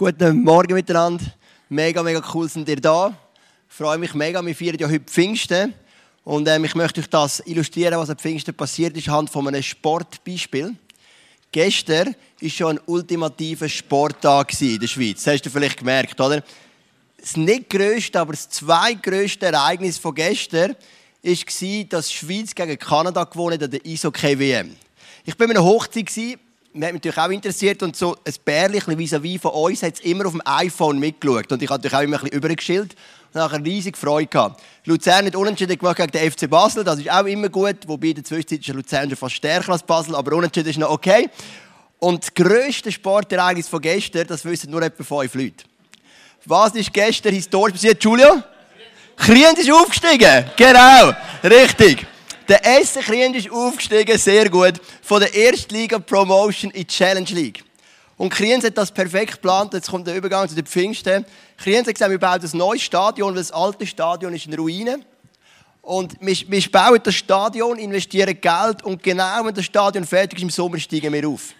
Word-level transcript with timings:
Guten 0.00 0.44
Morgen 0.44 0.72
miteinander. 0.72 1.26
Mega, 1.68 2.02
mega 2.02 2.22
cool 2.32 2.48
sind 2.48 2.66
ihr 2.70 2.80
da. 2.80 3.14
Ich 3.68 3.76
freue 3.76 3.98
mich 3.98 4.14
mega. 4.14 4.40
Wir 4.42 4.56
feiern 4.56 4.78
ja 4.78 4.88
heute 4.88 5.04
Pfingsten. 5.04 5.74
Und 6.24 6.48
ähm, 6.48 6.64
ich 6.64 6.74
möchte 6.74 7.02
euch 7.02 7.10
das 7.10 7.42
illustrieren, 7.44 7.98
was 7.98 8.08
am 8.08 8.16
Pfingsten 8.16 8.54
passiert 8.54 8.96
ist, 8.96 9.08
anhand 9.08 9.28
von 9.28 9.46
einem 9.46 9.62
Sportbeispiel. 9.62 10.74
Gestern 11.52 12.16
war 12.40 12.48
schon 12.48 12.78
ein 12.78 12.80
ultimativer 12.86 13.68
Sporttag 13.68 14.58
in 14.62 14.80
der 14.80 14.86
Schweiz. 14.86 15.22
Das 15.22 15.34
hast 15.34 15.42
du 15.42 15.50
vielleicht 15.50 15.80
gemerkt, 15.80 16.18
oder? 16.18 16.42
Das 17.20 17.36
nicht 17.36 17.68
grösste, 17.68 18.20
aber 18.20 18.32
das 18.32 18.48
zweitgrößte 18.48 19.44
Ereignis 19.44 19.98
von 19.98 20.14
gestern 20.14 20.76
war, 21.22 21.84
dass 21.90 22.08
die 22.08 22.14
Schweiz 22.14 22.54
gegen 22.54 22.78
Kanada 22.78 23.24
gewonnen 23.24 23.60
hat 23.60 23.64
an 23.64 23.70
der 23.70 23.84
Eishockey-WM. 23.84 24.76
Ich 25.26 25.38
war 25.38 25.46
bei 25.46 25.52
einer 25.52 25.62
Hochzeit 25.62 26.08
mich 26.72 26.84
hat 26.84 26.92
mich 26.92 27.02
natürlich 27.02 27.18
auch 27.18 27.30
interessiert 27.30 27.82
und 27.82 27.96
so 27.96 28.16
ein 28.24 28.34
Bärchen 28.44 28.96
vis-à-vis 28.96 29.40
von 29.40 29.50
uns 29.52 29.82
hat 29.82 29.94
es 29.94 30.00
immer 30.00 30.26
auf 30.26 30.32
dem 30.32 30.42
iPhone 30.44 30.98
mitgeschaut 30.98 31.50
und 31.50 31.62
ich 31.62 31.68
habe 31.68 31.82
natürlich 31.82 31.96
auch 31.96 32.02
immer 32.02 32.16
ein 32.18 32.22
bisschen 32.22 32.38
übergeschillt 32.38 32.94
und 33.32 33.34
nachher 33.34 33.64
riesige 33.64 33.98
Freude 33.98 34.28
gehabt. 34.28 34.62
Luzern 34.84 35.26
hat 35.26 35.34
unentschieden 35.34 35.76
gemacht 35.76 35.96
gegen 35.96 36.12
den 36.12 36.30
FC 36.30 36.48
Basel, 36.48 36.84
das 36.84 37.00
ist 37.00 37.10
auch 37.10 37.24
immer 37.24 37.48
gut, 37.48 37.76
wobei 37.86 38.08
in 38.08 38.14
der 38.14 38.24
Zwischenzeit 38.24 38.60
ist 38.60 38.68
Luzern 38.68 39.08
schon 39.08 39.16
fast 39.16 39.34
stärker 39.34 39.72
als 39.72 39.82
Basel, 39.82 40.14
aber 40.14 40.36
unentschieden 40.36 40.68
ist 40.68 40.78
noch 40.78 40.90
okay. 40.90 41.28
Und 41.98 42.22
das 42.22 42.32
grösste 42.32 42.90
Sportereignis 42.92 43.68
von 43.68 43.80
gestern, 43.80 44.26
das 44.26 44.44
wissen 44.44 44.70
nur 44.70 44.82
etwa 44.82 45.02
fünf 45.02 45.34
Leute. 45.34 45.64
Was 46.46 46.74
ist 46.74 46.92
gestern 46.92 47.34
historisch 47.34 47.74
passiert, 47.74 48.02
Julio? 48.02 48.42
Kriens 49.16 49.58
ist 49.58 49.70
aufgestiegen, 49.70 50.46
genau, 50.56 51.12
richtig. 51.42 52.06
Der 52.50 52.66
Essen 52.66 53.00
Kriens 53.02 53.36
ist 53.36 53.52
aufgestiegen, 53.52 54.18
sehr 54.18 54.50
gut, 54.50 54.80
von 55.02 55.20
der 55.20 55.32
Erstliga 55.32 56.00
Promotion 56.00 56.72
in 56.72 56.80
die 56.80 56.86
Challenge 56.88 57.28
League. 57.30 57.62
Und 58.16 58.30
Kriens 58.30 58.64
hat 58.64 58.76
das 58.76 58.90
perfekt 58.90 59.34
geplant. 59.34 59.72
Jetzt 59.72 59.88
kommt 59.88 60.08
der 60.08 60.16
Übergang 60.16 60.48
zu 60.48 60.56
den 60.56 60.66
Pfingsten. 60.66 61.24
Kriens 61.56 61.86
hat 61.86 61.94
gesagt, 61.94 62.10
wir 62.10 62.18
bauen 62.18 62.40
ein 62.42 62.58
neues 62.58 62.82
Stadion, 62.82 63.28
weil 63.28 63.40
das 63.40 63.52
alte 63.52 63.86
Stadion 63.86 64.34
ist 64.34 64.46
in 64.46 64.54
Ruinen. 64.54 65.04
Und 65.80 66.16
wir, 66.20 66.34
wir 66.48 66.70
bauen 66.72 66.98
das 67.00 67.14
Stadion, 67.14 67.78
investieren 67.78 68.36
Geld 68.40 68.82
und 68.82 69.00
genau 69.00 69.44
wenn 69.44 69.54
das 69.54 69.66
Stadion 69.66 70.04
fertig 70.04 70.40
ist, 70.40 70.42
im 70.42 70.50
Sommer 70.50 70.80
steigen 70.80 71.12
wir 71.12 71.28
auf. 71.28 71.50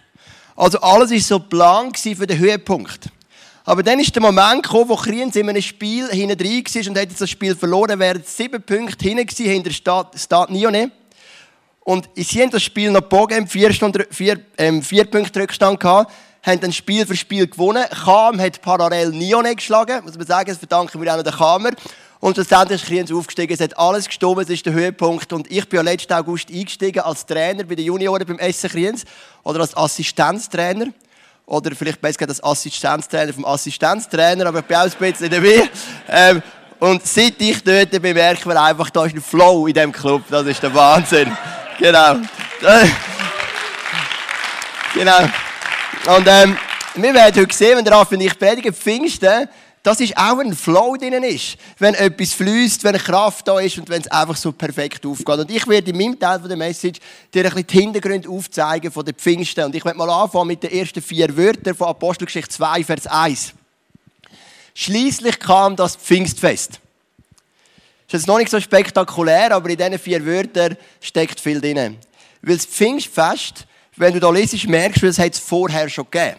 Also 0.56 0.81
alles 0.81 1.12
war 1.12 1.20
so 1.20 1.39
Plan 1.39 1.95
für 1.95 2.27
den 2.27 2.37
Höhepunkt. 2.37 3.11
Aber 3.71 3.85
dann 3.85 4.01
ist 4.01 4.13
der 4.13 4.21
Moment 4.21 4.65
gekommen, 4.65 4.89
wo 4.89 4.97
Kriens 4.97 5.37
in 5.37 5.49
einem 5.49 5.63
Spiel 5.63 6.09
hinten 6.09 6.37
drin 6.37 6.65
war 6.65 6.89
und 6.91 6.99
hätte 6.99 7.15
das 7.17 7.31
Spiel 7.31 7.55
verloren, 7.55 8.01
wären 8.01 8.21
sieben 8.27 8.61
Punkte 8.61 9.09
hinten 9.09 9.45
hinter 9.45 9.71
Stade, 9.71 10.19
Stade 10.19 10.53
Nione. 10.53 10.91
Und 11.85 12.09
sie 12.17 12.43
haben 12.43 12.51
das 12.51 12.65
Spiel 12.65 12.91
noch 12.91 13.03
gebogen, 13.03 13.47
vier, 13.47 13.73
Stunden, 13.73 14.03
vier, 14.11 14.41
ähm, 14.59 14.83
vier 14.83 15.05
Punkte 15.05 15.39
Rückstand 15.39 15.79
gehabt, 15.79 16.12
haben 16.43 16.59
dann 16.59 16.73
Spiel 16.73 17.07
für 17.07 17.15
Spiel 17.15 17.47
gewonnen. 17.47 17.85
Kam 17.91 18.41
hat 18.41 18.61
parallel 18.61 19.11
Nione 19.11 19.55
geschlagen, 19.55 20.03
muss 20.05 20.19
man 20.19 20.27
sagen, 20.27 20.49
das 20.49 20.59
verdanken 20.59 21.01
wir 21.01 21.12
auch 21.12 21.19
noch 21.19 21.23
der 21.23 21.34
Kamer. 21.34 21.71
Und 22.19 22.34
schlussendlich 22.34 22.83
ist 22.83 22.89
Kriens 22.89 23.12
aufgestiegen, 23.12 23.55
es 23.55 23.61
hat 23.61 23.79
alles 23.79 24.07
gestimmt, 24.07 24.39
es 24.39 24.51
ist 24.51 24.67
der 24.67 24.73
Höhepunkt. 24.73 25.33
Und 25.33 25.49
ich 25.49 25.69
bin 25.69 25.77
ja 25.77 25.83
letzten 25.83 26.12
August 26.15 26.51
eingestiegen 26.51 27.05
als 27.05 27.25
Trainer 27.25 27.62
bei 27.62 27.77
den 27.77 27.84
Junioren 27.84 28.27
beim 28.27 28.41
Essen 28.41 28.69
Kriens 28.69 29.05
oder 29.45 29.61
als 29.61 29.77
Assistenztrainer 29.77 30.87
oder 31.51 31.75
vielleicht 31.75 32.01
besser 32.01 32.19
gesagt 32.19 32.31
als 32.31 32.45
Assistenztrainer 32.45 33.33
vom 33.33 33.45
Assistenztrainer, 33.45 34.47
aber 34.47 34.61
ich 34.61 34.65
bin 34.67 34.77
auch 34.77 34.83
ein 34.84 34.93
bisschen 34.98 35.31
dabei. 35.31 35.69
Ähm, 36.09 36.43
und 36.79 37.05
seit 37.06 37.34
ich 37.39 37.62
dort 37.62 37.91
bin, 37.91 38.15
merken 38.15 38.48
wir 38.48 38.62
einfach, 38.62 38.89
da 38.91 39.05
ist 39.05 39.15
ein 39.15 39.20
Flow 39.20 39.67
in 39.67 39.75
diesem 39.75 39.93
Club. 39.93 40.23
Das 40.31 40.47
ist 40.47 40.62
der 40.62 40.73
Wahnsinn. 40.73 41.31
Genau. 41.78 42.17
genau. 44.95 45.19
Und 46.17 46.27
ähm, 46.27 46.56
wir 46.95 47.15
werden 47.15 47.43
heute 47.43 47.55
sehen, 47.55 47.77
wenn 47.77 47.84
der 47.84 47.95
Raff 47.95 48.12
und 48.12 48.21
ich 48.21 48.39
predigen, 48.39 48.73
Pfingsten, 48.73 49.48
das 49.83 50.00
ist 50.00 50.17
auch 50.17 50.39
ein 50.39 50.55
Flow 50.55 50.97
drin 50.97 51.23
ist. 51.23 51.56
Wenn 51.78 51.95
etwas 51.95 52.34
fließt, 52.34 52.84
wenn 52.84 52.98
Kraft 52.98 53.48
da 53.48 53.59
ist 53.61 53.78
und 53.78 53.89
wenn 53.89 54.03
es 54.03 54.09
einfach 54.09 54.37
so 54.37 54.53
perfekt 54.53 55.06
aufgeht. 55.06 55.39
Und 55.39 55.50
ich 55.50 55.67
werde 55.67 55.91
in 55.91 55.97
meinem 55.97 56.19
Teil 56.19 56.38
der 56.41 56.56
Message 56.56 57.00
dir 57.32 57.44
ein 57.44 57.50
bisschen 57.50 57.66
die 57.66 57.78
Hintergründe 57.81 58.28
aufzeigen 58.28 58.93
von 58.93 59.06
den 59.06 59.15
Pfingsten. 59.15 59.65
Und 59.65 59.75
ich 59.75 59.84
werde 59.84 59.97
mal 59.97 60.10
anfangen 60.10 60.49
mit 60.49 60.62
den 60.62 60.72
ersten 60.72 61.00
vier 61.00 61.34
Wörtern 61.34 61.75
von 61.75 61.88
Apostelgeschichte 61.88 62.50
2, 62.50 62.84
Vers 62.84 63.06
1. 63.06 63.55
Schließlich 64.75 65.38
kam 65.38 65.77
das 65.77 65.97
Pfingstfest. 65.97 66.72
Ist 66.72 68.12
jetzt 68.12 68.26
noch 68.26 68.38
nicht 68.38 68.50
so 68.50 68.60
spektakulär, 68.60 69.53
aber 69.53 69.71
in 69.71 69.78
diesen 69.78 69.99
vier 69.99 70.25
Wörtern 70.26 70.76
steckt 71.00 71.41
viel 71.41 71.60
drin. 71.60 71.97
Weil 72.43 72.56
das 72.56 72.66
Pfingstfest, 72.66 73.66
wenn 73.97 74.12
du 74.12 74.21
da 74.21 74.31
liest, 74.31 74.69
merkst 74.69 75.03
du, 75.03 75.06
es 75.06 75.19
hat 75.19 75.32
es 75.32 75.38
vorher 75.38 75.88
schon 75.88 76.06
gegeben. 76.10 76.37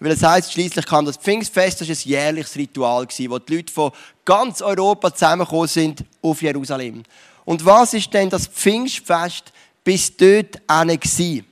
Weil 0.00 0.12
es 0.12 0.22
heisst, 0.22 0.52
schließlich 0.52 0.86
kam 0.86 1.04
das 1.04 1.16
Pfingstfest, 1.16 1.80
das 1.80 1.88
war 1.88 1.96
ein 1.96 2.08
jährliches 2.08 2.54
Ritual, 2.56 3.06
wo 3.06 3.38
die 3.38 3.56
Leute 3.56 3.72
von 3.72 3.90
ganz 4.24 4.62
Europa 4.62 5.12
zusammengekommen 5.12 5.66
sind 5.66 6.04
auf 6.22 6.40
Jerusalem. 6.40 7.02
Und 7.44 7.64
was 7.64 7.94
ist 7.94 8.12
denn 8.14 8.30
das 8.30 8.46
Pfingstfest 8.46 9.52
bis 9.82 10.16
dort 10.16 10.60
gewesen? 10.68 11.44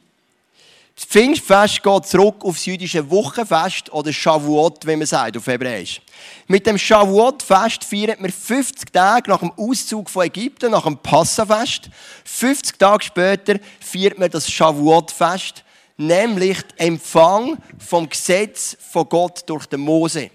Das 0.95 1.05
Pfingstfest 1.05 1.83
geht 1.83 2.07
zurück 2.07 2.37
auf 2.43 2.55
das 2.55 2.65
jüdische 2.65 3.11
Wochenfest 3.11 3.93
oder 3.93 4.11
Shavuot, 4.13 4.87
wie 4.87 4.97
man 4.97 5.07
sagt 5.07 5.37
auf 5.37 5.47
Hebräisch. 5.47 6.01
Mit 6.47 6.67
dem 6.67 6.79
Shavuot-Fest 6.79 7.85
feiert 7.85 8.19
man 8.19 8.31
50 8.31 8.93
Tage 8.93 9.31
nach 9.31 9.41
dem 9.41 9.53
Auszug 9.59 10.09
von 10.09 10.25
Ägypten, 10.25 10.71
nach 10.71 10.85
dem 10.85 10.97
Passafest. 10.97 11.91
50 12.25 12.79
Tage 12.79 13.05
später 13.05 13.59
feiert 13.79 14.19
man 14.19 14.31
das 14.31 14.51
Shavuot-Fest 14.51 15.65
nämlich 15.97 16.59
Empfang 16.77 17.57
vom 17.79 18.09
Gesetz 18.09 18.77
von 18.91 19.09
Gott 19.09 19.43
durch 19.47 19.67
den 19.67 19.81
Mose. 19.81 20.31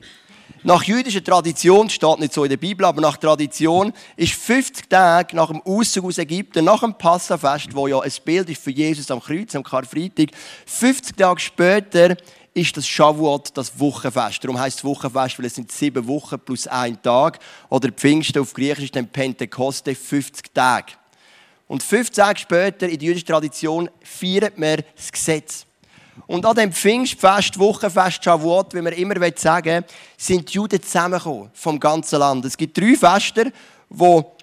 Nach 0.64 0.84
jüdischer 0.84 1.24
Tradition, 1.24 1.90
steht 1.90 2.20
nicht 2.20 2.34
so 2.34 2.44
in 2.44 2.50
der 2.50 2.58
Bibel, 2.58 2.86
aber 2.86 3.02
nach 3.02 3.18
Tradition, 3.18 3.92
ist 4.16 4.34
50 4.34 4.88
Tage 4.88 5.36
nach 5.36 5.50
dem 5.50 5.60
Auszug 5.64 6.06
aus 6.06 6.20
Ägypten, 6.20 6.66
nach 6.66 6.82
dem 6.82 6.94
Passafest, 6.94 7.74
wo 7.74 7.88
ja 7.88 8.00
ein 8.00 8.12
Bild 8.24 8.48
ist 8.48 8.62
für 8.62 8.70
Jesus 8.70 9.10
am 9.10 9.20
Kreuz, 9.20 9.56
am 9.56 9.64
Karfreitag, 9.64 10.30
50 10.68 11.18
Tage 11.18 11.40
später 11.40 12.16
ist 12.54 12.78
das 12.78 12.88
Shavuot 12.88 13.58
das 13.58 13.80
Wochenfest. 13.80 14.44
Darum 14.44 14.60
heißt 14.60 14.80
es 14.80 14.84
Wochenfest, 14.84 15.40
weil 15.40 15.46
es 15.46 15.56
sind 15.56 15.72
sieben 15.72 16.06
Wochen 16.08 16.40
plus 16.40 16.68
ein 16.68 17.02
Tag. 17.02 17.40
Oder 17.70 17.92
Pfingsten 17.92 18.42
auf 18.42 18.54
Griechisch 18.54 18.86
ist 18.86 18.96
dann 18.96 19.08
Pentekoste, 19.08 19.96
50 19.96 20.54
Tage. 20.54 20.94
Und 21.72 21.84
15 21.84 22.16
Tage 22.16 22.38
später, 22.38 22.90
in 22.90 23.00
der 23.00 23.08
jüdischen 23.08 23.28
Tradition, 23.28 23.90
feiert 24.04 24.60
man 24.60 24.84
das 24.94 25.10
Gesetz. 25.10 25.66
Und 26.28 26.46
an 26.46 26.58
dem 26.58 26.74
Pfingstfest, 26.74 27.58
Wochenfest, 27.58 28.26
Shavuot, 28.26 28.74
wie 28.74 28.82
man 28.82 28.92
immer 28.92 29.16
sagen 29.38 29.86
sind 30.18 30.50
die 30.50 30.56
Juden 30.56 30.84
zusammengekommen 30.84 31.50
vom 31.54 31.80
ganzen 31.80 32.20
Land. 32.20 32.44
Es 32.44 32.58
gibt 32.58 32.78
drei 32.78 32.98
Feste, 32.98 33.54
wo 33.88 34.36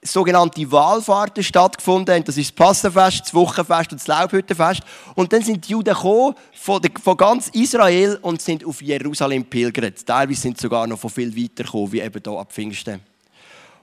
sogenannte 0.00 0.72
Wahlfahrten 0.72 1.44
stattgefunden 1.44 2.14
haben. 2.14 2.24
Das 2.24 2.38
ist 2.38 2.48
das 2.48 2.56
Passafest, 2.56 3.26
das 3.26 3.34
Wochenfest 3.34 3.92
und 3.92 4.00
das 4.00 4.06
Laubhüttenfest. 4.06 4.80
Und 5.16 5.34
dann 5.34 5.42
sind 5.42 5.68
die 5.68 5.72
Juden 5.72 5.92
gekommen 5.92 6.34
von, 6.54 6.80
ganz 7.18 7.48
Israel 7.48 8.18
und 8.22 8.40
sind 8.40 8.64
auf 8.64 8.80
Jerusalem 8.80 9.44
pilgert. 9.44 10.06
Teilweise 10.06 10.40
sind 10.40 10.56
sie 10.56 10.62
sogar 10.62 10.86
noch 10.86 10.98
von 10.98 11.10
viel 11.10 11.36
weiter 11.36 11.64
gekommen, 11.64 11.92
wie 11.92 12.00
eben 12.00 12.22
hier 12.24 12.38
ab 12.38 12.50
Pfingsten. 12.50 13.09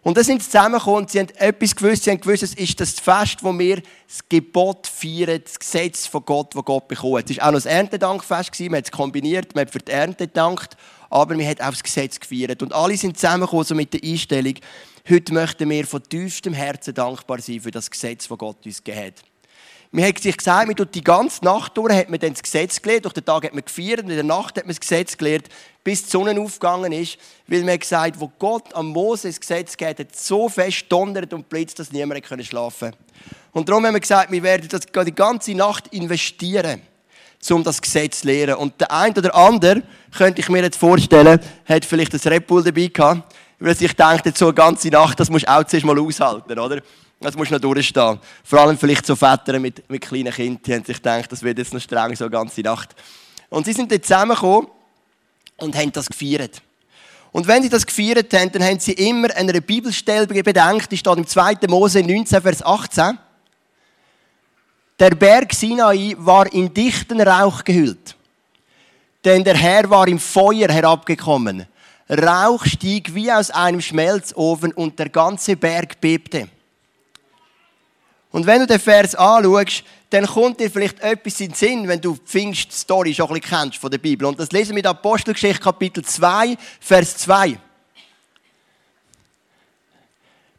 Und 0.07 0.15
dann 0.15 0.23
sind 0.23 0.41
sie 0.41 0.49
zusammengekommen 0.49 1.01
und 1.01 1.11
sie 1.11 1.19
haben 1.19 1.27
etwas 1.35 1.75
gewusst. 1.75 2.05
Sie 2.05 2.11
haben 2.11 2.21
gewusst, 2.21 2.41
es 2.41 2.53
ist 2.53 2.79
das 2.79 2.91
Fest, 2.91 3.39
wo 3.41 3.51
wir 3.59 3.81
das 4.07 4.19
Gebot 4.29 4.87
feiern, 4.87 5.41
das 5.43 5.59
Gesetz 5.59 6.07
von 6.07 6.23
Gott, 6.23 6.55
das 6.55 6.63
Gott 6.63 6.87
bekommen 6.87 7.17
hat. 7.17 7.29
Es 7.29 7.35
war 7.35 7.47
auch 7.47 7.51
noch 7.51 7.57
das 7.57 7.65
Erntedankfest, 7.65 8.57
man 8.61 8.77
hat 8.77 8.85
es 8.85 8.91
kombiniert, 8.91 9.53
man 9.53 9.65
hat 9.65 9.73
für 9.73 9.79
die 9.79 9.91
Ernte 9.91 10.27
gedankt, 10.27 10.77
aber 11.09 11.35
man 11.35 11.45
hat 11.45 11.59
auch 11.59 11.71
das 11.71 11.83
Gesetz 11.83 12.21
gefeiert. 12.21 12.63
Und 12.63 12.71
alle 12.71 12.95
sind 12.95 13.17
zusammengekommen 13.17 13.65
so 13.65 13.75
mit 13.75 13.91
der 13.91 14.01
Einstellung, 14.01 14.53
heute 15.09 15.33
möchten 15.33 15.69
wir 15.69 15.85
von 15.85 16.01
tiefstem 16.01 16.53
Herzen 16.53 16.93
dankbar 16.93 17.41
sein 17.41 17.59
für 17.59 17.71
das 17.71 17.91
Gesetz, 17.91 18.29
das 18.29 18.37
Gott 18.37 18.65
uns 18.65 18.81
gegeben 18.81 19.07
hat. 19.07 19.23
Man 19.91 20.05
hat 20.05 20.19
sich 20.19 20.35
gesagt, 20.35 20.67
man 20.67 20.75
tut 20.75 20.93
die 20.93 21.03
ganze 21.03 21.43
Nacht 21.45 21.77
durch, 21.77 21.93
hat 21.93 22.09
man 22.09 22.19
dann 22.19 22.33
das 22.33 22.43
Gesetz 22.43 22.81
gelernt. 22.81 23.05
Durch 23.05 23.13
den 23.13 23.23
Tag 23.23 23.45
hat 23.45 23.53
man 23.53 23.63
gefeiert 23.63 24.01
und 24.01 24.09
in 24.09 24.15
der 24.15 24.23
Nacht 24.23 24.57
hat 24.57 24.65
man 24.65 24.69
das 24.69 24.79
Gesetz 24.79 25.17
gelernt, 25.17 25.47
bis 25.83 26.03
die 26.03 26.09
Sonne 26.09 26.39
aufgegangen 26.39 26.91
ist. 26.91 27.17
Weil 27.47 27.63
man 27.63 27.79
gesagt 27.79 28.19
wo 28.19 28.29
Gott 28.37 28.73
am 28.73 28.87
Mose 28.87 29.29
das 29.29 29.39
Gesetz 29.39 29.77
gegeben 29.77 29.99
hat, 29.99 30.15
so 30.15 30.49
fest 30.49 30.85
donnert 30.89 31.33
und 31.33 31.47
blitzt, 31.47 31.79
dass 31.79 31.91
niemand 31.91 32.25
schlafen 32.45 32.91
konnte. 32.91 32.97
Und 33.53 33.69
darum 33.69 33.85
haben 33.85 33.93
wir 33.93 34.01
gesagt, 34.01 34.31
wir 34.31 34.43
werden 34.43 34.67
das 34.69 34.81
die 34.81 35.15
ganze 35.15 35.55
Nacht 35.55 35.87
investieren, 35.87 36.81
um 37.49 37.63
das 37.63 37.81
Gesetz 37.81 38.21
zu 38.21 38.27
lernen. 38.27 38.55
Und 38.55 38.79
der 38.81 38.91
eine 38.91 39.15
oder 39.15 39.33
andere, 39.33 39.83
könnte 40.15 40.41
ich 40.41 40.49
mir 40.49 40.63
jetzt 40.63 40.77
vorstellen, 40.77 41.39
hat 41.65 41.85
vielleicht 41.85 42.13
ein 42.13 42.31
Red 42.33 42.45
Bull 42.45 42.63
dabei 42.63 42.87
gehabt, 42.87 43.35
weil 43.59 43.75
sich 43.75 43.95
denkt, 43.95 44.37
so 44.37 44.45
eine 44.47 44.53
ganze 44.53 44.89
Nacht, 44.89 45.19
das 45.19 45.29
musst 45.29 45.47
du 45.47 45.51
auch 45.51 45.63
zuerst 45.63 45.85
mal 45.85 45.97
aushalten, 45.97 46.59
oder? 46.59 46.81
Das 47.19 47.35
muss 47.35 47.49
noch 47.49 47.59
durchstehen. 47.59 48.19
Vor 48.43 48.59
allem 48.59 48.77
vielleicht 48.77 49.05
so 49.05 49.15
Väter 49.15 49.59
mit, 49.59 49.89
mit 49.89 50.01
kleinen 50.01 50.31
Kindern, 50.31 50.61
die 50.63 50.73
haben 50.73 50.85
sich 50.85 50.97
gedacht, 50.97 51.31
das 51.31 51.41
wird 51.41 51.57
jetzt 51.57 51.73
noch 51.73 51.81
streng, 51.81 52.15
so 52.15 52.25
eine 52.25 52.31
ganze 52.31 52.61
Nacht. 52.61 52.95
Und 53.49 53.65
sie 53.65 53.73
sind 53.73 53.91
dann 53.91 54.01
zusammengekommen 54.01 54.67
und 55.57 55.75
haben 55.75 55.91
das 55.91 56.07
gefeiert. 56.07 56.61
Und 57.31 57.47
wenn 57.47 57.63
sie 57.63 57.69
das 57.69 57.85
gefeiert 57.85 58.31
haben, 58.33 58.51
dann 58.51 58.63
haben 58.63 58.79
sie 58.79 58.93
immer 58.93 59.35
eine 59.35 59.61
Bibelstelle 59.61 60.27
bedenkt, 60.27 60.91
die 60.91 60.97
steht 60.97 61.17
im 61.17 61.25
2. 61.25 61.55
Mose 61.67 62.01
19, 62.01 62.41
Vers 62.41 62.63
18. 62.63 63.17
Der 64.99 65.11
Berg 65.11 65.53
Sinai 65.53 66.15
war 66.17 66.51
in 66.51 66.73
dichten 66.73 67.21
Rauch 67.21 67.63
gehüllt. 67.63 68.15
Denn 69.23 69.43
der 69.43 69.55
Herr 69.55 69.89
war 69.89 70.07
im 70.07 70.19
Feuer 70.19 70.69
herabgekommen. 70.69 71.67
Rauch 72.09 72.65
stieg 72.65 73.13
wie 73.13 73.31
aus 73.31 73.51
einem 73.51 73.81
Schmelzofen 73.81 74.71
und 74.71 74.97
der 74.97 75.09
ganze 75.09 75.55
Berg 75.55 75.99
bebte. 75.99 76.47
Und 78.31 78.45
wenn 78.45 78.59
du 78.59 78.67
den 78.67 78.79
Vers 78.79 79.15
anschaust, 79.15 79.83
dann 80.09 80.25
kommt 80.25 80.59
dir 80.59 80.69
vielleicht 80.69 80.99
etwas 80.99 81.39
in 81.39 81.49
den 81.49 81.55
Sinn, 81.55 81.87
wenn 81.87 82.01
du 82.01 82.13
die 82.13 82.21
Pfingst-Story 82.25 83.13
schon 83.13 83.27
ein 83.27 83.39
bisschen 83.39 83.59
kennst 83.59 83.77
von 83.77 83.91
der 83.91 83.97
Bibel. 83.97 84.25
Und 84.27 84.39
das 84.39 84.51
lesen 84.51 84.75
wir 84.75 84.83
in 84.83 84.87
Apostelgeschichte 84.87 85.61
Kapitel 85.61 86.03
2, 86.03 86.57
Vers 86.79 87.17
2. 87.17 87.59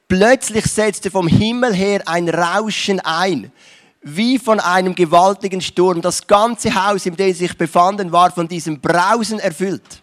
Plötzlich 0.06 0.64
setzte 0.64 1.10
vom 1.10 1.28
Himmel 1.28 1.74
her 1.74 2.02
ein 2.06 2.28
Rauschen 2.30 3.00
ein, 3.00 3.52
wie 4.00 4.38
von 4.38 4.58
einem 4.58 4.94
gewaltigen 4.94 5.60
Sturm. 5.60 6.00
Das 6.00 6.26
ganze 6.26 6.74
Haus, 6.74 7.04
in 7.04 7.16
dem 7.16 7.32
sie 7.32 7.46
sich 7.46 7.56
befanden, 7.56 8.10
war 8.10 8.30
von 8.30 8.48
diesem 8.48 8.80
Brausen 8.80 9.38
erfüllt. 9.38 10.02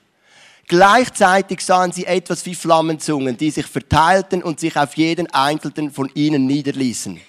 Gleichzeitig 0.68 1.62
sahen 1.62 1.92
sie 1.92 2.06
etwas 2.06 2.46
wie 2.46 2.56
Flammenzungen, 2.56 3.38
die 3.38 3.52
sich 3.52 3.66
verteilten 3.66 4.42
und 4.42 4.60
sich 4.60 4.76
auf 4.76 4.96
jeden 4.96 5.32
einzelnen 5.32 5.92
von 5.92 6.10
ihnen 6.14 6.48
niederließen. 6.48 7.20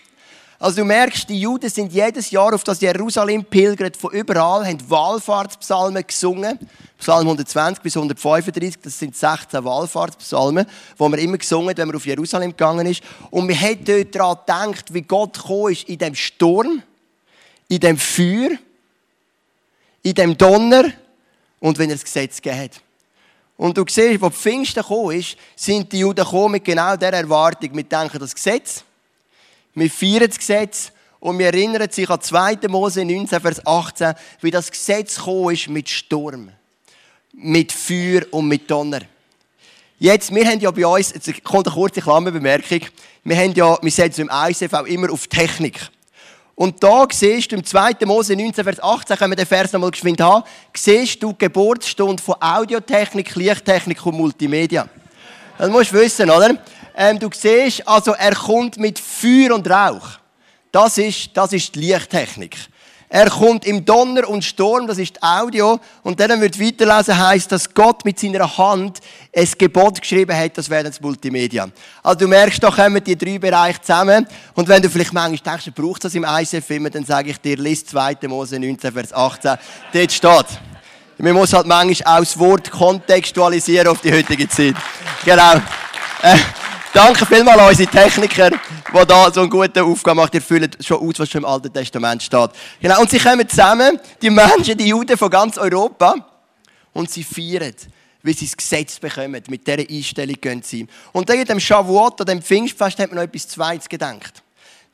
Also 0.58 0.76
du 0.76 0.84
merkst, 0.84 1.28
die 1.28 1.40
Juden 1.40 1.68
sind 1.68 1.92
jedes 1.92 2.30
Jahr 2.30 2.54
auf 2.54 2.64
das 2.64 2.80
Jerusalem 2.80 3.44
pilgert 3.44 3.96
von 3.96 4.12
überall, 4.12 4.66
haben 4.66 4.78
Wallfahrtspsalmen 4.88 6.06
gesungen. 6.06 6.58
Psalm 6.98 7.26
120 7.26 7.82
bis 7.82 7.94
135, 7.94 8.80
das 8.82 8.98
sind 8.98 9.14
16 9.14 9.62
Wallfahrtspsalmen, 9.62 10.64
wo 10.96 11.08
man 11.10 11.18
immer 11.18 11.36
gesungen 11.36 11.68
hat, 11.70 11.76
wenn 11.76 11.88
man 11.88 11.96
auf 11.96 12.06
Jerusalem 12.06 12.52
gegangen 12.52 12.86
ist. 12.86 13.02
Und 13.30 13.46
man 13.46 13.60
hat 13.60 13.86
dort 13.86 14.14
daran 14.14 14.36
gedacht, 14.72 14.94
wie 14.94 15.02
Gott 15.02 15.34
gekommen 15.34 15.72
ist 15.72 15.88
in 15.88 15.98
dem 15.98 16.14
Sturm, 16.14 16.82
in 17.68 17.80
dem 17.80 17.98
Feuer, 17.98 18.52
in 20.02 20.14
dem 20.14 20.38
Donner 20.38 20.84
und 21.60 21.78
wenn 21.78 21.90
er 21.90 21.96
das 21.96 22.04
Gesetz 22.04 22.40
gegeben 22.40 22.62
hat. 22.62 22.80
Und 23.58 23.76
du 23.76 23.84
siehst, 23.88 24.22
wo 24.22 24.30
Pfingsten 24.30 24.82
gekommen 24.82 25.18
ist, 25.18 25.36
sind 25.54 25.92
die 25.92 25.98
Juden 25.98 26.24
gekommen 26.24 26.52
mit 26.52 26.64
genau 26.64 26.96
dieser 26.96 27.12
Erwartung. 27.12 27.74
Wir 27.74 27.84
denken 27.84 28.18
das 28.18 28.34
Gesetz, 28.34 28.84
wir 29.76 29.90
feiern 29.90 30.26
das 30.26 30.38
Gesetz 30.38 30.90
und 31.20 31.38
wir 31.38 31.46
erinnern 31.46 31.90
sich 31.90 32.08
an 32.08 32.20
2. 32.20 32.60
Mose 32.68 33.04
19, 33.04 33.40
Vers 33.40 33.66
18, 33.66 34.14
wie 34.40 34.50
das 34.50 34.70
Gesetz 34.70 35.16
gekommen 35.16 35.52
ist 35.52 35.68
mit 35.68 35.88
Sturm, 35.88 36.50
mit 37.34 37.72
Feuer 37.72 38.22
und 38.30 38.48
mit 38.48 38.70
Donner. 38.70 39.02
Jetzt, 39.98 40.34
wir 40.34 40.46
haben 40.46 40.60
ja 40.60 40.70
bei 40.70 40.86
uns, 40.86 41.12
jetzt 41.12 41.44
kommt 41.44 41.66
eine 41.66 41.74
kurze 41.74 42.00
Klammerbemerkung, 42.00 42.80
wir, 43.22 43.36
haben 43.36 43.52
ja, 43.52 43.76
wir 43.82 43.90
setzen 43.90 44.22
im 44.22 44.30
ICF 44.32 44.72
auch 44.72 44.86
immer 44.86 45.12
auf 45.12 45.26
Technik. 45.26 45.78
Und 46.54 46.82
da 46.82 47.06
siehst 47.12 47.52
du 47.52 47.56
im 47.56 47.64
2. 47.64 47.96
Mose 48.06 48.34
19, 48.34 48.64
Vers 48.64 48.82
18, 48.82 49.16
können 49.18 49.32
wir 49.32 49.36
den 49.36 49.46
Vers 49.46 49.74
nochmal 49.74 49.90
geschwind 49.90 50.22
haben, 50.22 50.42
siehst 50.74 51.22
du 51.22 51.32
die 51.32 51.38
Geburtsstunde 51.38 52.22
von 52.22 52.36
Audiotechnik, 52.40 53.34
Lichttechnik 53.34 54.06
und 54.06 54.16
Multimedia. 54.16 54.88
Das 55.58 55.70
musst 55.70 55.92
du 55.92 55.96
wissen, 55.96 56.30
oder? 56.30 56.56
Ähm, 56.96 57.18
du 57.18 57.28
siehst, 57.32 57.86
also 57.86 58.12
er 58.12 58.34
kommt 58.34 58.78
mit 58.78 58.98
Feuer 58.98 59.54
und 59.54 59.68
Rauch. 59.68 60.08
Das 60.72 60.96
ist, 60.96 61.30
das 61.34 61.52
ist 61.52 61.74
die 61.74 61.80
Lichttechnik. 61.80 62.56
Er 63.08 63.30
kommt 63.30 63.64
im 63.66 63.84
Donner 63.84 64.28
und 64.28 64.44
Sturm, 64.44 64.86
das 64.86 64.98
ist 64.98 65.22
Audio. 65.22 65.78
Und 66.02 66.18
dann 66.18 66.40
wird 66.40 66.58
weiterlesen, 66.58 67.16
heißt, 67.16 67.52
dass 67.52 67.72
Gott 67.72 68.04
mit 68.04 68.18
seiner 68.18 68.58
Hand 68.58 68.98
ein 69.34 69.48
Gebot 69.58 70.00
geschrieben 70.00 70.36
hat, 70.36 70.58
das 70.58 70.68
wäre 70.68 70.84
das 70.84 71.00
Multimedia. 71.00 71.68
Also 72.02 72.20
du 72.20 72.28
merkst, 72.28 72.62
da 72.62 72.70
kommen 72.70 73.04
die 73.04 73.16
drei 73.16 73.38
Bereiche 73.38 73.80
zusammen. 73.80 74.26
Und 74.54 74.66
wenn 74.66 74.82
du 74.82 74.90
vielleicht 74.90 75.12
manchmal 75.12 75.54
denkst, 75.54 75.72
du 75.72 75.82
brauchst 75.82 76.04
das 76.04 76.14
im 76.14 76.26
ICF 76.28 76.68
immer, 76.70 76.90
dann 76.90 77.04
sage 77.04 77.30
ich 77.30 77.38
dir, 77.38 77.56
liest 77.56 77.90
2. 77.90 78.16
Mose 78.22 78.58
19, 78.58 78.92
Vers 78.92 79.12
18. 79.12 79.56
Dort 79.92 80.12
steht. 80.12 80.46
Man 81.18 81.32
muss 81.32 81.52
halt 81.52 81.66
manchmal 81.66 82.16
auch 82.16 82.20
das 82.20 82.38
Wort 82.38 82.70
kontextualisieren 82.70 83.86
auf 83.86 84.00
die 84.00 84.12
heutige 84.12 84.48
Zeit. 84.48 84.74
Genau. 85.24 85.54
Äh, 86.22 86.36
Danke 86.96 87.26
vielmals 87.26 87.58
an 87.58 87.68
unsere 87.68 87.90
Techniker, 87.90 88.48
die 88.48 89.06
da 89.06 89.30
so 89.30 89.42
einen 89.42 89.50
guten 89.50 89.80
Aufgabe 89.80 90.16
machen. 90.16 90.30
Ihr 90.32 90.40
füllt 90.40 90.82
schon 90.82 91.06
aus, 91.06 91.18
was 91.18 91.28
schon 91.28 91.42
im 91.42 91.44
Alten 91.44 91.70
Testament 91.70 92.22
steht. 92.22 92.50
Genau. 92.80 93.02
Und 93.02 93.10
sie 93.10 93.18
kommen 93.18 93.46
zusammen, 93.46 94.00
die 94.22 94.30
Menschen, 94.30 94.78
die 94.78 94.88
Juden 94.88 95.14
von 95.18 95.28
ganz 95.28 95.58
Europa, 95.58 96.14
und 96.94 97.10
sie 97.10 97.22
feiern, 97.22 97.74
wie 98.22 98.32
sie 98.32 98.46
das 98.46 98.56
Gesetz 98.56 98.98
bekommen. 98.98 99.42
Mit 99.46 99.66
dieser 99.66 99.80
Einstellung 99.80 100.36
gehen 100.40 100.62
sie. 100.62 100.86
Und 101.12 101.28
dann 101.28 101.38
in 101.38 101.44
dem 101.44 101.60
Shavuot, 101.60 102.18
an 102.22 102.28
dem 102.28 102.40
Pfingstfest, 102.40 102.98
hat 102.98 103.10
man 103.10 103.16
noch 103.16 103.24
etwas 103.24 103.46
Zweites 103.46 103.90
gedacht. 103.90 104.42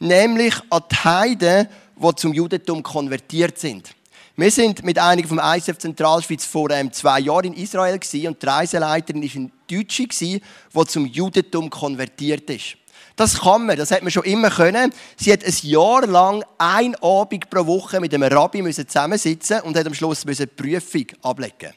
Nämlich 0.00 0.54
an 0.70 0.82
die 0.90 0.96
Heiden, 1.04 1.68
die 1.94 2.14
zum 2.16 2.34
Judentum 2.34 2.82
konvertiert 2.82 3.60
sind. 3.60 3.90
Wir 4.34 4.50
sind 4.50 4.82
mit 4.82 4.98
einigen 4.98 5.28
vom 5.28 5.38
ICF 5.42 5.76
Zentralschweiz 5.76 6.46
vor 6.46 6.70
ähm, 6.70 6.90
zwei 6.90 7.20
Jahren 7.20 7.52
in 7.52 7.52
Israel 7.52 7.98
gewesen, 7.98 8.28
und 8.28 8.42
die 8.42 8.46
Reiseleiterin 8.46 9.22
war 9.22 9.30
eine 9.36 9.50
Deutsche, 9.70 10.06
die 10.08 10.40
zum 10.88 11.04
Judentum 11.04 11.68
konvertiert 11.68 12.48
ist. 12.48 12.78
Das 13.14 13.38
kann 13.38 13.66
man, 13.66 13.76
das 13.76 13.90
hat 13.90 14.00
man 14.00 14.10
schon 14.10 14.24
immer 14.24 14.48
können. 14.48 14.90
Sie 15.18 15.30
hat 15.30 15.44
ein 15.44 15.54
Jahr 15.60 16.06
lang 16.06 16.42
ein 16.56 16.94
Abend 17.02 17.50
pro 17.50 17.66
Woche 17.66 18.00
mit 18.00 18.14
einem 18.14 18.22
Rabbi 18.22 18.62
müssen 18.62 18.88
zusammensitzen 18.88 19.60
und 19.60 19.76
hat 19.76 19.86
am 19.86 19.92
Schluss 19.92 20.24
eine 20.26 20.46
Prüfung 20.46 21.06
ablegen. 21.20 21.74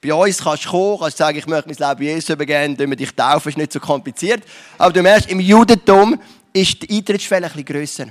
Bei 0.00 0.12
uns 0.12 0.42
kannst 0.42 0.64
du 0.64 0.70
kommen, 0.70 0.98
kannst 0.98 1.18
sagen, 1.18 1.38
ich 1.38 1.46
möchte 1.46 1.68
mein 1.68 1.88
Leben 1.90 2.02
Jesus 2.02 2.30
übergeben, 2.30 2.76
dann 2.76 2.90
wir 2.90 2.96
dich 2.96 3.14
taufen, 3.14 3.50
ist 3.50 3.58
nicht 3.58 3.72
so 3.72 3.78
kompliziert. 3.78 4.42
Aber 4.76 4.92
du 4.92 5.02
merkst, 5.02 5.30
im 5.30 5.38
Judentum 5.38 6.20
ist 6.52 6.82
die 6.82 6.96
Eintrittsschwelle 6.96 7.46
ein 7.46 7.52
bisschen 7.52 7.64
grösser. 7.64 8.06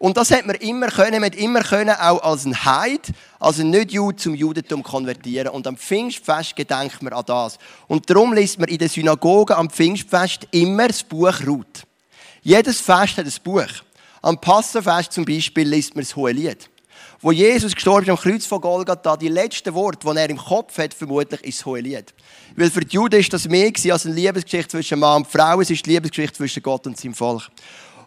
Und 0.00 0.16
das 0.16 0.30
hat 0.30 0.46
man 0.46 0.56
immer 0.56 0.86
können, 0.86 1.20
man 1.20 1.32
immer 1.34 1.60
können, 1.60 1.94
auch 1.94 2.22
als 2.22 2.46
ein 2.46 2.64
Heid, 2.64 3.12
als 3.38 3.60
ein 3.60 3.68
Nicht-Jude 3.68 4.16
zum 4.16 4.34
Judentum 4.34 4.82
konvertieren. 4.82 5.48
Und 5.48 5.66
am 5.66 5.76
Pfingstfest 5.76 6.56
gedenkt 6.56 7.02
man 7.02 7.12
an 7.12 7.22
das. 7.26 7.58
Und 7.86 8.08
darum 8.08 8.32
liest 8.32 8.58
man 8.58 8.70
in 8.70 8.78
der 8.78 8.88
Synagoge 8.88 9.54
am 9.54 9.68
Pfingstfest 9.68 10.48
immer 10.52 10.88
das 10.88 11.02
Buch 11.02 11.34
Ruth. 11.46 11.82
Jedes 12.40 12.80
Fest 12.80 13.18
hat 13.18 13.26
ein 13.26 13.32
Buch. 13.44 13.68
Am 14.22 14.40
Passafest 14.40 15.12
zum 15.12 15.26
Beispiel 15.26 15.68
liest 15.68 15.94
man 15.94 16.02
das 16.02 16.16
Hohelied. 16.16 16.70
Wo 17.20 17.30
Jesus 17.30 17.74
gestorben 17.74 18.04
ist 18.04 18.10
am 18.10 18.16
Kreuz 18.16 18.46
von 18.46 18.62
Golgatha, 18.62 19.18
die 19.18 19.28
letzten 19.28 19.74
Worte, 19.74 19.98
die 20.10 20.16
er 20.16 20.30
im 20.30 20.38
Kopf 20.38 20.78
hat, 20.78 20.94
vermutlich 20.94 21.42
ist 21.42 21.58
das 21.58 21.66
Hohelied. 21.66 22.14
Weil 22.56 22.70
für 22.70 22.80
die 22.80 22.94
Juden 22.94 23.20
ist 23.20 23.34
das 23.34 23.46
mehr 23.46 23.70
als 23.90 24.06
eine 24.06 24.14
Liebesgeschichte 24.14 24.68
zwischen 24.68 24.98
Mann 24.98 25.24
und 25.24 25.28
Frau, 25.30 25.60
es 25.60 25.68
ist 25.68 25.84
die 25.84 25.90
Liebesgeschichte 25.90 26.38
zwischen 26.38 26.62
Gott 26.62 26.86
und 26.86 26.98
seinem 26.98 27.12
Volk. 27.12 27.50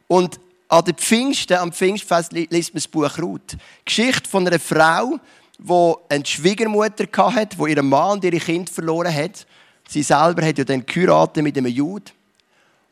Und 0.08 0.40
an 0.74 0.86
den 0.86 0.96
Pfingsten, 0.96 1.58
am 1.58 1.72
Pfingstfest 1.72 2.34
liest 2.34 2.74
man 2.74 2.82
das 2.82 2.88
Buch 2.88 3.20
Ruth. 3.20 3.56
Geschichte 3.86 4.28
von 4.28 4.48
einer 4.48 4.60
Frau, 4.60 5.20
die 5.60 5.94
eine 6.10 6.26
Schwiegermutter 6.26 7.06
hatte, 7.16 7.58
die 7.58 7.70
ihren 7.70 7.88
Mann 7.88 8.14
und 8.14 8.24
ihre 8.24 8.40
Kind 8.40 8.72
verloren 8.72 9.14
hat. 9.14 9.46
Sie 9.88 10.02
selber 10.02 10.44
hat 10.44 10.58
ja 10.58 10.64
dann 10.64 10.84
geheiratet 10.84 11.44
mit 11.44 11.56
einem 11.56 11.68
Jude. 11.68 12.12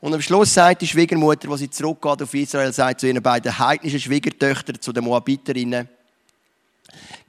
Und 0.00 0.14
am 0.14 0.22
Schluss 0.22 0.54
sagt 0.54 0.82
die 0.82 0.86
Schwiegermutter, 0.86 1.50
als 1.50 1.58
sie 1.58 1.70
zurückgeht 1.70 2.22
auf 2.22 2.32
Israel, 2.34 2.72
sagt 2.72 3.00
zu 3.00 3.08
ihren 3.08 3.20
beiden 3.22 3.58
heidnischen 3.58 4.00
Schwiegertöchtern, 4.00 4.80
zu 4.80 4.92
den 4.92 5.02
Moabiterinnen, 5.02 5.88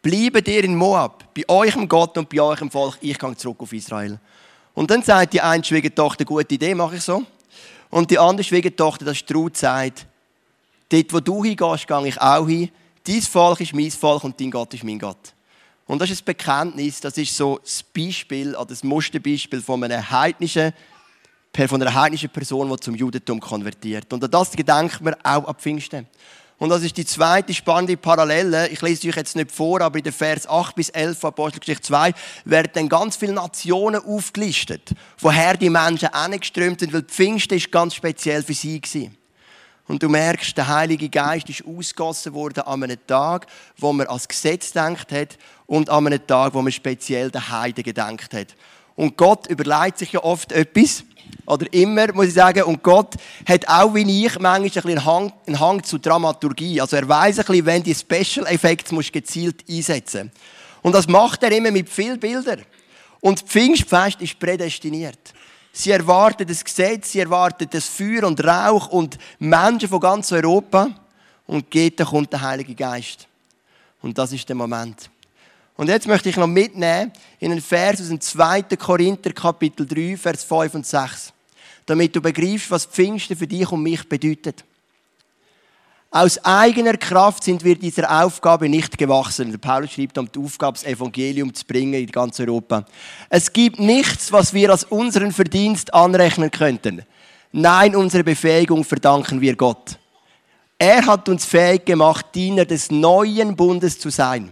bleibe 0.04 0.44
dir 0.44 0.64
in 0.64 0.76
Moab, 0.76 1.34
bei 1.34 1.46
eurem 1.48 1.90
Gott 1.90 2.16
und 2.20 2.30
bei 2.30 2.40
eurem 2.40 2.70
Volk, 2.70 2.98
ich 3.02 3.18
gehe 3.18 3.38
zurück 3.38 3.58
auf 3.60 3.74
Israel. 3.74 4.20
Und 4.76 4.92
dann 4.92 5.02
sagt 5.02 5.34
die 5.34 5.42
eine 5.42 5.64
Schwiegertochter, 5.64 6.26
gute 6.26 6.54
Idee, 6.54 6.76
mache 6.76 6.98
ich 6.98 7.04
so. 7.04 7.24
Und 7.90 8.12
die 8.12 8.20
andere 8.20 8.44
Schwiegertochter, 8.44 9.06
das 9.06 9.18
ist 9.18 9.34
Ruth, 9.34 9.58
sagt, 9.58 10.06
Dort, 10.94 11.12
wo 11.12 11.20
du 11.20 11.44
hingehst, 11.44 11.88
gehe 11.88 12.08
ich 12.08 12.22
auch 12.22 12.48
hin. 12.48 12.70
Dein 13.04 13.22
Volk 13.24 13.62
ist 13.62 13.74
mein 13.74 13.90
Volk 13.90 14.24
und 14.26 14.40
dein 14.40 14.52
Gott 14.52 14.76
ist 14.76 14.84
mein 14.84 15.00
Gott. 15.00 15.34
Und 15.88 16.00
das 16.00 16.12
ist 16.12 16.22
ein 16.22 16.26
Bekenntnis, 16.26 17.02
das 17.02 17.18
ist 17.18 17.36
so 17.36 17.60
das 17.64 17.82
Beispiel, 17.82 18.56
oder 18.56 18.68
das 18.68 18.84
Musterbeispiel 18.84 19.64
von 19.64 19.84
einer 19.84 20.12
heidnischen, 20.12 20.72
von 21.68 21.82
einer 21.82 21.92
heidnischen 21.92 22.30
Person, 22.30 22.70
die 22.70 22.76
zum 22.78 22.94
Judentum 22.94 23.40
konvertiert. 23.40 24.14
Und 24.14 24.24
an 24.24 24.30
das 24.30 24.52
gedenkt 24.52 25.02
man 25.02 25.16
auch 25.24 25.46
ab 25.46 25.60
Pfingsten. 25.60 26.06
Und 26.60 26.70
das 26.70 26.84
ist 26.84 26.96
die 26.96 27.06
zweite 27.06 27.56
spannende 27.56 27.98
Parallele. 27.98 28.68
Ich 28.70 28.84
lese 28.84 29.10
euch 29.10 29.16
jetzt 29.16 29.36
nicht 29.36 29.52
vor, 29.52 29.82
aber 29.82 29.98
in 29.98 30.04
den 30.04 30.14
Vers 30.14 30.48
8 30.48 30.76
bis 30.76 30.90
11 30.90 31.18
von 31.18 31.30
Apostelgeschichte 31.30 31.88
2 31.88 32.14
werden 32.46 32.70
dann 32.72 32.88
ganz 32.88 33.18
viele 33.18 33.34
Nationen 33.34 34.00
aufgelistet, 34.00 34.94
woher 35.18 35.58
die 35.58 35.72
Menschen 35.72 36.10
angeströmt 36.10 36.82
sind, 36.82 36.94
weil 36.94 37.02
Pfingsten 37.02 37.58
ist 37.58 37.72
ganz 37.72 37.96
speziell 37.96 38.44
für 38.44 38.54
sie 38.54 38.80
gewesen. 38.80 39.18
Und 39.88 40.02
du 40.02 40.08
merkst, 40.08 40.58
der 40.58 40.68
Heilige 40.68 41.10
Geist 41.10 41.50
ist 41.50 41.66
ausgossen 41.66 42.34
worden 42.34 42.62
an 42.62 42.84
einem 42.84 43.06
Tag, 43.06 43.48
wo 43.78 43.92
man 43.92 44.08
als 44.08 44.28
Gesetz 44.28 44.70
gedacht 44.70 45.12
hat 45.12 45.38
und 45.66 45.90
an 45.90 46.08
einem 46.08 46.26
Tag, 46.26 46.54
wo 46.54 46.62
man 46.62 46.72
speziell 46.72 47.30
den 47.30 47.50
Heiden 47.50 47.84
gedacht 47.84 48.34
hat. 48.34 48.56
Und 48.96 49.18
Gott 49.18 49.48
überlegt 49.48 49.98
sich 49.98 50.14
ja 50.14 50.24
oft 50.24 50.52
etwas, 50.52 51.04
oder 51.46 51.72
immer, 51.74 52.14
muss 52.14 52.28
ich 52.28 52.34
sagen, 52.34 52.64
und 52.64 52.84
Gott 52.84 53.16
hat 53.48 53.68
auch 53.68 53.94
wie 53.96 54.26
ich 54.26 54.40
manchmal 54.40 54.86
einen 54.86 55.06
Hang, 55.06 55.34
einen 55.46 55.60
Hang 55.60 55.84
zu 55.84 55.98
Dramaturgie. 55.98 56.80
Also 56.80 56.96
er 56.96 57.08
weiß 57.08 57.40
ein 57.40 57.46
bisschen, 57.46 57.66
wenn 57.66 57.84
die 57.84 57.96
Special 57.96 58.46
Effects 58.48 58.92
gezielt 59.12 59.64
einsetzen 59.70 60.32
Und 60.82 60.94
das 60.94 61.08
macht 61.08 61.44
er 61.44 61.52
immer 61.52 61.72
mit 61.72 61.90
vielen 61.90 62.20
Bildern. 62.20 62.64
Und 63.20 63.42
Pfingstfest 63.42 64.22
ist 64.22 64.40
prädestiniert. 64.40 65.34
Sie 65.76 65.90
erwarten 65.90 66.46
das 66.48 66.64
Gesetz, 66.64 67.12
sie 67.12 67.20
erwarten 67.20 67.68
das 67.70 67.88
Feuer 67.88 68.24
und 68.26 68.44
Rauch 68.44 68.90
und 68.90 69.18
Menschen 69.40 69.90
von 69.90 70.00
ganz 70.00 70.32
Europa. 70.32 70.88
Und 71.48 71.70
geht, 71.70 72.00
da 72.00 72.06
kommt 72.06 72.32
der 72.32 72.42
Heilige 72.42 72.76
Geist. 72.76 73.28
Und 74.02 74.18
das 74.18 74.32
ist 74.32 74.48
der 74.48 74.56
Moment. 74.56 75.10
Und 75.76 75.90
jetzt 75.90 76.08
möchte 76.08 76.30
ich 76.30 76.38
noch 76.38 76.48
mitnehmen 76.48 77.12
in 77.40 77.52
einen 77.52 77.62
Vers 77.62 78.00
aus 78.00 78.08
dem 78.08 78.22
2. 78.22 78.62
Korinther 78.78 79.34
Kapitel 79.34 79.88
3, 79.88 80.16
Vers 80.16 80.44
5 80.44 80.76
und 80.76 80.86
6. 80.86 81.34
Damit 81.88 82.16
du 82.16 82.22
begreifst, 82.22 82.70
was 82.70 82.86
Pfingsten 82.86 83.36
für 83.36 83.48
dich 83.48 83.70
und 83.72 83.82
mich 83.82 84.08
bedeutet. 84.08 84.64
Aus 86.16 86.38
eigener 86.46 86.96
Kraft 86.96 87.44
sind 87.44 87.64
wir 87.64 87.76
dieser 87.76 88.24
Aufgabe 88.24 88.70
nicht 88.70 89.00
gewachsen. 89.00 89.50
Der 89.50 89.58
Paulus 89.58 89.94
schreibt, 89.94 90.16
um 90.20 90.32
die 90.32 90.38
Aufgabe, 90.38 90.78
das 90.78 90.84
Evangelium 90.84 91.52
zu 91.52 91.66
bringen 91.66 91.96
in 91.96 92.06
ganz 92.06 92.40
Europa. 92.40 92.86
Es 93.32 93.52
gibt 93.52 93.80
nichts, 93.80 94.32
was 94.32 94.54
wir 94.54 94.70
als 94.70 94.84
unseren 94.84 95.32
Verdienst 95.32 95.92
anrechnen 95.92 96.52
könnten. 96.52 97.02
Nein, 97.52 97.96
unsere 97.96 98.24
Befähigung 98.24 98.84
verdanken 98.84 99.42
wir 99.42 99.56
Gott. 99.56 99.98
Er 100.78 101.04
hat 101.04 101.28
uns 101.30 101.46
fähig 101.46 101.84
gemacht, 101.84 102.28
Diener 102.36 102.66
des 102.66 102.92
neuen 102.92 103.56
Bundes 103.56 103.98
zu 103.98 104.12
sein. 104.12 104.52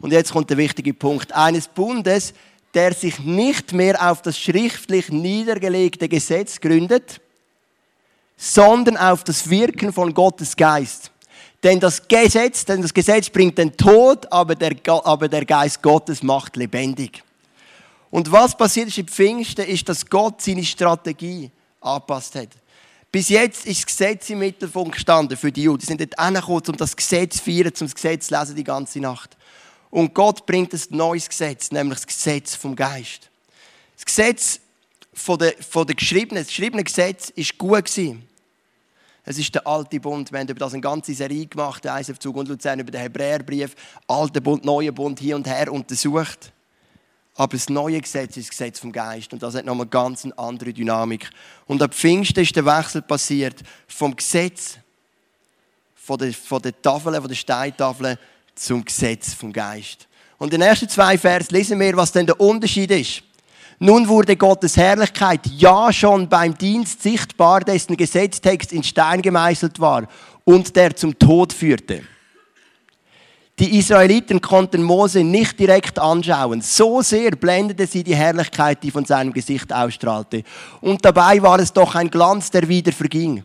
Und 0.00 0.14
jetzt 0.14 0.32
kommt 0.32 0.48
der 0.48 0.56
wichtige 0.56 0.94
Punkt. 0.94 1.30
Eines 1.30 1.68
Bundes, 1.68 2.32
der 2.72 2.94
sich 2.94 3.18
nicht 3.18 3.74
mehr 3.74 4.10
auf 4.10 4.22
das 4.22 4.38
schriftlich 4.38 5.10
niedergelegte 5.10 6.08
Gesetz 6.08 6.58
gründet, 6.58 7.20
sondern 8.36 8.96
auf 8.96 9.24
das 9.24 9.48
Wirken 9.48 9.92
von 9.92 10.12
Gottes 10.12 10.56
Geist. 10.56 11.10
Denn 11.62 11.80
das 11.80 12.06
Gesetz, 12.06 12.64
denn 12.64 12.82
das 12.82 12.92
Gesetz 12.92 13.30
bringt 13.30 13.58
den 13.58 13.76
Tod, 13.76 14.30
aber 14.30 14.54
der, 14.54 14.76
aber 15.04 15.28
der 15.28 15.44
Geist 15.44 15.82
Gottes 15.82 16.22
macht 16.22 16.56
lebendig. 16.56 17.22
Und 18.10 18.30
was 18.30 18.56
passiert 18.56 18.88
ist 18.88 18.98
im 18.98 19.08
Pfingsten, 19.08 19.66
ist, 19.66 19.88
dass 19.88 20.06
Gott 20.06 20.40
seine 20.40 20.64
Strategie 20.64 21.50
angepasst 21.80 22.34
hat. 22.34 22.48
Bis 23.10 23.30
jetzt 23.30 23.66
ist 23.66 23.78
das 23.78 23.86
Gesetz 23.86 24.30
im 24.30 24.40
Mittelpunkt 24.40 24.92
gestanden 24.92 25.36
für 25.36 25.50
die 25.50 25.62
Juden. 25.62 25.80
Sie 25.80 25.86
sind 25.86 26.00
dort 26.00 26.20
hingekommen, 26.20 26.62
um 26.68 26.76
das 26.76 26.94
Gesetz 26.94 27.38
zu 27.38 27.44
feiern, 27.44 27.72
um 27.80 27.86
das 27.86 27.94
Gesetz 27.94 28.26
zu 28.26 28.38
lesen 28.38 28.56
die 28.56 28.64
ganze 28.64 29.00
Nacht. 29.00 29.36
Und 29.90 30.12
Gott 30.12 30.44
bringt 30.44 30.74
ein 30.74 30.80
neues 30.90 31.28
Gesetz, 31.28 31.70
nämlich 31.70 31.98
das 32.00 32.06
Gesetz 32.06 32.54
vom 32.54 32.76
Geist. 32.76 33.30
Das 33.96 34.04
Gesetz 34.04 34.60
von 35.16 35.38
der, 35.38 35.54
von 35.58 35.86
der 35.86 35.96
geschriebenen, 35.96 36.42
das 36.42 36.48
geschriebene 36.48 36.84
Gesetz 36.84 37.30
ist 37.30 37.56
gut 37.56 37.86
gewesen. 37.86 38.22
Es 39.24 39.38
ist 39.38 39.52
der 39.54 39.66
alte 39.66 39.98
Bund. 39.98 40.30
Wir 40.30 40.38
haben 40.38 40.48
über 40.48 40.60
das 40.60 40.74
eine 40.74 40.82
ganze 40.82 41.14
Serie 41.14 41.46
gemacht, 41.46 41.82
der 41.82 41.94
Eisaufzug 41.94 42.36
und 42.36 42.48
Luzern, 42.48 42.78
über 42.78 42.92
den 42.92 43.00
Hebräerbrief, 43.00 43.74
alter 44.06 44.40
Bund, 44.40 44.64
neuer 44.64 44.92
Bund 44.92 45.18
hier 45.18 45.34
und 45.34 45.48
her 45.48 45.72
untersucht. 45.72 46.52
Aber 47.34 47.56
das 47.56 47.68
neue 47.68 48.00
Gesetz 48.00 48.36
ist 48.36 48.48
das 48.48 48.50
Gesetz 48.50 48.78
vom 48.78 48.92
Geist. 48.92 49.32
Und 49.32 49.42
das 49.42 49.54
hat 49.54 49.64
nochmal 49.64 49.86
ganz 49.86 50.24
eine 50.24 50.38
andere 50.38 50.72
Dynamik. 50.72 51.28
Und 51.66 51.82
ab 51.82 51.94
Pfingsten 51.94 52.40
ist 52.40 52.54
der 52.54 52.66
Wechsel 52.66 53.02
passiert 53.02 53.62
vom 53.88 54.14
Gesetz, 54.14 54.78
von 55.94 56.18
der, 56.18 56.32
von 56.32 56.62
der 56.62 56.80
Tafeln, 56.80 57.16
von 57.16 57.28
der 57.28 57.34
Steintafeln 57.34 58.18
zum 58.54 58.84
Gesetz 58.84 59.34
vom 59.34 59.52
Geist. 59.52 60.06
Und 60.38 60.52
in 60.52 60.60
den 60.60 60.68
ersten 60.68 60.88
zwei 60.88 61.18
Vers 61.18 61.50
lesen 61.50 61.80
wir, 61.80 61.96
was 61.96 62.12
denn 62.12 62.26
der 62.26 62.38
Unterschied 62.38 62.90
ist. 62.90 63.22
Nun 63.78 64.08
wurde 64.08 64.36
Gottes 64.36 64.76
Herrlichkeit 64.76 65.40
ja 65.56 65.92
schon 65.92 66.28
beim 66.28 66.56
Dienst 66.56 67.02
sichtbar, 67.02 67.60
dessen 67.60 67.96
Gesetztext 67.96 68.72
in 68.72 68.82
Stein 68.82 69.20
gemeißelt 69.20 69.78
war 69.80 70.08
und 70.44 70.74
der 70.74 70.96
zum 70.96 71.18
Tod 71.18 71.52
führte. 71.52 72.02
Die 73.58 73.78
Israeliten 73.78 74.40
konnten 74.40 74.82
Mose 74.82 75.24
nicht 75.24 75.58
direkt 75.58 75.98
anschauen. 75.98 76.60
So 76.60 77.00
sehr 77.02 77.30
blendete 77.32 77.86
sie 77.86 78.04
die 78.04 78.14
Herrlichkeit, 78.14 78.82
die 78.82 78.90
von 78.90 79.04
seinem 79.04 79.32
Gesicht 79.32 79.72
ausstrahlte. 79.72 80.42
Und 80.80 81.04
dabei 81.04 81.40
war 81.42 81.58
es 81.58 81.72
doch 81.72 81.94
ein 81.94 82.10
Glanz, 82.10 82.50
der 82.50 82.68
wieder 82.68 82.92
verging 82.92 83.44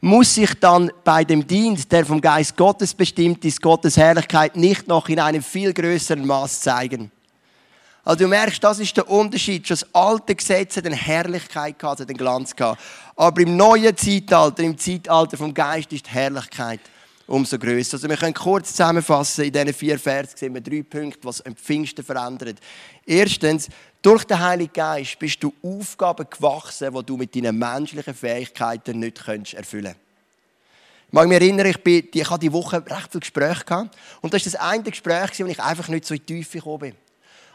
muss 0.00 0.34
sich 0.34 0.54
dann 0.60 0.90
bei 1.04 1.24
dem 1.24 1.46
Dienst, 1.46 1.90
der 1.90 2.06
vom 2.06 2.20
Geist 2.20 2.56
Gottes 2.56 2.94
bestimmt 2.94 3.44
ist, 3.44 3.60
Gottes 3.60 3.96
Herrlichkeit 3.96 4.56
nicht 4.56 4.86
noch 4.86 5.08
in 5.08 5.18
einem 5.18 5.42
viel 5.42 5.72
größeren 5.72 6.24
Maß 6.24 6.60
zeigen. 6.60 7.10
Also 8.04 8.24
du 8.24 8.28
merkst, 8.28 8.62
das 8.62 8.78
ist 8.78 8.96
der 8.96 9.08
Unterschied. 9.10 9.66
Schon 9.66 9.76
das 9.80 9.94
alte 9.94 10.34
Gesetz 10.34 10.76
hat 10.76 10.86
eine 10.86 10.96
Herrlichkeit 10.96 11.78
gehabt, 11.78 12.00
hat 12.00 12.08
einen 12.08 12.16
Glanz 12.16 12.56
gehabt. 12.56 12.80
Aber 13.16 13.40
im 13.40 13.56
neuen 13.56 13.96
Zeitalter, 13.96 14.62
im 14.62 14.78
Zeitalter 14.78 15.36
vom 15.36 15.52
Geist, 15.52 15.92
ist 15.92 16.06
die 16.06 16.10
Herrlichkeit 16.10 16.80
umso 17.28 17.58
größer. 17.58 17.94
Also 17.94 18.08
wir 18.08 18.16
können 18.16 18.34
kurz 18.34 18.70
zusammenfassen, 18.70 19.44
in 19.44 19.52
diesen 19.52 19.74
vier 19.74 19.98
Versen 19.98 20.36
sehen 20.36 20.54
wir 20.54 20.60
drei 20.60 20.82
Punkte, 20.82 21.20
was 21.22 21.42
am 21.42 21.54
Pfingsten 21.54 22.04
verändert. 22.04 22.58
Erstens, 23.04 23.68
durch 24.00 24.24
den 24.24 24.40
Heiligen 24.40 24.72
Geist 24.72 25.18
bist 25.18 25.42
du 25.42 25.52
Aufgaben 25.62 26.26
gewachsen, 26.28 26.92
die 26.92 27.04
du 27.04 27.16
mit 27.16 27.34
deinen 27.34 27.58
menschlichen 27.58 28.14
Fähigkeiten 28.14 28.98
nicht 28.98 29.18
erfüllen 29.26 29.84
kannst. 29.84 30.00
Ich 31.08 31.12
mag 31.12 31.26
mich 31.26 31.40
erinnern, 31.40 31.66
ich, 31.66 31.82
bin, 31.82 32.08
ich 32.12 32.30
hatte 32.30 32.40
die 32.40 32.52
Woche 32.52 32.84
recht 32.84 33.08
viele 33.10 33.20
Gespräche 33.20 33.64
gehabt. 33.64 33.96
Und 34.20 34.32
das 34.32 34.44
war 34.44 34.52
das 34.52 34.60
eine 34.60 34.82
Gespräch, 34.82 35.38
wo 35.38 35.46
ich 35.46 35.60
einfach 35.60 35.88
nicht 35.88 36.04
so 36.04 36.14
in 36.14 36.20
die 36.20 36.34
Tiefe 36.34 36.58
gekommen 36.58 36.78
bin. 36.78 36.94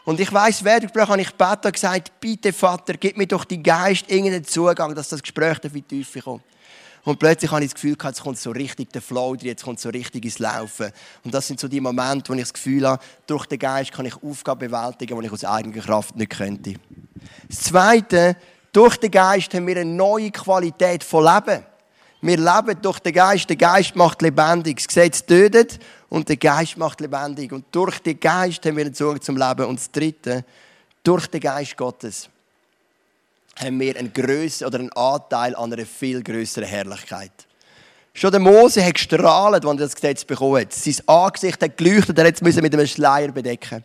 Und 0.04 0.20
ich 0.20 0.32
weiss, 0.32 0.62
während 0.62 0.82
Gespräch 0.82 1.08
habe 1.08 1.20
ich 1.20 1.30
und 1.32 1.72
gesagt, 1.72 2.20
bitte 2.20 2.52
Vater, 2.52 2.94
gib 2.94 3.16
mir 3.16 3.26
doch 3.26 3.44
den 3.44 3.62
Geist 3.62 4.10
irgendeinen 4.10 4.44
Zugang, 4.44 4.94
dass 4.94 5.08
das 5.08 5.22
Gespräch 5.22 5.58
in 5.62 5.72
die 5.72 5.82
Tiefe 5.82 6.20
kommt. 6.20 6.42
Und 7.04 7.18
plötzlich 7.18 7.50
habe 7.50 7.62
ich 7.62 7.70
das 7.70 7.74
Gefühl, 7.74 7.96
jetzt 8.02 8.22
kommt 8.22 8.38
so 8.38 8.50
richtig 8.50 8.90
der 8.92 9.02
Flow 9.02 9.34
drin, 9.34 9.48
jetzt 9.48 9.64
kommt 9.64 9.78
so 9.78 9.90
richtig 9.90 10.24
ins 10.24 10.38
Laufen. 10.38 10.90
Und 11.22 11.34
das 11.34 11.46
sind 11.46 11.60
so 11.60 11.68
die 11.68 11.80
Momente, 11.80 12.30
wo 12.30 12.34
ich 12.34 12.40
das 12.40 12.52
Gefühl 12.52 12.86
habe, 12.88 13.02
durch 13.26 13.46
den 13.46 13.58
Geist 13.58 13.92
kann 13.92 14.06
ich 14.06 14.14
Aufgaben 14.22 14.70
bewältigen, 14.70 15.18
die 15.20 15.26
ich 15.26 15.32
aus 15.32 15.44
eigener 15.44 15.82
Kraft 15.82 16.16
nicht 16.16 16.30
könnte. 16.30 16.74
Das 17.48 17.60
Zweite, 17.60 18.36
durch 18.72 18.96
den 18.96 19.10
Geist 19.10 19.52
haben 19.52 19.66
wir 19.66 19.76
eine 19.76 19.90
neue 19.90 20.30
Qualität 20.30 21.04
von 21.04 21.24
Leben. 21.24 21.62
Wir 22.22 22.38
leben 22.38 22.80
durch 22.80 23.00
den 23.00 23.12
Geist. 23.12 23.50
Der 23.50 23.56
Geist 23.56 23.94
macht 23.96 24.22
lebendig. 24.22 24.78
Das 24.78 24.88
Gesetz 24.88 25.26
tötet 25.26 25.78
und 26.14 26.28
der 26.28 26.36
Geist 26.36 26.76
macht 26.76 27.00
lebendig. 27.00 27.50
Und 27.50 27.64
durch 27.72 27.98
den 27.98 28.20
Geist 28.20 28.64
haben 28.64 28.76
wir 28.76 28.84
einen 28.84 28.94
Zugang 28.94 29.20
zum 29.20 29.36
Leben. 29.36 29.66
Und 29.66 29.80
das 29.80 29.90
Dritte, 29.90 30.44
durch 31.02 31.26
den 31.26 31.40
Geist 31.40 31.76
Gottes 31.76 32.28
haben 33.56 33.80
wir 33.80 33.96
einen 33.96 34.12
größeren 34.12 34.68
oder 34.68 34.78
einen 34.78 34.92
Anteil 34.92 35.56
an 35.56 35.72
einer 35.72 35.84
viel 35.84 36.22
größeren 36.22 36.68
Herrlichkeit. 36.68 37.32
Schon 38.12 38.30
der 38.30 38.38
Mose 38.38 38.84
hat 38.84 38.94
gestrahlt, 38.94 39.64
als 39.64 39.64
er 39.64 39.74
das 39.74 39.94
Gesetz 39.96 40.24
bekommen 40.24 40.60
hat. 40.60 40.72
Sein 40.72 40.94
Angesicht 41.06 41.60
hat 41.60 41.76
geleuchtet, 41.76 42.16
er 42.16 42.32
musste 42.42 42.62
mit 42.62 42.72
einem 42.72 42.86
Schleier 42.86 43.32
bedecken. 43.32 43.82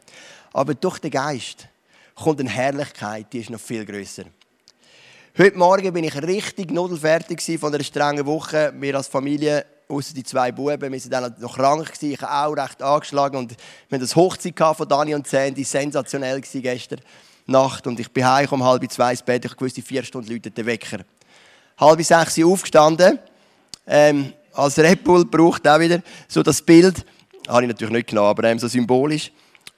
Aber 0.53 0.75
durch 0.75 0.99
den 0.99 1.09
Geist 1.09 1.67
kommt 2.13 2.41
eine 2.41 2.49
Herrlichkeit, 2.49 3.25
die 3.33 3.39
ist 3.39 3.49
noch 3.49 3.59
viel 3.59 3.83
größer. 3.85 4.25
Heute 5.35 5.57
Morgen 5.57 5.91
bin 5.93 6.03
ich 6.03 6.21
richtig 6.21 6.69
nudelfertig 6.69 7.59
von 7.59 7.73
einer 7.73 7.83
strengen 7.83 8.27
Woche. 8.27 8.71
Wir 8.77 8.95
als 8.95 9.07
Familie, 9.07 9.65
außer 9.89 10.13
die 10.13 10.23
zwei 10.23 10.51
Buben, 10.51 10.91
wir 10.91 10.99
sind 10.99 11.11
dann 11.11 11.35
noch 11.39 11.55
krank 11.55 11.85
gewesen. 11.85 12.11
Ich 12.11 12.23
auch 12.23 12.53
recht 12.53 12.81
angeschlagen 12.81 13.37
und 13.37 13.51
wir 13.51 13.95
hatten 13.95 14.01
das 14.01 14.15
Hochzeit 14.15 14.57
von 14.77 14.87
Dani 14.87 15.15
und 15.15 15.27
Sandy, 15.27 15.63
sensationell 15.63 16.39
gestern. 16.41 17.01
Nacht 17.47 17.87
und 17.87 17.99
ich 17.99 18.11
bin 18.11 18.27
heim 18.27 18.47
um 18.51 18.63
halb 18.63 18.89
zwei 18.91 19.11
ins 19.11 19.23
Bett. 19.23 19.43
Ich 19.43 19.59
wusste, 19.59 19.81
vier 19.81 20.03
Stunden 20.03 20.31
läutet 20.31 20.55
der 20.55 20.67
Wecker. 20.67 20.99
Halb 21.79 22.03
sechs 22.03 22.37
Uhr 22.37 22.53
aufgestanden. 22.53 23.17
Ähm, 23.87 24.33
als 24.53 24.77
Red 24.77 25.03
Bull 25.03 25.25
braucht 25.25 25.67
auch 25.67 25.79
wieder 25.79 26.01
so 26.27 26.43
das 26.43 26.61
Bild. 26.61 27.03
Habe 27.47 27.63
ich 27.63 27.69
natürlich 27.69 27.93
nicht 27.93 28.09
genommen, 28.09 28.29
aber 28.29 28.43
ähm, 28.43 28.59
so 28.59 28.67
symbolisch. 28.67 29.31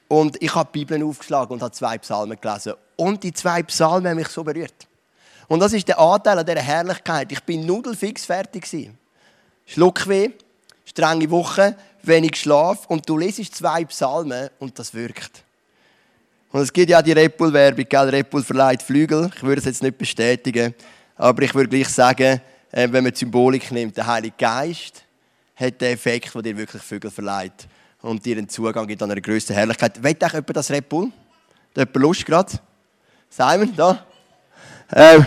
Und 0.10 0.42
ich 0.42 0.54
habe 0.54 0.70
die 0.74 0.84
Bibel 0.84 1.02
aufgeschlagen 1.08 1.54
und 1.54 1.62
habe 1.62 1.72
zwei 1.72 1.98
Psalmen 2.00 2.38
gelesen. 2.42 2.74
Und 2.98 3.24
die 3.24 3.32
zwei 3.32 3.64
Psalmen 3.64 4.10
haben 4.10 4.18
mich 4.18 4.28
so 4.28 4.44
berührt. 4.44 4.88
Und 5.48 5.62
das 5.62 5.72
ist 5.72 5.88
der 5.88 5.98
Anteil 5.98 6.40
an 6.40 6.46
dieser 6.46 6.60
Herrlichkeit. 6.60 7.32
Ich 7.32 7.42
bin 7.44 7.66
nudelfix 7.66 8.26
fertig 8.26 8.64
gewesen. 8.64 8.98
Schluckweh, 9.72 10.32
strenge 10.84 11.32
Woche, 11.32 11.78
wenig 12.04 12.36
Schlaf 12.36 12.88
und 12.88 13.08
du 13.08 13.18
lesest 13.18 13.56
zwei 13.56 13.86
Psalmen 13.86 14.50
und 14.60 14.78
das 14.78 14.94
wirkt. 14.94 15.46
Und 16.52 16.60
es 16.60 16.74
gibt 16.74 16.90
ja 16.90 17.02
die 17.02 17.14
Red 17.14 17.38
Bull-Werbung, 17.38 17.86
gell? 17.88 18.10
Red 18.10 18.30
Bull 18.30 18.44
verleiht 18.44 18.84
Flügel. 18.84 19.32
Ich 19.34 19.42
würde 19.42 19.60
es 19.60 19.66
jetzt 19.66 19.82
nicht 19.82 19.98
bestätigen, 19.98 20.76
aber 21.16 21.44
ich 21.44 21.56
würde 21.56 21.70
gleich 21.70 21.88
sagen, 21.88 22.42
äh, 22.70 22.88
wenn 22.92 23.02
man 23.02 23.14
die 23.14 23.20
Symbolik 23.20 23.72
nimmt, 23.72 23.96
der 23.96 24.08
Heilige 24.08 24.36
Geist 24.38 25.06
hat 25.56 25.80
den 25.80 25.94
Effekt, 25.94 26.36
der 26.36 26.42
dir 26.42 26.58
wirklich 26.58 26.82
Flügel 26.82 27.10
verleiht 27.10 27.66
und 28.02 28.26
dir 28.26 28.38
einen 28.38 28.50
Zugang 28.50 28.86
gibt 28.86 29.02
an 29.02 29.12
eine 29.12 29.22
größere 29.22 29.56
Herrlichkeit. 29.56 30.04
Weht 30.04 30.22
euch 30.22 30.34
jemand 30.34 30.58
das 30.58 30.70
Red 30.70 30.90
Bull? 30.90 31.06
Hat 31.06 31.78
jemand 31.78 31.96
Lust 31.96 32.26
gerade? 32.26 32.52
Simon, 33.30 33.74
da? 33.74 34.06
Ähm, 34.94 35.26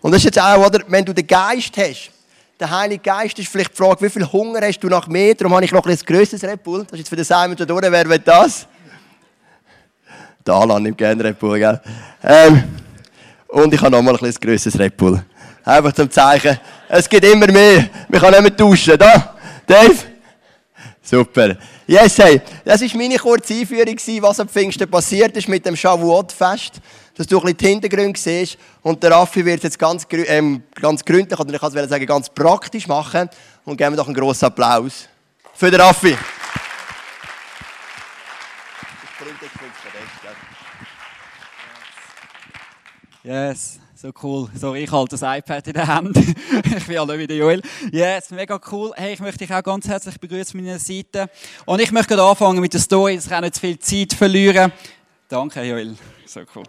und 0.00 0.12
das 0.12 0.20
ist 0.20 0.24
jetzt 0.24 0.40
auch, 0.40 0.66
oder, 0.66 0.82
wenn 0.88 1.04
du 1.04 1.12
den 1.12 1.26
Geist 1.26 1.76
hast, 1.76 2.13
der 2.58 2.70
Heilige 2.70 3.02
Geist 3.02 3.38
ist 3.38 3.48
vielleicht 3.48 3.72
die 3.72 3.76
Frage, 3.76 4.00
wie 4.02 4.10
viel 4.10 4.24
Hunger 4.30 4.60
hast 4.62 4.78
du 4.80 4.88
nach 4.88 5.06
mehr? 5.08 5.34
Darum 5.34 5.54
habe 5.54 5.64
ich 5.64 5.72
noch 5.72 5.84
ein 5.84 5.96
grösseres 5.96 6.42
Red 6.44 6.62
Bull. 6.62 6.84
Das 6.84 6.92
ist 6.92 6.98
jetzt 6.98 7.08
für 7.08 7.16
den 7.16 7.24
Simon 7.24 7.56
da 7.56 7.64
durch. 7.64 7.82
Wer 7.82 8.08
will 8.08 8.18
das? 8.18 8.66
Der 10.46 10.54
Alan 10.54 10.82
nimmt 10.82 10.98
gerne 10.98 11.24
Red 11.24 11.38
Bull, 11.38 11.58
gell? 11.58 11.80
Ähm, 12.22 12.64
und 13.48 13.72
ich 13.72 13.80
habe 13.80 13.90
nochmal 13.90 14.14
ein 14.14 14.20
bisschen 14.20 14.40
grösseres 14.40 14.78
Red 14.78 14.96
Bull. 14.96 15.24
Einfach 15.64 15.92
zum 15.92 16.10
Zeichen, 16.10 16.58
es 16.88 17.08
geht 17.08 17.24
immer 17.24 17.50
mehr. 17.50 17.88
Wir 18.08 18.20
können 18.20 18.32
nicht 18.32 18.42
mehr 18.42 18.56
tauschen. 18.56 18.98
Da, 18.98 19.34
Dave? 19.66 19.96
Super. 21.02 21.56
Yes, 21.86 22.18
hey. 22.18 22.40
Das 22.64 22.80
war 22.80 22.88
meine 22.96 23.16
kurze 23.16 23.54
Einführung, 23.54 24.22
was 24.22 24.40
am 24.40 24.48
Pfingsten 24.48 24.88
passiert 24.90 25.36
ist 25.36 25.48
mit 25.48 25.64
dem 25.66 25.76
Shavuot-Fest 25.76 26.74
dass 27.14 27.26
du 27.26 27.38
ein 27.38 27.42
bisschen 27.42 27.56
die 27.56 27.66
Hintergründe 27.66 28.18
siehst. 28.18 28.58
Und 28.82 29.02
der 29.02 29.12
Raffi 29.12 29.44
wird 29.44 29.58
es 29.58 29.64
jetzt 29.64 29.78
ganz, 29.78 30.06
ähm, 30.10 30.62
ganz 30.74 31.04
gründlich, 31.04 31.38
oder 31.38 31.52
ich 31.52 31.60
kann 31.60 31.76
es 31.76 31.88
sagen, 31.88 32.06
ganz 32.06 32.28
praktisch 32.28 32.86
machen. 32.86 33.28
Und 33.64 33.76
geben 33.76 33.92
wir 33.92 33.96
doch 33.96 34.06
einen 34.06 34.16
grossen 34.16 34.46
Applaus 34.46 35.08
für 35.54 35.70
den 35.70 35.80
Raffi. 35.80 36.16
Yes, 43.22 43.80
so 43.94 44.10
cool. 44.22 44.50
So, 44.54 44.74
ich 44.74 44.92
halte 44.92 45.16
das 45.16 45.22
iPad 45.22 45.66
in 45.66 45.72
der 45.72 45.86
Hand. 45.86 46.14
ich 46.76 46.86
bin 46.86 46.94
ja 46.94 47.06
nicht 47.06 47.18
wie 47.18 47.26
der 47.26 47.36
Joel. 47.38 47.62
Yes, 47.90 48.30
mega 48.30 48.60
cool. 48.70 48.92
Hey, 48.96 49.14
ich 49.14 49.20
möchte 49.20 49.38
dich 49.38 49.54
auch 49.54 49.62
ganz 49.62 49.88
herzlich 49.88 50.20
begrüßen 50.20 50.60
an 50.60 50.66
meiner 50.66 50.78
Seite. 50.78 51.30
Und 51.64 51.80
ich 51.80 51.90
möchte 51.90 52.22
anfangen 52.22 52.60
mit 52.60 52.74
der 52.74 52.80
Story, 52.80 53.16
dass 53.16 53.26
ich 53.26 53.32
auch 53.32 53.40
nicht 53.40 53.54
zu 53.54 53.60
viel 53.62 53.78
Zeit 53.78 54.12
verlieren. 54.12 54.72
Danke, 55.26 55.62
Joel. 55.62 55.96
So 56.26 56.40
cool. 56.54 56.64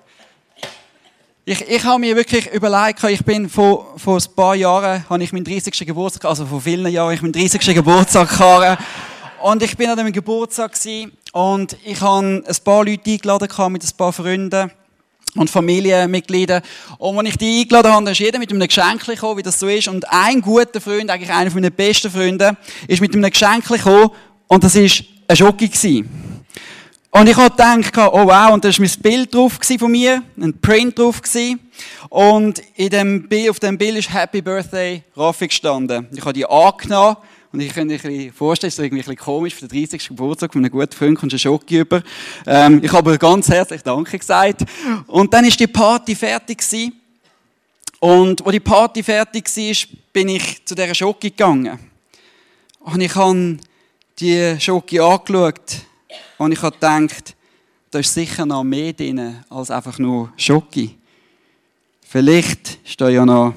Ich, 1.48 1.62
ich 1.62 1.84
habe 1.84 2.00
mir 2.00 2.16
wirklich 2.16 2.52
überlegt, 2.52 3.04
ich 3.04 3.24
bin 3.24 3.48
vor, 3.48 3.94
vor 3.98 4.18
ein 4.18 4.36
paar 4.36 4.56
Jahren, 4.56 5.08
habe 5.08 5.24
ich 5.24 5.32
meinen 5.32 5.44
30. 5.44 5.86
Geburtstag, 5.86 6.26
also 6.26 6.44
vor 6.44 6.60
vielen 6.60 6.92
Jahren, 6.92 7.14
ich 7.14 7.22
meinen 7.22 7.34
30. 7.34 7.62
Geburtstag 7.76 8.30
gehabt. 8.30 8.82
Und 9.44 9.62
ich 9.62 9.78
bin 9.78 9.88
an 9.88 9.96
dem 9.96 10.12
Geburtstag 10.12 10.74
gewesen, 10.74 11.12
und 11.34 11.78
ich 11.86 12.02
habe 12.02 12.44
ein 12.48 12.56
paar 12.64 12.84
Leute 12.84 13.12
eingeladen 13.12 13.48
mit 13.72 13.84
ein 13.84 13.90
paar 13.96 14.12
Freunden 14.12 14.72
und 15.36 15.48
Familienmitglieder. 15.48 16.64
Und 16.98 17.16
wenn 17.16 17.28
ich 17.28 17.38
die 17.38 17.62
eingeladen 17.62 17.92
habe, 17.92 18.06
dann 18.06 18.14
ist 18.14 18.20
jeder 18.20 18.40
mit 18.40 18.50
einem 18.50 18.68
Geschenk 18.68 19.06
gekommen, 19.06 19.38
wie 19.38 19.44
das 19.44 19.60
so 19.60 19.68
ist. 19.68 19.88
Und 19.88 20.12
ein 20.12 20.42
guter 20.42 20.82
Freund, 20.82 21.12
eigentlich 21.12 21.32
einer 21.32 21.52
meiner 21.52 21.70
besten 21.70 22.10
Freunde, 22.10 22.58
ist 22.88 23.02
mit 23.02 23.14
einem 23.14 23.30
Geschenk 23.30 23.68
gekommen 23.68 24.10
und 24.48 24.64
das 24.64 24.74
war 24.76 24.82
ein 25.28 25.36
Schoki 25.36 25.68
gewesen. 25.68 26.35
Und 27.18 27.30
ich 27.30 27.38
habe 27.38 27.50
gedacht, 27.50 27.98
oh 27.98 28.26
wow, 28.26 28.52
und 28.52 28.66
da 28.66 28.68
war 28.68 28.76
mein 28.78 28.92
Bild 29.02 29.34
drauf 29.34 29.58
von 29.80 29.90
mir, 29.90 30.22
ein 30.38 30.60
Print 30.60 31.00
drauf. 31.00 31.22
Und 32.10 32.62
in 32.76 32.90
dem 32.90 33.30
Bild, 33.30 33.52
auf 33.52 33.58
dem 33.58 33.78
Bild 33.78 33.96
ist 34.00 34.14
Happy 34.14 34.42
Birthday 34.42 35.02
Raffi 35.16 35.48
gestanden. 35.48 36.10
Ich 36.12 36.20
habe 36.20 36.34
die 36.34 36.46
angenommen 36.46 37.16
und 37.54 37.62
ich 37.62 37.74
kann 37.74 37.88
mir 37.88 38.34
vorstellen, 38.34 38.68
es 38.68 38.74
ist 38.74 38.80
irgendwie 38.84 39.02
ein 39.02 39.06
bisschen 39.06 39.16
komisch, 39.16 39.56
für 39.56 39.66
den 39.66 39.82
30. 39.82 40.10
Geburtstag 40.10 40.52
von 40.52 40.62
einem 40.62 40.70
guten 40.70 40.92
Freund 40.92 41.18
kommst 41.18 41.32
du 41.32 41.36
einen 41.36 41.58
Schock 41.58 41.72
über. 41.72 42.04
Ähm, 42.46 42.82
ich 42.84 42.92
habe 42.92 43.18
ganz 43.18 43.48
herzlich 43.48 43.82
Danke 43.82 44.20
gesagt. 44.20 44.66
Und 45.08 45.34
dann 45.34 45.46
ist 45.46 45.58
die 45.58 45.68
Party 45.68 46.16
fertig 46.16 46.58
gewesen. 46.58 47.00
Und 48.02 48.46
als 48.46 48.52
die 48.52 48.60
Party 48.60 49.02
fertig 49.02 49.46
war, 49.46 49.98
bin 50.12 50.28
ich 50.28 50.66
zu 50.66 50.76
dieser 50.76 50.94
Schoki 50.94 51.30
gegangen. 51.30 51.80
Und 52.82 53.00
ich 53.00 53.16
habe 53.16 53.58
die 54.20 54.60
Schoki 54.60 55.00
angeschaut 55.00 55.86
und 56.38 56.52
ich 56.52 56.62
habe 56.62 56.76
gedacht, 56.76 57.36
da 57.92 58.00
ist 58.00 58.14
sicher 58.14 58.46
noch 58.46 58.64
mehr 58.64 58.94
drin 58.94 59.44
als 59.50 59.72
einfach 59.72 59.98
nur 60.00 60.32
Schoki. 60.38 60.98
Vielleicht 62.08 62.80
steht 62.84 63.14
ja 63.14 63.26
noch 63.26 63.54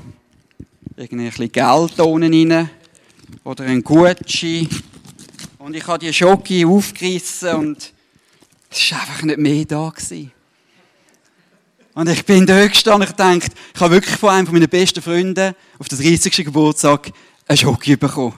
irgendwie 0.97 1.43
ein 1.43 1.53
Geld 1.53 2.01
unten 2.01 2.53
rein 2.53 2.71
oder 3.45 3.65
ein 3.65 3.83
Gucci. 3.83 4.69
Und 5.59 5.75
ich 5.75 5.87
habe 5.87 5.99
die 5.99 6.13
Schoki 6.13 6.65
aufgerissen 6.65 7.55
und 7.55 7.93
es 8.71 8.93
war 8.93 9.01
einfach 9.01 9.23
nicht 9.23 9.39
mehr 9.39 9.65
da. 9.65 9.91
Gewesen. 9.91 10.33
Und 11.95 12.09
ich 12.09 12.25
bin 12.25 12.47
da 12.47 12.67
gestanden 12.67 13.09
und 13.09 13.19
dachte, 13.19 13.49
ich 13.75 13.81
habe 13.81 13.95
wirklich 13.95 14.17
von 14.17 14.31
einem 14.31 14.53
meiner 14.53 14.69
besten 14.69 15.03
Freunde 15.03 15.57
auf 15.79 15.89
den 15.89 15.99
30. 15.99 16.45
Geburtstag 16.45 17.11
eine 17.47 17.57
Schoki 17.57 17.97
bekommen. 17.97 18.35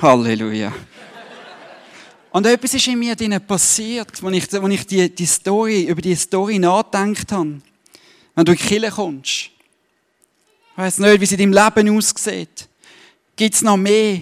Halleluja. 0.00 0.72
Und 2.38 2.46
etwas 2.46 2.72
ist 2.72 2.86
in 2.86 3.00
mir 3.00 3.16
drinnen 3.16 3.44
passiert, 3.44 4.12
als 4.22 4.32
ich, 4.32 4.54
als 4.54 4.72
ich 4.72 4.86
die, 4.86 5.12
die 5.12 5.26
Story, 5.26 5.82
über 5.86 6.00
die 6.00 6.14
Story 6.14 6.60
nachgedacht 6.60 7.32
habe. 7.32 7.60
Wenn 8.36 8.44
du 8.44 8.52
in 8.52 8.58
die 8.58 8.64
Kirche 8.64 8.92
kommst, 8.92 9.30
ich 9.30 9.50
weiss 10.76 10.98
nicht, 10.98 11.20
wie 11.20 11.24
es 11.24 11.32
in 11.32 11.50
deinem 11.50 11.64
Leben 11.64 11.98
aussieht. 11.98 12.68
Gibt 13.34 13.56
es 13.56 13.62
noch 13.62 13.76
mehr 13.76 14.20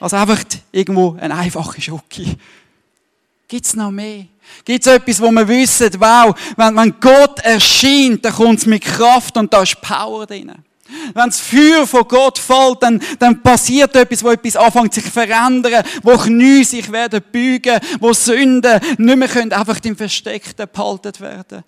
als 0.00 0.14
einfach 0.14 0.42
irgendwo 0.72 1.18
ein 1.20 1.32
einfacher 1.32 1.82
Schoki? 1.82 2.34
Gibt 3.46 3.66
es 3.66 3.76
noch 3.76 3.90
mehr? 3.90 4.24
Gibt 4.64 4.86
es 4.86 4.90
etwas, 4.94 5.20
wo 5.20 5.30
wir 5.30 5.46
wissen, 5.46 5.90
wow, 5.98 6.34
wenn, 6.56 6.74
wenn 6.74 6.98
Gott 6.98 7.40
erscheint, 7.40 8.24
dann 8.24 8.32
kommt 8.32 8.60
es 8.60 8.64
mit 8.64 8.82
Kraft 8.82 9.36
und 9.36 9.52
da 9.52 9.60
ist 9.60 9.78
Power 9.82 10.24
drin. 10.24 10.50
Wenn 11.14 11.26
das 11.26 11.40
Feuer 11.40 11.86
von 11.86 12.06
Gott 12.06 12.38
fällt, 12.38 12.82
dann, 12.82 13.00
dann 13.18 13.42
passiert 13.42 13.96
etwas, 13.96 14.22
wo 14.22 14.30
etwas 14.30 14.56
anfängt 14.56 14.92
sich 14.92 15.04
zu 15.04 15.10
verändern, 15.10 15.84
wo 16.02 16.16
Knie 16.16 16.62
sich 16.62 16.90
werden 16.92 17.22
bügen, 17.32 17.78
wo 18.00 18.12
Sünden 18.12 18.80
nicht 18.98 19.16
mehr 19.16 19.28
können 19.28 19.52
einfach 19.52 19.78
im 19.82 19.96
Versteckten 19.96 20.66
behalten 20.70 21.20
werden. 21.20 21.64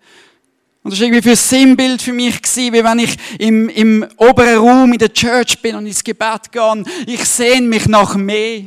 Und 0.83 0.93
das 0.93 1.01
war 1.01 1.07
irgendwie 1.07 1.23
für 1.23 1.31
ein 1.31 1.37
Sinnbild 1.37 2.01
für 2.01 2.13
mich 2.13 2.41
gewesen, 2.41 2.73
wie 2.73 2.85
wenn 2.85 2.99
ich 3.01 3.17
im, 3.39 3.69
im 3.71 4.07
oberen 4.19 4.59
Raum 4.59 4.93
in 4.93 4.99
der 4.99 5.13
Church 5.13 5.61
bin 5.61 5.75
und 5.75 5.87
ins 5.87 6.05
Gebet 6.05 6.53
gehe. 6.53 6.85
Ich 7.07 7.25
sehne 7.25 7.67
mich 7.67 7.87
nach 7.89 8.15
mehr. 8.15 8.65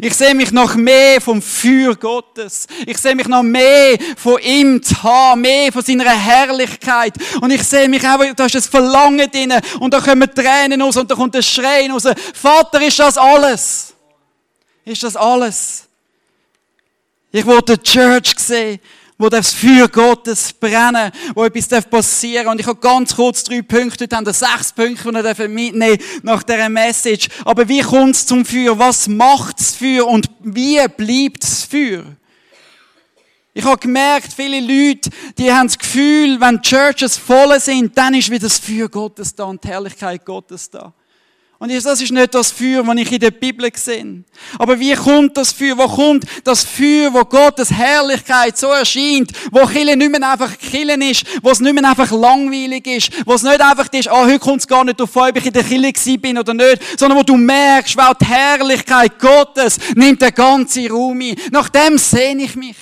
Ich 0.00 0.14
sehe 0.14 0.34
mich 0.34 0.52
nach 0.52 0.74
mehr 0.76 1.20
vom 1.20 1.40
Feuer 1.42 1.94
Gottes. 1.96 2.66
Ich 2.86 2.98
sehe 2.98 3.14
mich 3.14 3.28
nach 3.28 3.42
mehr 3.42 3.98
von 4.16 4.40
ihm 4.42 4.82
zu 4.82 5.02
haben, 5.02 5.40
mehr 5.40 5.72
von 5.72 5.82
seiner 5.82 6.10
Herrlichkeit. 6.10 7.14
Und 7.40 7.50
ich 7.50 7.62
sehe 7.62 7.88
mich 7.88 8.06
auch, 8.06 8.22
da 8.34 8.46
ist 8.46 8.56
ein 8.56 8.62
Verlangen 8.62 9.30
drin 9.30 9.52
und 9.80 9.92
da 9.92 10.00
kommen 10.00 10.32
Tränen 10.34 10.80
raus 10.80 10.96
und 10.96 11.10
da 11.10 11.14
kommt 11.14 11.34
ein 11.36 11.42
Schreien 11.42 11.90
raus. 11.92 12.04
Vater, 12.34 12.80
ist 12.82 12.98
das 12.98 13.16
alles? 13.16 13.94
Ist 14.84 15.02
das 15.02 15.16
alles? 15.16 15.88
Ich 17.32 17.46
wollte 17.46 17.78
die 17.78 17.82
Church 17.82 18.34
sehen, 18.38 18.80
wo 19.20 19.28
das 19.28 19.52
Feuer 19.52 19.86
Gottes 19.86 20.50
brennen, 20.50 21.12
wo 21.34 21.44
etwas 21.44 21.84
passieren 21.84 22.46
darf. 22.46 22.52
Und 22.54 22.60
ich 22.60 22.66
habe 22.66 22.80
ganz 22.80 23.14
kurz 23.14 23.44
drei 23.44 23.60
Punkte, 23.60 24.08
wir 24.10 24.32
sechs 24.32 24.72
Punkte, 24.72 25.12
die 25.12 25.38
wir 25.38 25.48
mitnehmen 25.48 25.98
nach 26.22 26.42
dieser 26.42 26.70
Message. 26.70 27.28
Aber 27.44 27.68
wie 27.68 27.82
kommt 27.82 28.14
es 28.14 28.24
zum 28.24 28.46
Feuer? 28.46 28.78
Was 28.78 29.08
macht 29.08 29.60
das 29.60 29.76
Feuer? 29.76 30.06
Und 30.06 30.30
wie 30.40 30.80
bleibt 30.88 31.42
das 31.42 31.64
Feuer? 31.64 32.04
Ich 33.52 33.64
habe 33.64 33.78
gemerkt, 33.78 34.32
viele 34.32 34.60
Leute, 34.60 35.10
die 35.36 35.52
haben 35.52 35.66
das 35.66 35.76
Gefühl, 35.76 36.40
wenn 36.40 36.62
Churches 36.62 37.18
voll 37.18 37.60
sind, 37.60 37.98
dann 37.98 38.14
ist 38.14 38.30
wieder 38.30 38.46
das 38.46 38.58
Feuer 38.58 38.88
Gottes 38.88 39.34
da 39.34 39.44
und 39.44 39.62
die 39.62 39.68
Herrlichkeit 39.68 40.24
Gottes 40.24 40.70
da. 40.70 40.94
Und 41.62 41.70
das 41.70 42.00
ist 42.00 42.10
nicht 42.10 42.34
das 42.34 42.50
Feuer, 42.50 42.82
das 42.82 42.96
ich 42.96 43.12
in 43.12 43.20
der 43.20 43.32
Bibel 43.32 43.70
sehe. 43.74 44.24
Aber 44.58 44.80
wie 44.80 44.94
kommt 44.94 45.36
das 45.36 45.52
Feuer? 45.52 45.76
Wo 45.76 45.86
kommt 45.88 46.24
das 46.42 46.64
Feuer, 46.64 47.12
wo 47.12 47.22
Gottes 47.22 47.70
Herrlichkeit 47.70 48.56
so 48.56 48.68
erscheint, 48.68 49.30
wo 49.52 49.66
Kille 49.66 49.94
nicht 49.94 50.10
mehr 50.10 50.32
einfach 50.32 50.56
Killen 50.56 51.02
ist, 51.02 51.26
wo 51.42 51.50
es 51.50 51.60
nicht 51.60 51.74
mehr 51.74 51.84
einfach 51.86 52.10
langweilig 52.12 52.86
ist, 52.86 53.26
wo 53.26 53.34
es 53.34 53.42
nicht 53.42 53.60
einfach 53.60 53.92
ist, 53.92 54.08
ah, 54.08 54.22
oh, 54.22 54.24
heute 54.24 54.38
kommt 54.38 54.60
es 54.60 54.66
gar 54.66 54.82
nicht 54.84 55.02
auf, 55.02 55.14
ob 55.14 55.36
ich 55.36 55.44
in 55.44 55.52
der 55.52 55.62
Kille 55.62 55.92
bin 56.18 56.38
oder 56.38 56.54
nicht, 56.54 56.98
sondern 56.98 57.18
wo 57.18 57.22
du 57.22 57.36
merkst, 57.36 57.94
wow, 57.94 58.14
die 58.18 58.24
Herrlichkeit 58.24 59.18
Gottes 59.18 59.78
nimmt 59.94 60.22
den 60.22 60.32
ganzen 60.32 60.90
Raum 60.90 61.20
ein. 61.20 61.36
Nach 61.50 61.68
dem 61.68 61.98
sehne 61.98 62.44
ich 62.44 62.56
mich. 62.56 62.76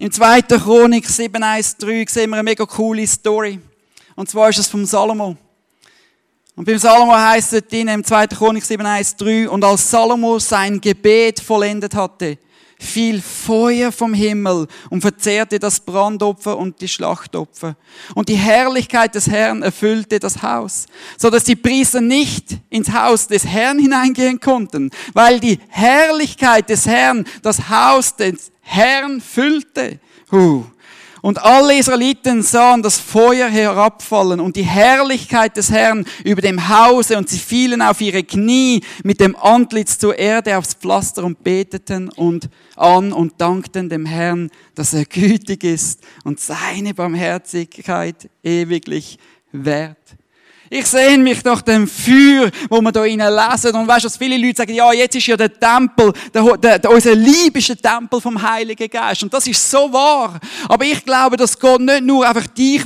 Im 0.00 0.10
2. 0.10 0.42
Chronik 0.42 1.06
7.1.3 1.06 2.10
sehen 2.10 2.30
wir 2.30 2.34
eine 2.34 2.42
mega 2.42 2.66
coole 2.66 3.06
Story. 3.06 3.60
Und 4.16 4.28
zwar 4.28 4.48
ist 4.48 4.58
es 4.58 4.66
vom 4.66 4.84
Salomo. 4.84 5.36
Und 6.56 6.66
beim 6.66 6.78
Salomo 6.78 7.14
heißt 7.14 7.52
es 7.54 7.62
in 7.72 7.88
im 7.88 8.04
2. 8.04 8.28
Chronik 8.28 8.62
7,1,3, 8.62 9.48
und 9.48 9.64
als 9.64 9.90
Salomo 9.90 10.38
sein 10.38 10.80
Gebet 10.80 11.40
vollendet 11.40 11.96
hatte, 11.96 12.38
fiel 12.78 13.20
Feuer 13.20 13.90
vom 13.90 14.14
Himmel 14.14 14.68
und 14.88 15.00
verzehrte 15.00 15.58
das 15.58 15.80
Brandopfer 15.80 16.56
und 16.56 16.80
die 16.80 16.86
Schlachtopfer. 16.86 17.76
Und 18.14 18.28
die 18.28 18.36
Herrlichkeit 18.36 19.16
des 19.16 19.28
Herrn 19.28 19.62
erfüllte 19.62 20.20
das 20.20 20.42
Haus, 20.42 20.86
so 21.18 21.28
dass 21.28 21.42
die 21.42 21.56
Priester 21.56 22.00
nicht 22.00 22.58
ins 22.70 22.92
Haus 22.92 23.26
des 23.26 23.44
Herrn 23.44 23.80
hineingehen 23.80 24.38
konnten, 24.38 24.90
weil 25.12 25.40
die 25.40 25.58
Herrlichkeit 25.68 26.68
des 26.68 26.86
Herrn 26.86 27.24
das 27.42 27.68
Haus 27.68 28.14
des 28.14 28.52
Herrn 28.60 29.20
füllte. 29.20 29.98
Huh. 30.30 30.64
Und 31.24 31.42
alle 31.42 31.78
Israeliten 31.78 32.42
sahen 32.42 32.82
das 32.82 33.00
Feuer 33.00 33.48
herabfallen 33.48 34.40
und 34.40 34.56
die 34.56 34.62
Herrlichkeit 34.62 35.56
des 35.56 35.70
Herrn 35.70 36.04
über 36.22 36.42
dem 36.42 36.68
Hause 36.68 37.16
und 37.16 37.30
sie 37.30 37.38
fielen 37.38 37.80
auf 37.80 38.02
ihre 38.02 38.22
Knie 38.24 38.82
mit 39.04 39.20
dem 39.20 39.34
Antlitz 39.34 39.98
zur 39.98 40.18
Erde 40.18 40.58
aufs 40.58 40.74
Pflaster 40.74 41.24
und 41.24 41.42
beteten 41.42 42.10
und 42.10 42.50
an 42.76 43.14
und 43.14 43.40
dankten 43.40 43.88
dem 43.88 44.04
Herrn, 44.04 44.50
dass 44.74 44.92
er 44.92 45.06
gütig 45.06 45.64
ist 45.64 46.02
und 46.24 46.40
seine 46.40 46.92
Barmherzigkeit 46.92 48.28
ewiglich 48.42 49.18
wert. 49.50 49.96
Ich 50.76 50.88
sehne 50.88 51.22
mich 51.22 51.44
nach 51.44 51.62
dem 51.62 51.86
Feuer, 51.86 52.50
wo 52.68 52.80
wir 52.80 52.90
da 52.90 53.04
lesen. 53.04 53.76
Und 53.76 53.86
weißt 53.86 54.02
du, 54.02 54.08
dass 54.08 54.16
viele 54.16 54.36
Leute 54.36 54.56
sagen, 54.56 54.74
ja, 54.74 54.92
jetzt 54.92 55.14
ist 55.14 55.24
ja 55.28 55.36
der 55.36 55.56
Tempel, 55.56 56.12
der, 56.34 56.56
der, 56.56 56.78
der, 56.80 56.90
unser 56.90 57.14
liebischer 57.14 57.76
Tempel 57.76 58.20
vom 58.20 58.42
Heiligen 58.42 58.90
Geist. 58.90 59.22
Und 59.22 59.32
das 59.32 59.46
ist 59.46 59.70
so 59.70 59.92
wahr. 59.92 60.40
Aber 60.68 60.84
ich 60.84 61.04
glaube, 61.04 61.36
dass 61.36 61.56
Gott 61.56 61.80
nicht 61.80 62.02
nur 62.02 62.26
einfach 62.26 62.48
dich 62.48 62.82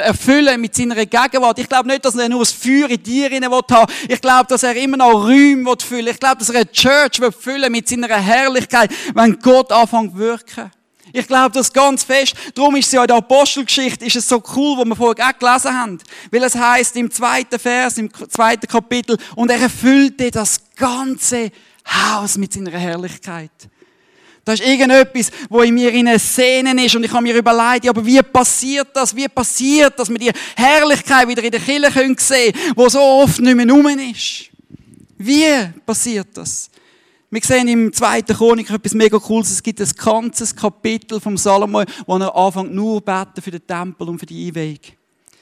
erfüllen 0.00 0.60
mit 0.60 0.76
seiner 0.76 0.94
Gegenwart. 0.94 1.58
Ich 1.58 1.68
glaube 1.68 1.88
nicht, 1.88 2.04
dass 2.04 2.14
er 2.14 2.28
nur 2.28 2.38
das 2.38 2.52
Feuer 2.52 2.88
in 2.88 3.02
dir 3.02 3.28
haben 3.28 3.50
will. 3.50 3.86
Ich 4.06 4.20
glaube, 4.20 4.46
dass 4.48 4.62
er 4.62 4.76
immer 4.76 4.98
noch 4.98 5.24
Räume 5.24 5.64
will 5.64 5.76
füllen. 5.80 6.06
Ich 6.06 6.20
glaube, 6.20 6.36
dass 6.38 6.50
er 6.50 6.60
eine 6.60 6.70
Church 6.70 7.20
will 7.20 7.32
füllen 7.32 7.72
mit 7.72 7.88
seiner 7.88 8.14
Herrlichkeit, 8.14 8.92
wenn 9.12 9.40
Gott 9.40 9.72
anfängt 9.72 10.12
zu 10.12 10.18
wirken. 10.18 10.70
Ich 11.12 11.26
glaube 11.26 11.52
das 11.52 11.72
ganz 11.72 12.04
fest. 12.04 12.34
Darum 12.54 12.76
ist 12.76 12.86
es 12.86 12.92
ja 12.92 13.02
in 13.02 13.08
der 13.08 13.16
Apostelgeschichte 13.16 14.04
ist 14.04 14.16
es 14.16 14.28
so 14.28 14.42
cool, 14.56 14.78
wo 14.78 14.84
wir 14.84 14.96
vorher 14.96 15.28
auch 15.28 15.38
gelesen 15.38 15.78
haben. 15.78 15.98
Weil 16.30 16.42
es 16.42 16.54
heißt 16.54 16.96
im 16.96 17.10
zweiten 17.10 17.58
Vers, 17.58 17.98
im 17.98 18.10
zweiten 18.28 18.66
Kapitel, 18.66 19.16
und 19.36 19.50
er 19.50 19.60
erfüllte 19.60 20.30
das 20.30 20.60
ganze 20.76 21.50
Haus 21.86 22.36
mit 22.36 22.52
seiner 22.52 22.70
Herrlichkeit. 22.70 23.50
Da 24.44 24.52
ist 24.52 24.62
irgendetwas, 24.62 25.30
wo 25.48 25.62
in 25.62 25.74
mir 25.74 25.90
in 25.92 26.18
Szenen 26.18 26.78
ist 26.78 26.94
und 26.94 27.04
ich 27.04 27.12
habe 27.12 27.22
mir 27.22 27.34
überlegt, 27.34 27.84
ja, 27.84 27.90
aber 27.90 28.04
wie 28.04 28.20
passiert 28.20 28.88
das? 28.92 29.16
Wie 29.16 29.26
passiert, 29.26 29.98
dass 29.98 30.10
wir 30.10 30.18
die 30.18 30.32
Herrlichkeit 30.54 31.26
wieder 31.26 31.42
in 31.42 31.50
der 31.50 31.60
Kirche 31.60 32.14
sehen 32.18 32.52
können, 32.52 32.74
wo 32.76 32.88
so 32.88 33.00
oft 33.00 33.40
nicht 33.40 33.56
mehr 33.56 33.68
rum 33.70 33.86
ist? 33.86 34.50
Wie 35.16 35.46
passiert 35.86 36.28
das? 36.34 36.68
Wir 37.34 37.42
sehen 37.42 37.66
im 37.66 37.92
zweiten 37.92 38.32
Chronik 38.32 38.70
etwas 38.70 38.94
mega 38.94 39.18
Cooles. 39.18 39.50
Es 39.50 39.60
gibt 39.60 39.80
ein 39.80 39.90
ganzes 39.96 40.54
Kapitel 40.54 41.18
vom 41.18 41.36
Salomo, 41.36 41.82
wo 42.06 42.16
er 42.16 42.32
anfängt 42.32 42.72
nur 42.72 43.00
beten 43.00 43.42
für 43.42 43.50
den 43.50 43.66
Tempel 43.66 44.08
und 44.08 44.20
für 44.20 44.26
die 44.26 44.46
Einweihung. 44.46 44.78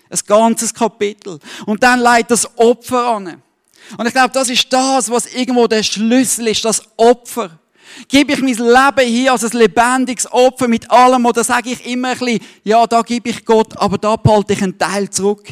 Ein 0.08 0.18
ganzes 0.26 0.72
Kapitel. 0.72 1.38
Und 1.66 1.82
dann 1.82 2.00
leitet 2.00 2.30
das 2.30 2.48
Opfer 2.56 3.08
an. 3.08 3.42
Und 3.98 4.06
ich 4.06 4.12
glaube, 4.14 4.30
das 4.32 4.48
ist 4.48 4.72
das, 4.72 5.10
was 5.10 5.26
irgendwo 5.34 5.66
der 5.66 5.82
Schlüssel 5.82 6.48
ist, 6.48 6.64
das 6.64 6.82
Opfer. 6.96 7.58
Gebe 8.08 8.32
ich 8.32 8.40
mein 8.40 8.54
Leben 8.54 9.06
hier 9.06 9.32
als 9.32 9.44
ein 9.44 9.58
lebendiges 9.58 10.32
Opfer 10.32 10.68
mit 10.68 10.90
allem, 10.90 11.26
oder 11.26 11.44
sage 11.44 11.72
ich 11.72 11.84
immer 11.84 12.12
ein 12.12 12.18
bisschen, 12.18 12.40
ja, 12.64 12.86
da 12.86 13.02
gebe 13.02 13.28
ich 13.28 13.44
Gott, 13.44 13.76
aber 13.76 13.98
da 13.98 14.16
behalte 14.16 14.54
ich 14.54 14.62
einen 14.62 14.78
Teil 14.78 15.10
zurück. 15.10 15.46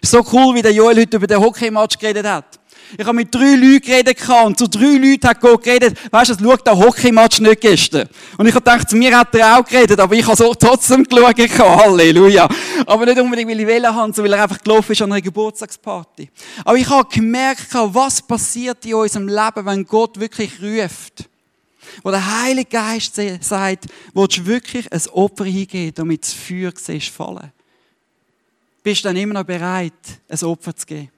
So 0.00 0.24
cool, 0.32 0.54
wie 0.54 0.62
der 0.62 0.72
Joel 0.72 0.96
heute 0.96 1.18
über 1.18 1.26
den 1.26 1.38
Hockeymatch 1.38 1.98
geredet 1.98 2.26
hat. 2.26 2.61
Ich 2.98 3.04
habe 3.04 3.14
mit 3.14 3.34
drei 3.34 3.54
Leuten 3.54 3.80
geredet 3.80 4.18
und 4.44 4.58
zu 4.58 4.68
drei 4.68 4.96
Leuten 4.96 5.26
hat 5.26 5.40
Gott 5.40 5.62
geredet, 5.62 5.96
weißt 6.10 6.40
du, 6.40 6.56
schau 6.64 6.78
Hockeymatch 6.78 7.40
nicht 7.40 7.60
gestern. 7.60 8.08
Und 8.36 8.46
ich 8.46 8.54
habe 8.54 8.64
gedacht, 8.64 8.90
zu 8.90 8.96
mir 8.96 9.16
hat 9.16 9.34
er 9.34 9.58
auch 9.58 9.64
geredet, 9.64 9.98
aber 9.98 10.14
ich 10.14 10.26
habe 10.26 10.36
so 10.36 10.52
trotzdem 10.54 11.04
geschaut. 11.04 11.38
Halleluja. 11.58 12.48
Aber 12.86 13.06
nicht 13.06 13.18
unbedingt, 13.18 13.50
weil 13.50 13.60
ich 13.60 13.66
wählen 13.66 13.94
habe, 13.94 14.12
sondern 14.12 14.32
weil 14.32 14.38
er 14.38 14.42
einfach 14.42 14.62
gelaufen 14.62 14.92
ist 14.92 15.02
an 15.02 15.12
einer 15.12 15.22
Geburtstagsparty. 15.22 16.30
Aber 16.64 16.76
ich 16.76 16.88
habe 16.88 17.08
gemerkt, 17.08 17.66
was 17.72 18.20
passiert 18.20 18.84
in 18.84 18.94
unserem 18.94 19.28
Leben, 19.28 19.64
wenn 19.66 19.84
Gott 19.84 20.18
wirklich 20.20 20.50
ruft. 20.60 21.28
Wo 22.02 22.10
der 22.10 22.42
Heilige 22.42 22.70
Geist 22.70 23.20
sagt, 23.40 23.86
willst 24.14 24.38
du 24.38 24.46
wirklich 24.46 24.90
ein 24.92 25.02
Opfer 25.12 25.44
hingeben, 25.44 25.92
damit 25.94 26.22
das 26.22 26.32
Feuer 26.32 26.72
siehst 26.74 27.08
fallen? 27.08 27.52
Bist 28.82 29.04
du 29.04 29.08
dann 29.08 29.16
immer 29.16 29.34
noch 29.34 29.44
bereit, 29.44 29.92
ein 30.28 30.42
Opfer 30.44 30.74
zu 30.74 30.86
geben? 30.86 31.10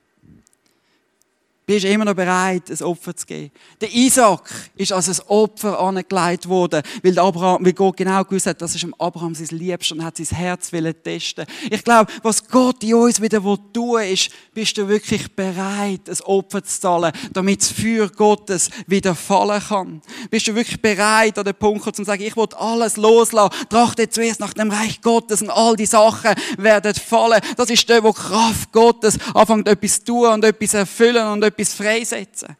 Bist 1.66 1.85
du 1.85 1.88
immer 1.88 2.05
noch 2.05 2.14
bereit, 2.14 2.70
ein 2.70 2.83
Opfer 2.83 3.16
zu 3.16 3.24
geben. 3.24 3.50
Der 3.81 3.92
Isaac 3.94 4.50
ist 4.77 4.92
als 4.92 5.09
ein 5.09 5.27
Opfer 5.29 5.79
angelegt 5.81 6.46
worden, 6.48 6.83
weil, 7.03 7.18
Abraham, 7.18 7.64
weil 7.64 7.72
Gott 7.72 7.96
genau 7.96 8.22
gewusst 8.24 8.46
hat, 8.46 8.61
das 8.61 8.74
ist 8.74 8.83
dem 8.83 8.94
Abraham 8.98 9.35
sein 9.35 9.46
Liebst 9.59 9.92
und 9.92 10.05
hat 10.05 10.18
sein 10.18 10.27
Herz 10.27 10.70
testen. 11.03 11.46
Ich 11.70 11.83
glaube, 11.83 12.12
was 12.22 12.46
Gott 12.46 12.83
in 12.85 12.94
uns 12.94 13.20
wieder 13.20 13.40
tun 13.72 14.03
ist, 14.03 14.31
bist 14.53 14.77
du 14.77 14.87
wirklich 14.88 15.35
bereit, 15.35 16.09
ein 16.09 16.20
Opfer 16.24 16.62
zu 16.62 16.81
zahlen, 16.81 17.12
damit 17.33 17.62
das 17.62 17.72
Feuer 17.72 18.09
Gottes 18.09 18.68
wieder 18.87 19.14
fallen 19.14 19.62
kann? 19.62 20.03
Bist 20.31 20.46
du 20.46 20.55
wirklich 20.55 20.81
bereit, 20.83 21.38
an 21.38 21.44
den 21.44 21.55
Punkt 21.55 21.96
zu 21.96 22.05
sagen, 22.05 22.22
ich 22.22 22.37
will 22.37 22.48
alles 22.57 22.96
loslassen, 22.96 23.55
trachte 23.70 24.09
zuerst 24.11 24.40
nach 24.40 24.53
dem 24.53 24.70
Reich 24.70 25.00
Gottes 25.00 25.40
und 25.40 25.50
all 25.50 25.77
die 25.77 25.87
Sachen 25.87 26.35
werden 26.59 26.94
fallen. 26.94 27.40
Das 27.57 27.70
ist 27.70 27.88
der, 27.88 28.03
wo 28.03 28.12
Kraft 28.12 28.70
Gottes 28.72 29.18
anfängt, 29.33 29.66
etwas 29.66 30.00
zu 30.00 30.05
tun 30.05 30.29
und 30.29 30.44
etwas 30.44 30.74
erfüllen 30.74 31.27
und 31.29 31.42
etwas 31.42 31.54
freisetzen. 31.62 32.57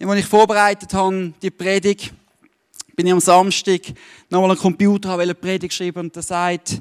Als 0.00 0.20
ich 0.20 0.26
vorbereitet 0.26 0.92
habe, 0.92 1.32
die 1.40 1.50
Predigt, 1.50 2.12
bin 2.94 3.06
ich 3.06 3.12
am 3.12 3.20
Samstag 3.20 3.80
nochmal 4.28 4.50
am 4.50 4.58
Computer, 4.58 5.08
habe 5.08 5.22
eine 5.22 5.34
Predigt 5.34 5.70
geschrieben 5.70 6.00
und 6.00 6.16
da 6.16 6.22
sagt 6.22 6.78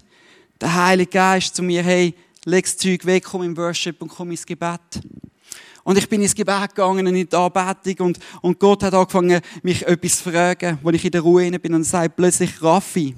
der 0.60 0.74
Heilige 0.74 1.12
Geist 1.12 1.56
zu 1.56 1.64
mir, 1.64 1.84
hey, 1.84 2.14
leg 2.46 2.66
das 2.66 2.78
Zeug 2.78 3.06
weg, 3.06 3.24
komm 3.24 3.44
im 3.44 3.58
Worship 3.58 4.02
und 4.02 4.10
komm 4.10 4.32
ins 4.32 4.46
Gebet. 4.46 4.80
Und 5.84 5.98
ich 5.98 6.08
bin 6.08 6.22
ins 6.22 6.34
Gebet 6.36 6.70
gegangen 6.70 7.06
und 7.08 7.16
in 7.16 7.28
die 7.28 7.36
Anbetung 7.36 8.08
und, 8.08 8.20
und 8.42 8.60
Gott 8.60 8.84
hat 8.84 8.94
angefangen, 8.94 9.42
mich 9.62 9.86
etwas 9.86 10.18
zu 10.18 10.32
fragen, 10.32 10.80
wo 10.82 10.90
ich 10.92 11.04
in 11.04 11.12
der 11.12 11.22
Ruhe 11.22 11.60
bin 11.60 11.74
und 11.74 11.84
sagt 11.84 12.16
plötzlich, 12.16 12.62
Raffi, 12.62 13.16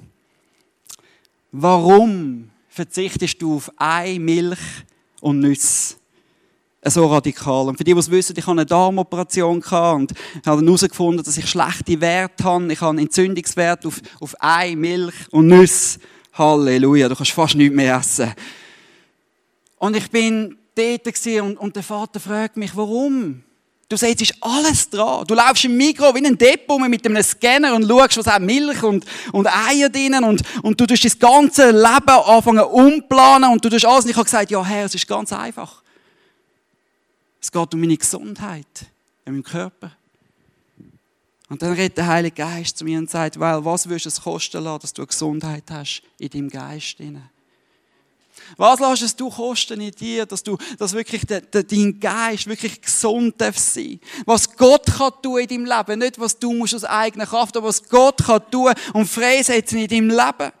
warum 1.52 2.50
verzichtest 2.68 3.40
du 3.40 3.56
auf 3.56 3.70
Ei, 3.76 4.18
Milch 4.18 4.58
und 5.20 5.40
Nüsse? 5.40 5.96
So 6.90 7.06
radikal. 7.06 7.68
Und 7.68 7.76
für 7.76 7.84
die, 7.84 7.92
die 7.92 7.98
es 7.98 8.10
wissen, 8.10 8.34
ich 8.36 8.44
hatte 8.44 8.52
eine 8.52 8.66
Darmoperation 8.66 9.56
und 9.56 9.72
habe 9.72 10.12
herausgefunden, 10.44 11.24
dass 11.24 11.36
ich 11.36 11.48
schlechte 11.48 12.00
Werte 12.00 12.44
habe. 12.44 12.72
Ich 12.72 12.80
habe 12.80 12.90
einen 12.90 13.00
Entzündungswert 13.00 13.86
auf, 13.86 14.00
auf 14.20 14.34
Ei, 14.40 14.74
Milch 14.76 15.14
und 15.30 15.48
Nüsse. 15.48 15.98
Halleluja, 16.34 17.08
du 17.08 17.16
kannst 17.16 17.32
fast 17.32 17.54
nichts 17.54 17.74
mehr 17.74 17.96
essen. 17.96 18.32
Und 19.78 19.96
ich 19.96 20.10
bin 20.10 20.56
dort 20.74 21.26
und, 21.42 21.56
und 21.58 21.76
der 21.76 21.82
Vater 21.82 22.20
fragt 22.20 22.56
mich, 22.56 22.76
warum? 22.76 23.42
Du 23.88 23.96
siehst, 23.96 24.20
es 24.20 24.30
ist 24.30 24.36
alles 24.40 24.90
dran. 24.90 25.24
Du 25.26 25.34
laufst 25.34 25.64
im 25.64 25.76
Mikro 25.76 26.12
wie 26.14 26.26
ein 26.26 26.36
Depot 26.36 26.80
mit 26.88 27.06
einem 27.06 27.22
Scanner 27.22 27.74
und 27.74 27.86
schaust, 27.88 28.18
was 28.18 28.26
hat 28.26 28.42
Milch 28.42 28.82
und, 28.82 29.04
und 29.32 29.46
Eier 29.46 29.88
drinnen 29.88 30.24
und, 30.24 30.42
und 30.62 30.80
du 30.80 30.86
tust 30.86 31.04
das 31.04 31.18
ganze 31.18 31.70
Leben 31.70 32.08
anfangen 32.08 32.64
umplanen 32.64 33.52
und 33.52 33.64
du 33.64 33.68
tust 33.68 33.84
alles. 33.84 34.04
Und 34.04 34.10
ich 34.10 34.16
habe 34.16 34.24
gesagt, 34.24 34.50
ja 34.50 34.64
Herr, 34.64 34.86
es 34.86 34.94
ist 34.96 35.06
ganz 35.06 35.32
einfach. 35.32 35.82
Es 37.40 37.52
geht 37.52 37.74
um 37.74 37.80
meine 37.80 37.96
Gesundheit 37.96 38.86
in 39.24 39.34
meinem 39.34 39.44
Körper. 39.44 39.92
Und 41.48 41.62
dann 41.62 41.74
redet 41.74 41.96
der 41.96 42.08
Heilige 42.08 42.36
Geist 42.36 42.78
zu 42.78 42.84
mir 42.84 42.98
und 42.98 43.08
sagt, 43.08 43.38
weil 43.38 43.64
was 43.64 43.88
willst 43.88 44.06
du 44.06 44.08
es 44.08 44.20
kosten 44.20 44.64
lassen, 44.64 44.80
dass 44.82 44.92
du 44.92 45.06
Gesundheit 45.06 45.64
hast 45.70 46.02
in 46.18 46.28
deinem 46.28 46.50
Geist? 46.50 46.96
Was 48.56 48.80
lässt 48.80 49.02
es 49.02 49.16
du 49.16 49.30
kosten 49.30 49.80
in 49.80 49.90
dir, 49.90 50.26
dass 50.26 50.42
du, 50.42 50.56
dass 50.78 50.92
wirklich 50.92 51.24
de, 51.26 51.40
de, 51.40 51.64
dein 51.64 51.98
Geist 51.98 52.46
wirklich 52.46 52.80
gesund 52.80 53.34
darf 53.38 53.58
sein? 53.58 54.00
Was 54.24 54.56
Gott 54.56 54.86
kann 54.86 55.12
tun 55.22 55.40
in 55.40 55.48
deinem 55.48 55.64
Leben, 55.64 55.98
nicht 56.00 56.18
was 56.18 56.38
du 56.38 56.52
musst 56.52 56.74
aus 56.74 56.84
eigener 56.84 57.26
Kraft, 57.26 57.56
aber 57.56 57.68
was 57.68 57.88
Gott 57.88 58.24
kann 58.24 58.42
tun 58.50 58.72
und 58.92 59.06
freisetzen 59.06 59.78
in 59.78 59.88
deinem 59.88 60.10
Leben. 60.10 60.52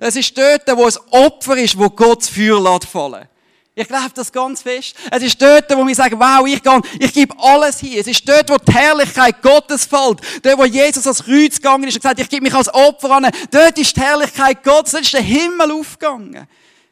Es 0.00 0.16
ist 0.16 0.36
dort, 0.36 0.62
wo 0.76 0.86
es 0.86 1.00
Opfer 1.12 1.56
ist, 1.56 1.78
wo 1.78 1.88
Gott 1.90 2.22
das 2.22 2.28
Feuer 2.28 2.60
lässt. 2.60 3.28
Ich 3.74 3.86
glaube 3.86 4.10
das 4.14 4.32
ganz 4.32 4.62
fest. 4.62 4.96
Es 5.10 5.22
ist 5.22 5.40
dort, 5.40 5.70
wo 5.76 5.86
wir 5.86 5.94
sagen, 5.94 6.18
wow, 6.18 6.46
ich, 6.46 6.62
gehe, 6.62 6.80
ich 6.98 7.12
gebe 7.12 7.34
alles 7.38 7.78
hier. 7.78 8.00
Es 8.00 8.06
ist 8.06 8.28
dort, 8.28 8.50
wo 8.50 8.56
die 8.56 8.72
Herrlichkeit 8.72 9.40
Gottes 9.40 9.84
fällt. 9.84 10.20
Dort, 10.42 10.58
wo 10.58 10.64
Jesus 10.64 11.06
als 11.06 11.24
Kreuz 11.24 11.56
gegangen 11.56 11.84
ist 11.84 11.94
und 11.94 12.02
gesagt, 12.02 12.20
ich 12.20 12.28
gebe 12.28 12.42
mich 12.42 12.54
als 12.54 12.72
Opfer 12.74 13.12
an. 13.12 13.30
Dort 13.50 13.78
ist 13.78 13.96
die 13.96 14.00
Herrlichkeit 14.00 14.62
Gottes. 14.64 14.92
Dort 14.92 15.04
ist 15.04 15.14
der 15.14 15.22
Himmel 15.22 15.70
aufgegangen. 15.70 16.46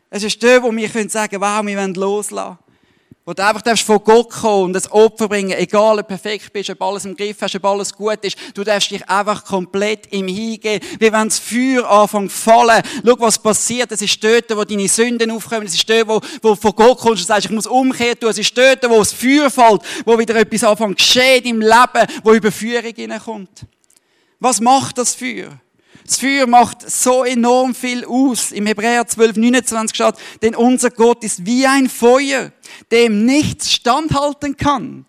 Es 0.09 0.23
ist 0.23 0.43
dort, 0.43 0.63
wo 0.63 0.75
wir 0.75 0.89
können 0.89 1.09
sagen, 1.09 1.41
wow, 1.41 1.65
wir 1.65 1.77
wollen 1.77 1.95
loslassen. 1.95 2.59
Wo 3.29 3.35
du 3.35 3.45
einfach 3.45 3.61
darfst 3.61 3.85
von 3.85 4.03
Gott 4.03 4.31
kommen 4.31 4.75
und 4.75 4.77
ein 4.77 4.91
Opfer 4.91 5.29
bringen, 5.29 5.51
egal 5.51 5.99
ob 5.99 6.09
du 6.09 6.17
perfekt 6.17 6.51
bist, 6.51 6.71
ob 6.71 6.81
alles 6.81 7.05
im 7.05 7.15
Griff 7.15 7.37
hast, 7.43 7.55
ob 7.57 7.65
alles 7.67 7.93
gut 7.93 8.21
ist. 8.23 8.39
Du 8.55 8.65
darfst 8.65 8.91
dich 8.91 9.07
einfach 9.07 9.45
komplett 9.45 10.11
ihm 10.11 10.29
hingeben. 10.29 10.81
Wie 10.99 11.13
wenn 11.13 11.29
das 11.29 11.39
Feuer 11.39 11.87
anfängt 11.91 12.33
zu 12.33 12.39
fallen. 12.39 12.83
Schau, 13.05 13.17
was 13.19 13.39
passiert. 13.39 13.93
Es 13.93 14.01
ist 14.01 14.25
dort, 14.25 14.57
wo 14.57 14.65
deine 14.65 14.89
Sünden 14.89 15.31
aufkommen. 15.31 15.67
Es 15.67 15.75
ist 15.75 15.91
dort, 15.91 16.09
wo, 16.09 16.21
wo 16.41 16.55
von 16.55 16.73
Gott 16.75 17.01
kommst 17.01 17.21
und 17.21 17.27
sagst, 17.27 17.45
ich 17.45 17.53
muss 17.53 17.67
umkehren. 17.67 18.17
Es 18.23 18.39
ist 18.39 18.57
dort, 18.57 18.89
wo 18.89 18.99
das 18.99 19.13
Feuer 19.13 19.51
fällt, 19.51 19.83
wo 20.07 20.19
wieder 20.19 20.35
etwas 20.35 20.65
anfängt 20.65 20.97
geschehen 20.97 21.45
im 21.45 21.61
Leben, 21.61 22.07
wo 22.25 22.33
Überführung 22.33 22.95
hineinkommt. 22.95 23.67
Was 24.41 24.59
macht 24.59 24.97
das 24.97 25.15
Feuer? 25.15 25.61
Das 26.09 26.17
Feuer 26.17 26.47
macht 26.47 26.91
so 26.91 27.23
enorm 27.23 27.75
viel 27.75 28.07
aus. 28.07 28.51
Im 28.51 28.65
Hebräer 28.65 29.07
12, 29.07 29.37
29 29.37 29.95
steht, 29.95 30.15
denn 30.41 30.57
unser 30.57 30.89
Gott 30.89 31.23
ist 31.23 31.45
wie 31.45 31.67
ein 31.67 31.87
Feuer, 31.91 32.51
dem 32.91 33.27
nichts 33.27 33.71
standhalten 33.71 34.57
kann. 34.57 35.05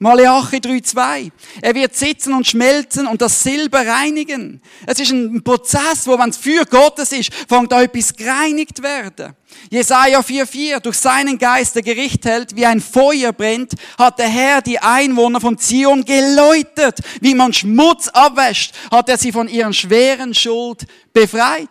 Malachi 0.00 0.58
3,2. 0.58 1.32
Er 1.60 1.74
wird 1.74 1.96
sitzen 1.96 2.32
und 2.32 2.46
schmelzen 2.46 3.08
und 3.08 3.20
das 3.20 3.42
Silber 3.42 3.84
reinigen. 3.84 4.62
Es 4.86 5.00
ist 5.00 5.10
ein 5.10 5.42
Prozess, 5.42 6.06
wo, 6.06 6.16
wenn 6.16 6.30
es 6.30 6.36
für 6.36 6.64
Gottes 6.66 7.10
ist, 7.10 7.34
fängt 7.48 7.72
da 7.72 7.82
etwas 7.82 8.14
gereinigt 8.14 8.80
werden. 8.80 9.34
Jesaja 9.70 10.20
4,4. 10.20 10.78
Durch 10.78 10.98
seinen 10.98 11.36
Geist, 11.36 11.74
der 11.74 11.82
Gericht 11.82 12.24
hält, 12.24 12.54
wie 12.54 12.64
ein 12.64 12.80
Feuer 12.80 13.32
brennt, 13.32 13.72
hat 13.98 14.20
der 14.20 14.28
Herr 14.28 14.62
die 14.62 14.78
Einwohner 14.78 15.40
von 15.40 15.58
Zion 15.58 16.04
geläutert. 16.04 17.00
Wie 17.20 17.34
man 17.34 17.52
Schmutz 17.52 18.06
abwäscht, 18.06 18.74
hat 18.92 19.08
er 19.08 19.18
sie 19.18 19.32
von 19.32 19.48
ihren 19.48 19.74
schweren 19.74 20.32
Schuld 20.32 20.86
befreit. 21.12 21.68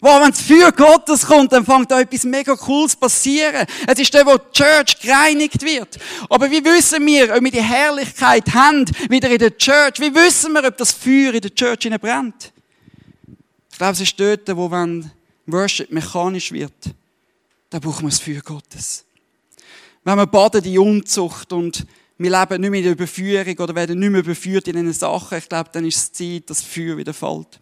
Wow, 0.00 0.22
wenn 0.22 0.30
es 0.30 0.40
für 0.40 0.70
Gottes 0.70 1.26
kommt, 1.26 1.52
dann 1.52 1.64
fängt 1.64 1.90
da 1.90 2.00
etwas 2.00 2.22
mega 2.24 2.54
Cooles 2.54 2.94
passieren. 2.94 3.66
Es 3.86 3.98
ist 3.98 4.14
der, 4.14 4.24
wo 4.26 4.36
die 4.36 4.52
Church 4.52 5.00
gereinigt 5.00 5.62
wird. 5.62 5.98
Aber 6.28 6.48
wie 6.50 6.64
wissen 6.64 7.04
wir, 7.04 7.34
ob 7.34 7.42
wir 7.42 7.50
die 7.50 7.62
Herrlichkeit 7.62 8.54
haben, 8.54 8.84
wieder 9.08 9.28
in 9.28 9.38
der 9.38 9.56
Church? 9.56 9.98
Wie 9.98 10.14
wissen 10.14 10.52
wir, 10.52 10.64
ob 10.64 10.76
das 10.76 10.92
Feuer 10.92 11.34
in 11.34 11.40
der 11.40 11.54
Church 11.54 11.88
brennt? 12.00 12.52
Ich 13.72 13.78
glaube, 13.78 13.92
es 13.92 14.00
ist 14.00 14.18
dort, 14.18 14.56
wo 14.56 14.70
wenn 14.70 15.10
Worship 15.46 15.90
mechanisch 15.90 16.52
wird, 16.52 16.72
dann 17.70 17.80
brauchen 17.80 18.02
wir 18.02 18.10
das 18.10 18.20
Feuer 18.20 18.40
Gottes. 18.42 19.04
Wenn 20.04 20.16
wir 20.16 20.26
baden 20.26 20.64
in 20.64 20.78
Unzucht 20.78 21.52
und 21.52 21.86
wir 22.18 22.30
leben 22.30 22.60
nicht 22.60 22.70
mehr 22.70 22.78
in 22.78 22.84
der 22.84 22.92
Überführung 22.92 23.58
oder 23.58 23.74
werden 23.74 23.98
nicht 23.98 24.10
mehr 24.10 24.20
überführt 24.20 24.68
in 24.68 24.74
diesen 24.74 24.92
Sachen, 24.92 25.38
ich 25.38 25.48
glaube, 25.48 25.70
dann 25.72 25.84
ist 25.84 25.96
es 25.96 26.12
Zeit, 26.12 26.50
dass 26.50 26.58
das 26.58 26.66
Feuer 26.66 26.96
wieder 26.96 27.14
fällt. 27.14 27.60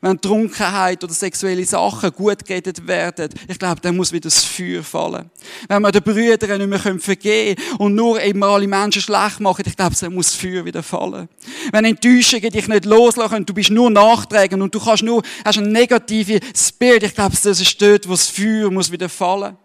Wenn 0.00 0.20
Trunkenheit 0.20 1.02
oder 1.02 1.12
sexuelle 1.12 1.64
Sachen 1.64 2.10
gut 2.12 2.44
geredet 2.44 2.86
werden, 2.86 3.30
ich 3.48 3.58
glaube, 3.58 3.80
dann 3.80 3.96
muss 3.96 4.12
wieder 4.12 4.28
das 4.28 4.44
Feuer 4.44 4.82
fallen. 4.82 5.30
Wenn 5.68 5.82
wir 5.82 5.92
den 5.92 6.02
Brüdern 6.02 6.58
nicht 6.58 6.84
mehr 6.84 6.98
vergeben 6.98 7.56
können 7.56 7.76
und 7.78 7.94
nur 7.94 8.22
eben 8.22 8.42
alle 8.42 8.66
Menschen 8.66 9.02
schlecht 9.02 9.40
machen, 9.40 9.64
ich 9.66 9.76
glaube, 9.76 9.94
dann 9.98 10.14
muss 10.14 10.32
das 10.32 10.36
Feuer 10.36 10.64
wieder 10.64 10.82
fallen. 10.82 11.28
Wenn 11.72 11.84
Enttäuschungen 11.84 12.50
dich 12.50 12.68
nicht 12.68 12.84
loslassen, 12.84 13.46
du 13.46 13.54
bist 13.54 13.70
nur 13.70 13.90
nachträgend 13.90 14.62
und 14.62 14.74
du 14.74 14.80
kannst 14.80 15.02
nur, 15.02 15.22
hast 15.44 15.58
einen 15.58 15.72
negativen 15.72 16.40
Spirit, 16.56 17.02
ich 17.02 17.14
glaube, 17.14 17.36
das 17.42 17.60
ist 17.60 17.80
dort, 17.80 18.06
wo 18.06 18.12
das 18.12 18.28
Feuer 18.28 18.70
muss 18.70 18.90
wieder 18.90 19.08
fallen. 19.08 19.56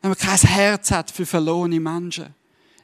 Wenn 0.00 0.10
man 0.10 0.18
kein 0.18 0.38
Herz 0.38 0.90
hat 0.90 1.10
für 1.10 1.24
verlorene 1.24 1.80
Menschen. 1.80 2.34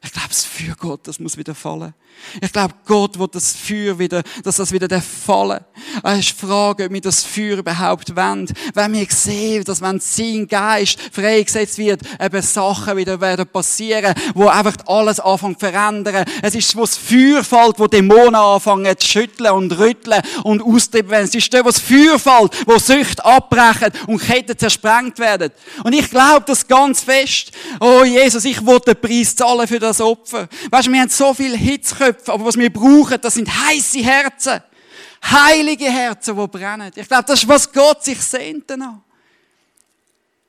Ich 0.03 0.13
glaube, 0.13 0.29
das 0.29 0.47
Feuer 0.47 0.75
Gott, 0.79 1.07
das 1.07 1.21
muss 1.21 1.37
wieder 1.37 1.55
fallen. 1.55 1.93
Ich 2.41 2.51
glaube, 2.51 2.75
Gott 2.87 3.19
wird 3.19 3.35
das 3.35 3.55
Feuer 3.55 3.99
wieder, 3.99 4.23
dass 4.43 4.57
das 4.57 4.73
wieder 4.73 4.89
der 4.89 5.03
fallen. 5.03 5.61
Es 6.03 6.21
ist 6.21 6.41
Frage, 6.41 6.87
ob 6.87 6.93
wir 6.93 7.01
das 7.03 7.23
Feuer 7.23 7.59
überhaupt 7.59 8.17
wollen. 8.17 8.51
Wenn 8.73 8.93
wir 8.95 9.07
sehen, 9.11 9.63
dass 9.65 9.83
wenn 9.83 10.01
sein 10.01 10.49
Geist 10.49 10.99
freigesetzt 11.13 11.77
wird, 11.77 12.01
eben 12.19 12.43
Sachen 12.43 12.97
wieder 12.97 13.21
werden 13.21 13.47
passieren, 13.47 14.15
wo 14.35 14.49
einfach 14.49 14.77
alles 14.87 15.21
anfangen 15.21 15.59
zu 15.59 15.67
verändern. 15.67 16.25
Es 16.41 16.55
ist, 16.55 16.75
wo 16.77 16.81
das 16.81 16.97
Feuer 16.97 17.45
fällt, 17.45 17.79
wo 17.79 17.87
Dämonen 17.87 18.37
anfangen 18.37 18.99
zu 18.99 19.07
schütteln 19.07 19.53
und 19.53 19.79
rütteln 19.79 20.23
und 20.45 20.63
werden. 20.65 21.25
Es 21.25 21.35
ist 21.35 21.53
dort, 21.53 21.65
wo 21.65 21.69
das 21.69 21.81
Feuer 21.81 22.19
fällt, 22.19 22.67
wo 22.67 22.79
Süchte 22.79 23.23
abbrechen 23.23 23.93
und 24.07 24.19
Ketten 24.19 24.57
zersprengt 24.57 25.19
werden. 25.19 25.51
Und 25.85 25.93
ich 25.93 26.09
glaube 26.09 26.45
das 26.47 26.67
ganz 26.67 27.03
fest. 27.03 27.53
Oh 27.81 28.03
Jesus, 28.03 28.47
ich 28.47 28.65
will 28.65 28.81
den 28.81 28.99
Preis 28.99 29.37
zahlen 29.37 29.69
für 29.69 29.79
das 29.79 29.90
Opfer. 29.99 30.47
Weißt 30.71 30.89
du, 30.89 30.93
wir 30.93 31.01
haben 31.01 31.09
so 31.09 31.33
viel 31.33 31.57
Hitzköpfe 31.57 32.13
Köpfe, 32.13 32.33
aber 32.33 32.45
was 32.45 32.57
wir 32.57 32.73
brauchen, 32.73 33.19
das 33.21 33.35
sind 33.35 33.49
heiße 33.49 34.01
Herzen. 34.01 34.61
Heilige 35.23 35.87
Herzen, 35.87 36.37
die 36.37 36.47
brennen. 36.47 36.93
Ich 36.95 37.09
glaube, 37.09 37.25
das 37.27 37.43
ist, 37.43 37.49
was 37.49 37.71
Gott 37.73 38.05
sich 38.05 38.21
sehnt 38.21 38.65
danach. 38.69 39.01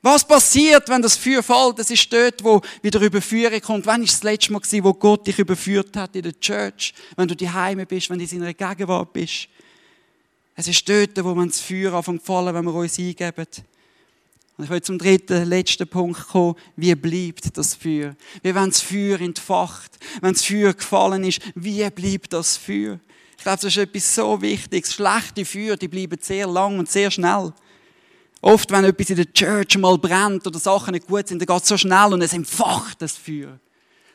Was 0.02 0.26
passiert, 0.26 0.90
wenn 0.90 1.02
das 1.02 1.16
Feuer 1.16 1.44
fällt? 1.44 1.78
Das 1.78 1.92
ist 1.92 2.12
dort, 2.12 2.44
wo 2.44 2.62
wieder 2.82 3.00
Überführung 3.00 3.62
kommt. 3.62 3.86
Wann 3.86 4.02
ist 4.02 4.14
das 4.14 4.24
letzte 4.24 4.52
Mal 4.52 4.62
wo 4.84 4.94
Gott 4.94 5.28
dich 5.28 5.38
überführt 5.38 5.96
hat 5.96 6.16
in 6.16 6.24
der 6.24 6.40
Church? 6.40 6.94
Wenn 7.16 7.28
du 7.28 7.36
die 7.36 7.50
Heime 7.50 7.86
bist, 7.86 8.10
wenn 8.10 8.18
du 8.18 8.24
in 8.24 8.30
seiner 8.30 8.54
Gegenwart 8.54 9.14
bist. 9.14 9.48
Es 10.56 10.68
ist 10.68 10.88
dort, 10.90 11.24
wo 11.24 11.36
man 11.36 11.50
das 11.50 11.60
Feuer 11.60 11.94
anfängt 11.94 12.24
fallen, 12.24 12.54
wenn 12.54 12.66
wir 12.66 12.74
uns 12.74 12.98
eingeben. 12.98 13.48
Ich 14.64 14.70
will 14.70 14.82
zum 14.82 14.98
dritten, 14.98 15.46
letzten 15.46 15.88
Punkt 15.88 16.28
kommen. 16.28 16.56
Wie 16.76 16.94
bleibt 16.96 17.58
das 17.58 17.74
Feuer? 17.74 18.16
Wie 18.44 18.54
wenn 18.54 18.70
das 18.70 18.82
Feuer 18.82 19.20
entfacht, 19.20 19.98
wenn 20.22 20.34
das 20.34 20.46
Feuer 20.46 20.74
gefallen 20.74 21.24
ist, 21.24 21.42
wie 21.56 21.90
bleibt 21.90 22.34
das 22.34 22.58
Feuer? 22.58 23.00
Ich 23.38 23.44
glaube, 23.44 23.58
das 23.58 23.64
ist 23.64 23.78
etwas 23.78 24.16
so 24.16 24.42
Wichtiges. 24.42 24.94
Schlechte 24.94 25.46
Feuer, 25.46 25.76
die 25.78 25.88
bleiben 25.88 26.20
sehr 26.22 26.48
lang 26.48 26.78
und 26.78 26.90
sehr 26.90 27.10
schnell. 27.10 27.52
Oft, 28.42 28.72
wenn 28.72 28.86
etwas 28.86 29.10
in 29.10 29.16
der 29.16 29.34
Church 29.34 29.78
mal 29.78 29.98
brennt 29.98 30.46
oder 30.46 30.60
Sachen 30.60 30.94
nicht 30.94 31.08
gut 31.08 31.28
sind, 31.28 31.40
dann 31.40 31.48
geht 31.48 31.64
es 31.64 31.70
so 31.70 31.78
schnell 31.78 32.14
und 32.14 32.22
es 32.22 32.34
entfacht 32.34 33.02
das 33.02 33.18
Feuer. 33.18 33.60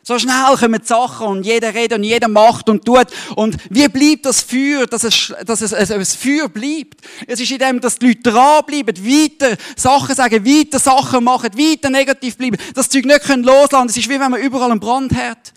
So 0.08 0.20
schnell 0.20 0.54
kommen 0.56 0.80
die 0.80 0.86
Sachen 0.86 1.26
und 1.26 1.42
jeder 1.44 1.74
redet 1.74 1.98
und 1.98 2.04
jeder 2.04 2.28
macht 2.28 2.68
und 2.68 2.84
tut. 2.84 3.08
Und 3.34 3.56
wie 3.70 3.88
bleibt 3.88 4.24
das 4.24 4.40
Feuer, 4.40 4.86
dass 4.86 5.02
es, 5.02 5.34
dass 5.44 5.62
es, 5.62 5.72
es, 5.72 5.90
es 5.90 6.14
Feuer 6.14 6.48
bleibt? 6.48 7.00
Es 7.26 7.40
ist 7.40 7.50
in 7.50 7.58
dem, 7.58 7.80
dass 7.80 7.98
die 7.98 8.06
Leute 8.06 8.30
dranbleiben, 8.30 8.96
weiter 9.04 9.56
Sachen 9.74 10.14
sagen, 10.14 10.46
weiter 10.46 10.78
Sachen 10.78 11.24
machen, 11.24 11.50
weiter 11.58 11.90
negativ 11.90 12.36
bleiben, 12.36 12.56
das 12.72 12.88
Zeug 12.88 13.04
nicht 13.04 13.22
können 13.22 13.42
loslassen. 13.42 13.88
Es 13.88 13.96
ist 13.96 14.08
wie 14.08 14.20
wenn 14.20 14.30
man 14.30 14.40
überall 14.40 14.70
einen 14.70 14.78
Brandherd 14.78 15.52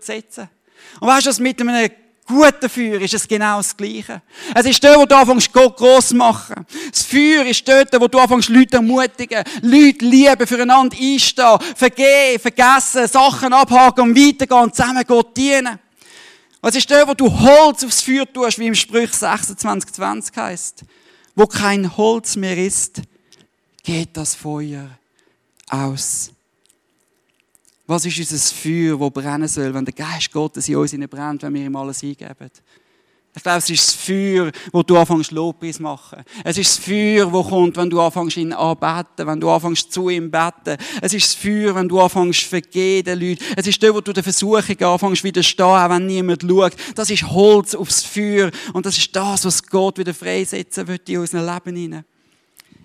setzen. 0.00 0.48
Und 0.98 1.06
weißt 1.06 1.26
du, 1.26 1.30
was 1.30 1.38
mit 1.38 1.60
einem 1.60 1.88
guten 2.26 2.68
Feuer 2.68 3.00
ist 3.00 3.14
es 3.14 3.28
genau 3.28 3.58
das 3.58 3.76
Gleiche. 3.76 4.22
Es 4.54 4.66
ist 4.66 4.82
dort, 4.82 4.98
wo 4.98 5.06
du 5.06 5.16
anfängst, 5.16 5.52
Gott 5.52 5.76
gross 5.76 6.12
machen. 6.12 6.66
Das 6.90 7.02
Feuer 7.02 7.44
ist 7.44 7.66
dort, 7.66 8.00
wo 8.00 8.08
du 8.08 8.18
anfängst, 8.18 8.48
Leute 8.48 8.76
ermutigen, 8.76 9.44
Leute 9.62 10.04
lieben, 10.04 10.46
füreinander 10.46 10.96
einstehen, 10.96 11.58
vergehen, 11.76 12.40
vergessen, 12.40 13.06
Sachen 13.06 13.52
abhaken 13.52 14.04
und 14.04 14.16
weitergehen 14.16 14.72
zusammen 14.72 15.04
Gott 15.06 15.36
dienen. 15.36 15.78
Es 16.62 16.74
ist 16.74 16.90
dort, 16.90 17.08
wo 17.08 17.14
du 17.14 17.30
Holz 17.30 17.84
aufs 17.84 18.00
Feuer 18.00 18.30
tust, 18.32 18.58
wie 18.58 18.66
im 18.66 18.74
Sprüch 18.74 19.10
26,20 19.10 20.36
heißt. 20.36 20.84
Wo 21.34 21.46
kein 21.46 21.94
Holz 21.96 22.36
mehr 22.36 22.56
ist, 22.56 23.02
geht 23.82 24.16
das 24.16 24.34
Feuer 24.34 24.88
aus. 25.68 26.33
Was 27.86 28.06
ist 28.06 28.18
unser 28.18 28.54
Feuer, 28.54 28.98
das 28.98 29.10
brennen 29.10 29.48
soll, 29.48 29.74
wenn 29.74 29.84
der 29.84 29.94
Geist 29.94 30.32
Gottes 30.32 30.68
in 30.68 30.76
uns 30.76 30.96
brennt, 31.10 31.42
wenn 31.42 31.54
wir 31.54 31.66
ihm 31.66 31.76
alles 31.76 32.02
eingeben? 32.02 32.50
Ich 33.36 33.42
glaube, 33.42 33.58
es 33.58 33.68
ist 33.68 33.88
das 33.88 33.94
Feuer, 33.94 34.52
wo 34.72 34.84
du 34.84 34.96
anfängst, 34.96 35.32
Lobpreis 35.32 35.80
machen. 35.80 36.22
Es 36.44 36.56
ist 36.56 36.78
das 36.78 36.84
Feuer, 36.84 37.26
das 37.26 37.48
kommt, 37.48 37.76
wenn 37.76 37.90
du 37.90 38.00
anfängst, 38.00 38.36
ihn 38.36 38.52
anbeten, 38.52 39.26
wenn 39.26 39.40
du 39.40 39.50
anfängst, 39.50 39.92
zu 39.92 40.08
ihm 40.08 40.30
beten. 40.30 40.76
Es 41.02 41.12
ist 41.12 41.26
das 41.26 41.34
Feuer, 41.34 41.74
wenn 41.74 41.88
du 41.88 42.00
anfängst, 42.00 42.44
vergehen 42.44 43.04
den 43.04 43.18
Leuten. 43.18 43.44
Es 43.56 43.66
ist 43.66 43.82
dort, 43.82 43.96
wo 43.96 44.00
du 44.00 44.12
der 44.12 44.22
Versuchung 44.22 44.80
anfängst, 44.80 45.24
widerstehen, 45.24 45.66
auch 45.66 45.90
wenn 45.90 46.06
niemand 46.06 46.42
schaut. 46.42 46.76
Das 46.94 47.10
ist 47.10 47.28
Holz 47.28 47.74
aufs 47.74 48.04
Feuer. 48.04 48.52
Und 48.72 48.86
das 48.86 48.96
ist 48.96 49.14
das, 49.14 49.44
was 49.44 49.62
Gott 49.64 49.98
wieder 49.98 50.14
freisetzen 50.14 50.86
wird 50.86 51.08
in 51.08 51.18
unserem 51.18 51.52
Leben 51.52 51.76
hinein. 51.76 52.04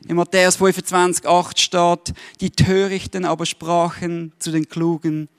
In 0.08 0.16
Matthäus 0.16 0.56
25, 0.56 1.28
8 1.28 1.60
steht, 1.60 2.14
die 2.42 2.52
Törichten 2.52 3.26
aber 3.26 3.46
sprachen 3.46 4.34
zu 4.40 4.52
den 4.52 4.68
Klugen, 4.68 5.30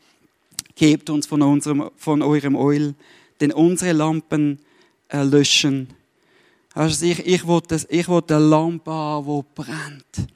gebt 0.75 1.11
uns 1.11 1.27
von, 1.27 1.43
unserem, 1.43 1.91
von 1.97 2.23
eurem 2.23 2.57
Öl, 2.57 2.95
denn 3.41 3.53
unsere 3.53 3.93
Lampen 3.93 4.61
erlöschen. 5.09 5.89
Also 6.75 7.05
ich, 7.05 7.27
ich 7.27 7.47
will, 7.47 7.63
ich 7.89 8.09
eine 8.09 8.39
Lampe 8.39 8.91
haben, 8.91 9.27
die 9.27 9.63
brennt. 9.63 10.31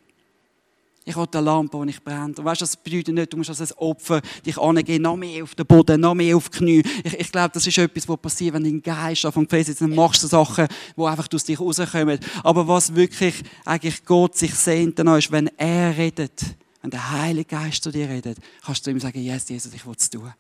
Ich 1.07 1.17
will 1.17 1.27
eine 1.31 1.43
Lampe, 1.43 1.83
die 1.85 1.91
ich 1.91 2.03
brennt. 2.03 2.39
Und 2.39 2.47
weißt 2.47 2.63
du, 2.63 2.65
das 2.65 2.77
bedeutet 2.77 3.15
nicht, 3.15 3.33
du 3.33 3.37
musst 3.37 3.51
als 3.51 3.61
ein 3.61 3.79
Opfer 3.79 4.23
dich 4.45 4.57
angehen, 4.57 5.03
noch 5.03 5.17
mehr 5.17 5.45
auf 5.45 5.55
den 5.55 5.67
Boden, 5.67 6.01
noch 6.01 6.15
mehr 6.15 6.35
auf 6.35 6.49
die 6.49 6.59
Knie. 6.59 6.83
Ich, 7.05 7.13
ich 7.21 7.31
glaube, 7.31 7.51
das 7.53 7.67
ist 7.67 7.77
etwas, 7.77 8.09
was 8.09 8.17
passiert, 8.17 8.55
wenn 8.55 8.65
dein 8.65 8.81
Geist 8.81 9.27
anfängt 9.27 9.51
zu 9.51 9.57
festsetzen, 9.57 9.89
dann 9.89 9.97
machst 9.97 10.23
du 10.23 10.27
Sachen, 10.29 10.67
die 10.97 11.03
einfach 11.03 11.29
aus 11.33 11.45
dich 11.45 11.61
rauskommen. 11.61 12.19
Aber 12.43 12.67
was 12.67 12.95
wirklich 12.95 13.43
eigentlich 13.67 14.03
Gott 14.07 14.37
sich 14.39 14.55
sehnt 14.55 14.99
danach 14.99 15.19
ist, 15.19 15.31
wenn 15.31 15.49
er 15.59 15.95
redet, 15.95 16.43
wenn 16.81 16.91
der 16.91 17.11
Heilige 17.11 17.49
Geist 17.49 17.83
zu 17.83 17.91
dir 17.91 18.09
redet, 18.09 18.39
kannst 18.65 18.87
du 18.87 18.91
ihm 18.91 19.01
sagen, 19.01 19.23
yes, 19.23 19.47
Jesus, 19.49 19.75
ich 19.75 19.85
will 19.85 19.95
es 19.99 20.09
tun. 20.09 20.33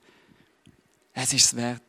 Es 1.12 1.32
ist 1.32 1.44
es 1.44 1.56
wert. 1.56 1.82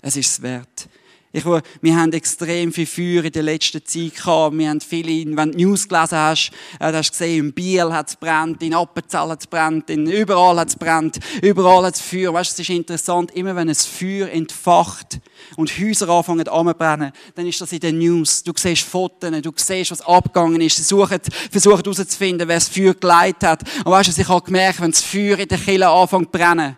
Es 0.00 0.16
ist 0.16 0.30
es 0.30 0.42
wert. 0.42 0.88
Ich, 1.36 1.44
wir 1.44 1.96
haben 1.96 2.12
extrem 2.12 2.72
viel 2.72 2.86
Feuer 2.86 3.24
in 3.24 3.32
der 3.32 3.42
letzten 3.42 3.84
Zeit 3.84 4.14
gehabt. 4.14 4.56
Wir 4.56 4.68
haben 4.68 4.80
viele, 4.80 5.36
wenn 5.36 5.50
du 5.50 5.58
News 5.58 5.88
gelesen 5.88 6.16
hast, 6.16 6.52
äh, 6.78 6.92
hast 6.92 7.08
du 7.08 7.10
gesehen, 7.10 7.46
in 7.46 7.52
Biel 7.52 7.92
hat 7.92 8.08
es 8.08 8.14
brennt, 8.14 8.62
in 8.62 8.72
Appenzell 8.72 9.30
hat 9.30 9.40
es 9.40 9.48
brennt, 9.48 9.90
in, 9.90 10.06
überall 10.06 10.60
hat 10.60 10.68
es 10.68 10.76
brennt, 10.76 11.18
überall 11.42 11.86
hat 11.86 11.96
es 11.96 12.00
Feuer. 12.00 12.32
Weißt 12.32 12.56
du, 12.56 12.62
es 12.62 12.68
ist 12.68 12.72
interessant, 12.72 13.32
immer 13.32 13.56
wenn 13.56 13.68
ein 13.68 13.74
Feuer 13.74 14.28
entfacht 14.28 15.18
und 15.56 15.76
Häuser 15.76 16.08
anfangen 16.08 16.46
anzubrennen, 16.46 17.10
dann 17.34 17.46
ist 17.48 17.60
das 17.60 17.72
in 17.72 17.80
den 17.80 17.98
News. 17.98 18.44
Du 18.44 18.52
siehst 18.54 18.84
Fotos, 18.84 19.32
du 19.42 19.52
siehst, 19.56 19.90
was 19.90 20.02
abgegangen 20.02 20.60
ist. 20.60 20.76
Sie 20.76 20.84
suchen, 20.84 21.18
versuchen 21.50 21.82
herauszufinden, 21.82 22.46
wer 22.46 22.58
das 22.58 22.68
Feuer 22.68 22.94
geleitet 22.94 23.42
hat. 23.42 23.62
Und 23.84 23.90
weißt 23.90 24.16
du, 24.16 24.22
ich 24.22 24.28
habe 24.28 24.44
gemerkt, 24.44 24.80
wenn 24.80 24.92
das 24.92 25.02
Feuer 25.02 25.36
in 25.36 25.48
der 25.48 25.58
Kille 25.58 25.88
anfängt 25.88 26.26
zu 26.26 26.38
brennen, 26.38 26.76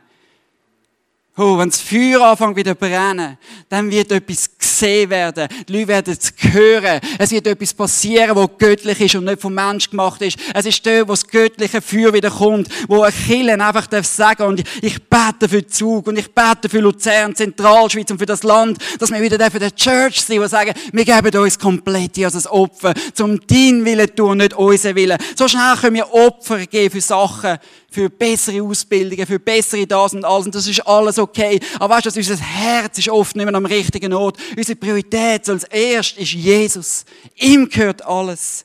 Oh, 1.38 1.58
wenn 1.58 1.68
das 1.68 1.82
Feuer 1.82 2.22
anfängt 2.22 2.56
wieder 2.56 2.74
brennen, 2.74 3.36
dann 3.68 3.90
wird 3.90 4.10
etwas 4.10 4.48
gesehen 4.58 5.10
werden. 5.10 5.48
Die 5.68 5.72
Leute 5.74 5.88
werden 5.88 6.16
es 6.18 6.32
hören. 6.50 6.98
Es 7.18 7.30
wird 7.30 7.46
etwas 7.46 7.74
passieren, 7.74 8.34
was 8.34 8.48
göttlich 8.56 8.98
ist 9.02 9.16
und 9.16 9.24
nicht 9.24 9.42
vom 9.42 9.52
Mensch 9.52 9.90
gemacht 9.90 10.22
ist. 10.22 10.38
Es 10.54 10.64
ist 10.64 10.86
dort, 10.86 11.08
wo 11.08 11.12
das 11.12 11.26
göttliche 11.26 11.82
Feuer 11.82 12.14
wieder 12.14 12.30
kommt, 12.30 12.68
wo 12.88 13.02
ein 13.02 13.12
Killen 13.12 13.60
einfach 13.60 13.86
sagen 14.02 14.38
darf 14.38 14.48
und 14.48 14.62
ich 14.80 14.98
bete 15.04 15.46
für 15.46 15.66
Zug 15.66 16.06
und 16.06 16.18
ich 16.18 16.32
bete 16.32 16.70
für 16.70 16.80
Luzern, 16.80 17.34
Zentralschweiz 17.34 18.10
und 18.10 18.18
für 18.18 18.24
das 18.24 18.42
Land, 18.42 18.78
dass 18.98 19.10
wir 19.10 19.20
wieder 19.20 19.50
für 19.50 19.58
die 19.58 19.72
Church 19.72 20.22
sind, 20.22 20.42
die 20.42 20.48
sagen, 20.48 20.72
wir 20.90 21.04
geben 21.04 21.36
uns 21.38 21.58
komplett 21.58 22.18
als 22.24 22.46
ein 22.46 22.50
Opfer, 22.50 22.94
zum 23.12 23.46
dein 23.46 23.84
Willen 23.84 24.16
tun, 24.16 24.38
nicht 24.38 24.54
unseren 24.54 24.96
Willen. 24.96 25.18
So 25.36 25.48
schnell 25.48 25.76
können 25.78 25.96
wir 25.96 26.14
Opfer 26.14 26.64
geben 26.64 26.92
für 26.94 27.00
Sachen, 27.02 27.58
für 27.90 28.10
bessere 28.10 28.62
Ausbildungen, 28.62 29.26
für 29.26 29.38
bessere 29.38 29.86
das 29.86 30.14
und 30.14 30.24
alles. 30.24 30.46
Und 30.46 30.54
das 30.54 30.66
ist 30.66 30.86
alles 30.86 31.18
okay. 31.18 31.60
Aber 31.78 31.94
weißt 31.94 32.06
du, 32.06 32.18
unser 32.18 32.36
Herz 32.36 32.98
ist 32.98 33.08
oft 33.08 33.36
nicht 33.36 33.44
mehr 33.44 33.54
am 33.54 33.66
richtigen 33.66 34.12
Ort. 34.12 34.38
Unsere 34.56 34.76
Priorität 34.76 35.48
als 35.48 35.64
erst 35.64 36.18
ist 36.18 36.32
Jesus. 36.32 37.04
Ihm 37.36 37.68
gehört 37.68 38.04
alles. 38.04 38.64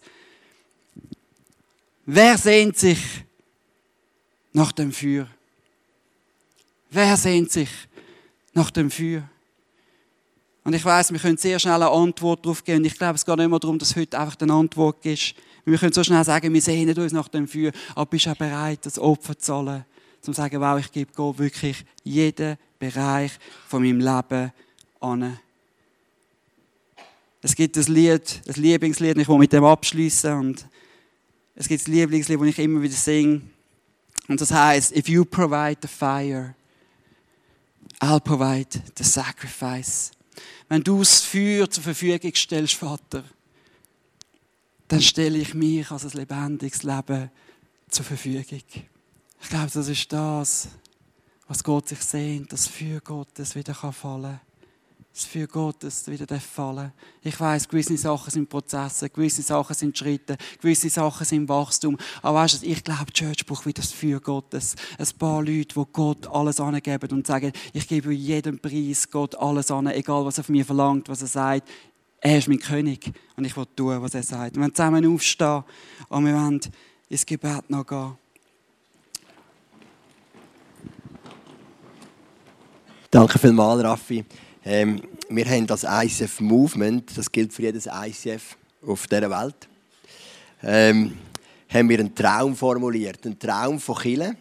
Wer 2.05 2.38
sehnt 2.38 2.77
sich 2.77 2.99
nach 4.53 4.71
dem 4.71 4.91
Feuer? 4.91 5.27
Wer 6.89 7.15
sehnt 7.15 7.51
sich 7.51 7.69
nach 8.53 8.71
dem 8.71 8.91
Feuer? 8.91 9.23
Und 10.63 10.73
ich 10.73 10.84
weiß, 10.84 11.12
wir 11.12 11.19
können 11.19 11.38
sehr 11.38 11.57
schnell 11.57 11.75
eine 11.75 11.89
Antwort 11.89 12.45
darauf 12.45 12.63
geben. 12.63 12.79
Und 12.79 12.86
ich 12.86 12.97
glaube, 12.97 13.15
es 13.15 13.25
geht 13.25 13.38
nicht 13.38 13.49
mehr 13.49 13.60
darum, 13.60 13.79
dass 13.79 13.95
heute 13.95 14.19
einfach 14.19 14.39
eine 14.41 14.53
Antwort 14.53 15.05
ist. 15.05 15.36
Wir 15.65 15.78
können 15.78 15.93
so 15.93 16.04
schnell 16.04 16.24
sagen, 16.24 16.54
wir 16.54 16.62
sehnen 16.62 16.97
uns 16.97 17.13
nach 17.13 17.28
dem 17.28 17.47
Feuer, 17.47 17.71
aber 17.93 18.10
bist 18.10 18.26
du 18.26 18.32
auch 18.32 18.36
bereit, 18.36 18.80
das 18.84 18.97
Opfer 18.97 19.38
zu 19.38 19.45
zahlen, 19.45 19.86
um 20.17 20.34
zu 20.34 20.34
sagen, 20.34 20.60
wow, 20.60 20.80
ich 20.80 20.91
gebe 20.91 21.12
Gott 21.13 21.38
wirklich 21.38 21.86
jeden 22.04 22.58
Bereich 22.80 23.32
von 23.67 23.84
meinem 23.84 24.00
Leben 24.00 24.52
an. 25.00 25.39
Es 27.43 27.56
gibt 27.56 27.78
ein 27.78 27.93
Lied, 27.93 28.41
ein 28.47 28.62
Lieblingslied, 28.62 29.17
ich 29.17 29.28
will 29.28 29.38
mit 29.38 29.54
dem 29.54 29.63
abschließen 29.63 30.34
und 30.34 30.65
es 31.56 31.67
gibt 31.67 31.88
ein 31.88 31.93
Lieblingslied, 31.93 32.39
das 32.39 32.47
ich 32.47 32.60
immer 32.60 32.82
wieder 32.82 32.93
singe. 32.93 33.41
Und 34.28 34.39
das 34.39 34.52
heißt, 34.52 34.95
if 34.95 35.10
you 35.10 35.26
provide 35.26 35.78
the 35.82 35.88
fire, 35.88 36.56
I'll 38.00 38.19
provide 38.19 38.82
the 38.97 39.04
sacrifice. 39.04 40.12
Wenn 40.69 40.84
du 40.84 41.00
das 41.00 41.21
Feuer 41.21 41.69
zur 41.69 41.84
Verfügung 41.84 42.34
stellst, 42.34 42.76
Vater, 42.76 43.24
dann 44.91 45.01
stelle 45.01 45.38
ich 45.38 45.54
mich 45.54 45.89
als 45.89 46.04
ein 46.04 46.19
lebendiges 46.19 46.84
Leben 46.84 47.32
zur 47.88 48.04
Verfügung. 48.04 48.43
Ich 49.41 49.49
glaube, 49.49 49.71
das 49.73 49.88
ist 49.88 50.12
das, 50.12 50.67
was 51.47 51.63
Gott 51.63 51.88
sich 51.88 52.01
sehnt, 52.01 52.51
dass 52.51 52.67
Feuer 52.67 52.99
Gottes 52.99 53.56
wieder 53.56 53.73
fallen 53.73 53.93
kann 54.23 54.41
das 55.13 55.25
für 55.25 55.45
Gottes 55.45 56.08
wieder 56.08 56.39
fallen 56.39 56.93
Ich 57.21 57.38
weiß, 57.38 57.67
gewisse 57.67 57.97
Sachen 57.97 58.32
sind 58.32 58.49
Prozesse, 58.49 59.10
gewisse 59.10 59.41
Sachen 59.41 59.75
sind 59.75 59.97
Schritte, 59.97 60.38
gewisse 60.62 60.89
Sachen 60.89 61.25
sind 61.25 61.49
Wachstum. 61.49 61.97
Aber 62.21 62.39
weißt 62.39 62.63
du, 62.63 62.67
ich 62.67 62.84
glaube, 62.84 63.08
die 63.08 63.13
Church 63.13 63.45
braucht 63.45 63.65
wieder 63.65 63.82
das 63.82 63.91
für 63.91 64.21
Gottes. 64.21 64.75
Ein 64.97 65.08
paar 65.19 65.43
Leute, 65.43 65.75
die 65.75 65.84
Gott 65.91 66.27
alles 66.27 66.62
angeben 66.62 67.12
und 67.12 67.27
sagen, 67.27 67.51
ich 67.73 67.88
gebe 67.88 68.13
jedem 68.13 68.60
Preis 68.60 69.10
Gott 69.10 69.36
alles 69.36 69.69
an, 69.69 69.88
egal 69.88 70.25
was 70.25 70.38
er 70.38 70.45
von 70.45 70.54
mir 70.54 70.65
verlangt, 70.65 71.10
was 71.10 71.21
er 71.21 71.27
sagt. 71.27 71.67
Er 72.23 72.38
ist 72.38 72.47
mein 72.47 72.60
König 72.60 73.12
und 73.36 73.45
ich 73.45 73.57
will 73.57 73.65
tun, 73.75 73.99
was 73.99 74.13
er 74.13 74.21
sagt. 74.21 74.55
Wir 74.55 74.62
wollen 74.62 74.75
zusammen 74.75 75.12
aufstehen 75.12 75.63
und 76.07 76.25
wir 76.25 76.34
wollen 76.36 76.62
ins 77.10 77.25
Gebet 77.25 77.67
noch 77.67 77.86
gehen. 77.86 78.15
Danke 83.10 83.39
vielmals, 83.39 83.84
Raffi. 83.84 84.23
Ähm, 84.63 85.01
wir 85.29 85.45
haben 85.45 85.65
das 85.65 85.84
ICF 85.84 86.39
Movement, 86.41 87.17
das 87.17 87.31
gilt 87.31 87.51
für 87.51 87.63
jedes 87.63 87.88
ICF 87.88 88.55
auf 88.86 89.07
dieser 89.07 89.29
Welt, 89.31 89.67
ähm, 90.62 91.17
haben 91.69 91.89
wir 91.89 91.99
einen 91.99 92.13
Traum 92.13 92.55
formuliert, 92.55 93.25
einen 93.25 93.39
Traum 93.39 93.79
von 93.79 93.95
Chile, 93.95 94.38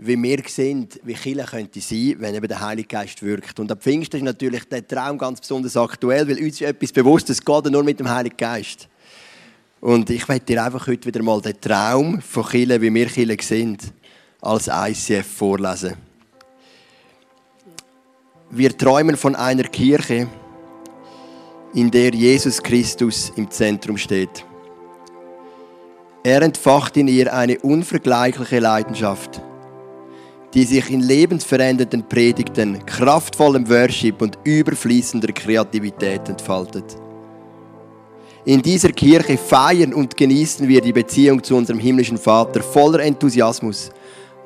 wie 0.00 0.22
wir 0.22 0.42
sehen, 0.46 0.88
wie 1.02 1.14
Chile 1.14 1.44
könnte 1.44 1.80
sein, 1.80 2.14
wenn 2.18 2.34
eben 2.34 2.46
der 2.46 2.60
Heilige 2.60 2.86
Geist 2.86 3.20
wirkt. 3.20 3.58
Und 3.58 3.70
am 3.72 3.78
Pfingsten 3.78 4.18
ist 4.18 4.22
natürlich 4.22 4.64
der 4.68 4.86
Traum 4.86 5.18
ganz 5.18 5.40
besonders 5.40 5.76
aktuell, 5.76 6.28
weil 6.28 6.38
uns 6.38 6.60
ist 6.60 6.62
etwas 6.62 6.92
bewusst, 6.92 7.28
es 7.30 7.44
geht 7.44 7.64
nur 7.66 7.82
mit 7.82 7.98
dem 7.98 8.08
Heiligen 8.08 8.36
Geist. 8.36 8.88
Und 9.80 10.08
ich 10.10 10.26
möchte 10.28 10.46
dir 10.46 10.64
einfach 10.64 10.86
heute 10.86 11.06
wieder 11.06 11.22
mal 11.22 11.40
den 11.40 11.60
Traum 11.60 12.20
von 12.20 12.44
Chile, 12.44 12.80
wie 12.80 12.94
wir 12.94 13.08
Chile 13.08 13.36
sind, 13.40 13.92
als 14.40 14.68
ICF 14.68 15.26
vorlesen. 15.26 15.94
Wir 18.50 18.78
träumen 18.78 19.16
von 19.16 19.34
einer 19.34 19.64
Kirche, 19.64 20.28
in 21.74 21.90
der 21.90 22.14
Jesus 22.14 22.62
Christus 22.62 23.32
im 23.34 23.50
Zentrum 23.50 23.98
steht. 23.98 24.44
Er 26.22 26.42
entfacht 26.42 26.96
in 26.96 27.08
ihr 27.08 27.34
eine 27.34 27.58
unvergleichliche 27.58 28.60
Leidenschaft, 28.60 29.42
die 30.54 30.64
sich 30.64 30.90
in 30.90 31.00
lebensverändernden 31.00 32.08
Predigten, 32.08 32.84
kraftvollem 32.86 33.68
Worship 33.68 34.22
und 34.22 34.38
überfließender 34.44 35.32
Kreativität 35.32 36.28
entfaltet. 36.28 36.96
In 38.44 38.62
dieser 38.62 38.90
Kirche 38.90 39.36
feiern 39.36 39.92
und 39.92 40.16
genießen 40.16 40.66
wir 40.66 40.80
die 40.80 40.92
Beziehung 40.92 41.42
zu 41.42 41.54
unserem 41.54 41.78
himmlischen 41.78 42.16
Vater 42.16 42.62
voller 42.62 43.00
Enthusiasmus 43.00 43.90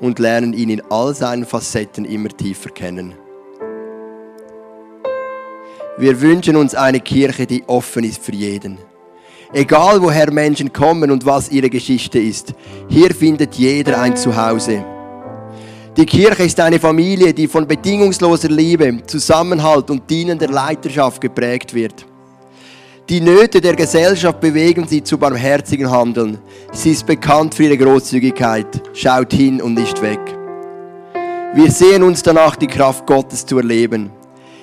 und 0.00 0.18
lernen 0.18 0.52
ihn 0.54 0.70
in 0.70 0.82
all 0.90 1.14
seinen 1.14 1.46
Facetten 1.46 2.04
immer 2.04 2.30
tiefer 2.30 2.70
kennen. 2.70 3.14
Wir 5.98 6.20
wünschen 6.20 6.56
uns 6.56 6.74
eine 6.74 7.00
Kirche, 7.00 7.46
die 7.46 7.62
offen 7.68 8.02
ist 8.02 8.20
für 8.20 8.32
jeden. 8.32 8.78
Egal 9.52 10.02
woher 10.02 10.32
Menschen 10.32 10.72
kommen 10.72 11.10
und 11.10 11.26
was 11.26 11.52
ihre 11.52 11.68
Geschichte 11.68 12.18
ist, 12.18 12.54
hier 12.88 13.14
findet 13.14 13.54
jeder 13.54 14.00
ein 14.00 14.16
Zuhause. 14.16 14.82
Die 15.94 16.06
Kirche 16.06 16.44
ist 16.44 16.58
eine 16.58 16.80
Familie, 16.80 17.34
die 17.34 17.46
von 17.46 17.66
bedingungsloser 17.66 18.48
Liebe, 18.48 19.02
Zusammenhalt 19.06 19.90
und 19.90 20.08
dienender 20.08 20.48
Leiterschaft 20.48 21.20
geprägt 21.20 21.74
wird. 21.74 22.06
Die 23.10 23.20
Nöte 23.20 23.60
der 23.60 23.76
Gesellschaft 23.76 24.40
bewegen 24.40 24.88
sie 24.88 25.02
zu 25.02 25.18
barmherzigen 25.18 25.90
Handeln. 25.90 26.38
Sie 26.72 26.92
ist 26.92 27.04
bekannt 27.04 27.54
für 27.54 27.64
ihre 27.64 27.76
Großzügigkeit, 27.76 28.66
schaut 28.94 29.34
hin 29.34 29.60
und 29.60 29.74
nicht 29.74 30.00
weg. 30.00 30.20
Wir 31.54 31.70
sehen 31.70 32.02
uns 32.02 32.22
danach, 32.22 32.56
die 32.56 32.68
Kraft 32.68 33.06
Gottes 33.06 33.44
zu 33.44 33.58
erleben. 33.58 34.10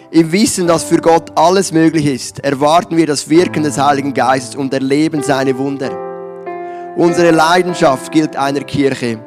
Im 0.10 0.32
Wissen, 0.32 0.66
dass 0.66 0.84
für 0.84 0.98
Gott 0.98 1.32
alles 1.38 1.72
möglich 1.72 2.08
ist, 2.08 2.40
erwarten 2.40 2.98
wir 2.98 3.06
das 3.06 3.30
Wirken 3.30 3.62
des 3.62 3.78
Heiligen 3.78 4.16
Geistes 4.16 4.56
und 4.56 4.74
erleben 4.74 5.22
seine 5.22 5.56
Wunder. 5.60 5.92
Unsere 6.98 7.30
Leidenschaft 7.30 8.12
gilt 8.12 8.36
einer 8.36 8.62
Kirche, 8.62 9.20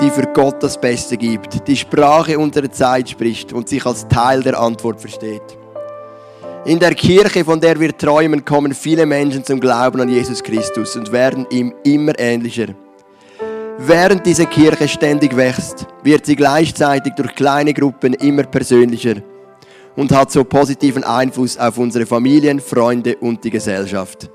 die 0.00 0.10
für 0.10 0.26
Gott 0.34 0.62
das 0.62 0.78
Beste 0.80 1.16
gibt, 1.16 1.66
die 1.66 1.76
Sprache 1.76 2.38
unserer 2.38 2.70
Zeit 2.70 3.08
spricht 3.08 3.52
und 3.52 3.68
sich 3.68 3.84
als 3.86 4.06
Teil 4.08 4.42
der 4.42 4.58
Antwort 4.58 5.00
versteht. 5.00 5.58
In 6.66 6.78
der 6.78 6.94
Kirche, 6.94 7.44
von 7.44 7.60
der 7.60 7.78
wir 7.78 7.96
träumen, 7.96 8.44
kommen 8.44 8.74
viele 8.74 9.06
Menschen 9.06 9.44
zum 9.44 9.60
Glauben 9.60 10.00
an 10.00 10.08
Jesus 10.08 10.42
Christus 10.42 10.96
und 10.96 11.12
werden 11.12 11.46
ihm 11.50 11.72
immer 11.84 12.18
ähnlicher. 12.18 12.66
Während 13.78 14.26
diese 14.26 14.46
Kirche 14.46 14.88
ständig 14.88 15.36
wächst, 15.36 15.86
wird 16.02 16.26
sie 16.26 16.34
gleichzeitig 16.34 17.14
durch 17.14 17.34
kleine 17.34 17.72
Gruppen 17.72 18.14
immer 18.14 18.42
persönlicher 18.42 19.16
und 19.94 20.12
hat 20.12 20.32
so 20.32 20.44
positiven 20.44 21.04
Einfluss 21.04 21.56
auf 21.56 21.78
unsere 21.78 22.04
Familien, 22.04 22.60
Freunde 22.60 23.16
und 23.16 23.44
die 23.44 23.50
Gesellschaft. 23.50 24.30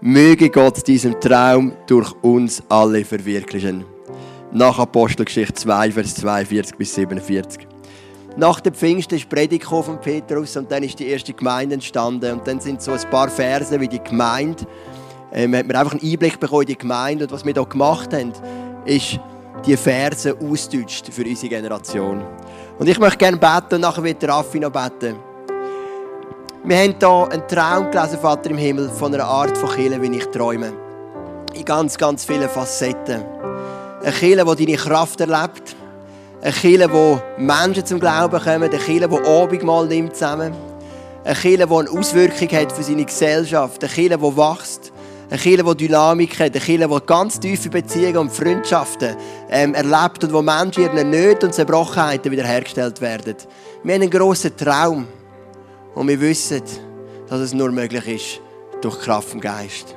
Möge 0.00 0.48
Gott 0.48 0.86
diesen 0.86 1.20
Traum 1.20 1.72
durch 1.86 2.12
uns 2.22 2.62
alle 2.68 3.04
verwirklichen. 3.04 3.84
Nach 4.50 4.78
Apostelgeschichte 4.78 5.52
2, 5.52 5.92
Vers 5.92 6.14
42 6.14 6.78
bis 6.78 6.94
47. 6.94 7.68
Nach 8.38 8.60
dem 8.60 8.72
Pfingsten 8.72 9.16
ist 9.16 9.28
Predigt 9.28 9.66
von 9.66 10.00
Petrus 10.00 10.56
und 10.56 10.72
dann 10.72 10.82
ist 10.82 10.98
die 10.98 11.08
erste 11.08 11.34
Gemeinde 11.34 11.74
entstanden 11.74 12.32
und 12.32 12.46
dann 12.46 12.58
sind 12.58 12.80
so 12.80 12.92
ein 12.92 13.10
paar 13.10 13.28
Verse 13.28 13.78
wie 13.78 13.88
die 13.88 14.02
Gemeinde. 14.02 14.64
Ähm, 15.32 15.54
hat 15.54 15.66
man 15.66 15.76
einfach 15.76 15.92
einen 15.92 16.10
Einblick 16.10 16.40
bekommen 16.40 16.62
in 16.62 16.68
die 16.68 16.78
Gemeinde 16.78 17.24
und 17.24 17.32
was 17.32 17.44
wir 17.44 17.52
hier 17.52 17.66
gemacht 17.66 18.14
haben, 18.14 18.32
ist 18.86 19.20
die 19.66 19.76
Verse 19.76 20.34
ausdeutscht 20.40 21.12
für 21.12 21.24
unsere 21.24 21.50
Generation. 21.50 22.24
Und 22.78 22.88
ich 22.88 22.98
möchte 22.98 23.18
gerne 23.18 23.36
beten 23.36 23.74
und 23.74 23.80
nachher 23.82 24.02
wird 24.02 24.26
Raffi 24.26 24.60
noch 24.60 24.72
beten. 24.72 25.16
Wir 26.64 26.78
haben 26.78 26.94
hier 26.98 27.32
einen 27.32 27.48
Traum 27.48 27.90
gelesen, 27.90 28.18
Vater 28.18 28.48
im 28.48 28.56
Himmel, 28.56 28.88
von 28.88 29.12
einer 29.12 29.24
Art 29.24 29.58
von 29.58 29.68
Kirche, 29.68 30.00
wie 30.00 30.16
ich 30.16 30.26
träume. 30.26 30.72
In 31.54 31.64
ganz, 31.66 31.98
ganz 31.98 32.24
vielen 32.24 32.48
Facetten. 32.48 33.24
Eine 34.02 34.12
Kirche, 34.12 34.44
die 34.44 34.66
deine 34.66 34.78
Kraft 34.78 35.20
erlebt. 35.20 35.76
Eine 36.40 36.52
Kirche, 36.52 36.92
wo 36.92 37.20
Menschen 37.36 37.84
zum 37.84 37.98
Glauben 37.98 38.38
kommen. 38.38 38.62
Eine 38.62 38.78
Kirche, 38.78 39.08
die 39.08 39.28
Abendmahl 39.28 39.86
nimmt 39.88 40.14
zusammen. 40.14 40.54
Eine 41.24 41.34
Kirche, 41.34 41.66
die 41.66 41.74
eine 41.74 41.90
Auswirkung 41.90 42.48
hat 42.52 42.72
für 42.72 42.84
seine 42.84 43.04
Gesellschaft. 43.04 43.82
Eine 43.82 43.92
Kirche, 43.92 44.18
die 44.18 44.36
wächst. 44.36 44.92
Eine 45.30 45.38
Kirche, 45.38 45.64
die 45.64 45.86
Dynamik 45.88 46.38
hat, 46.38 46.52
eine 46.52 46.60
Kirche, 46.60 46.88
die 46.88 47.06
ganz 47.06 47.40
tiefe 47.40 47.68
Beziehungen 47.68 48.16
und 48.18 48.32
Freundschaften 48.32 49.16
ähm, 49.50 49.74
erlebt 49.74 50.24
und 50.24 50.32
wo 50.32 50.40
Menschen 50.42 50.84
ihren 50.84 51.10
Nöten 51.10 51.48
und 51.48 51.52
Zerbrochenheiten 51.52 52.30
wiederhergestellt 52.32 53.00
werden. 53.00 53.34
Wir 53.82 53.94
haben 53.94 54.02
einen 54.02 54.10
grossen 54.10 54.56
Traum 54.56 55.06
und 55.94 56.08
wir 56.08 56.18
wissen, 56.20 56.62
dass 57.28 57.40
es 57.40 57.52
nur 57.52 57.70
möglich 57.70 58.08
ist 58.08 58.40
durch 58.80 59.00
Kraft 59.00 59.28
vom 59.28 59.40
Geist. 59.40 59.96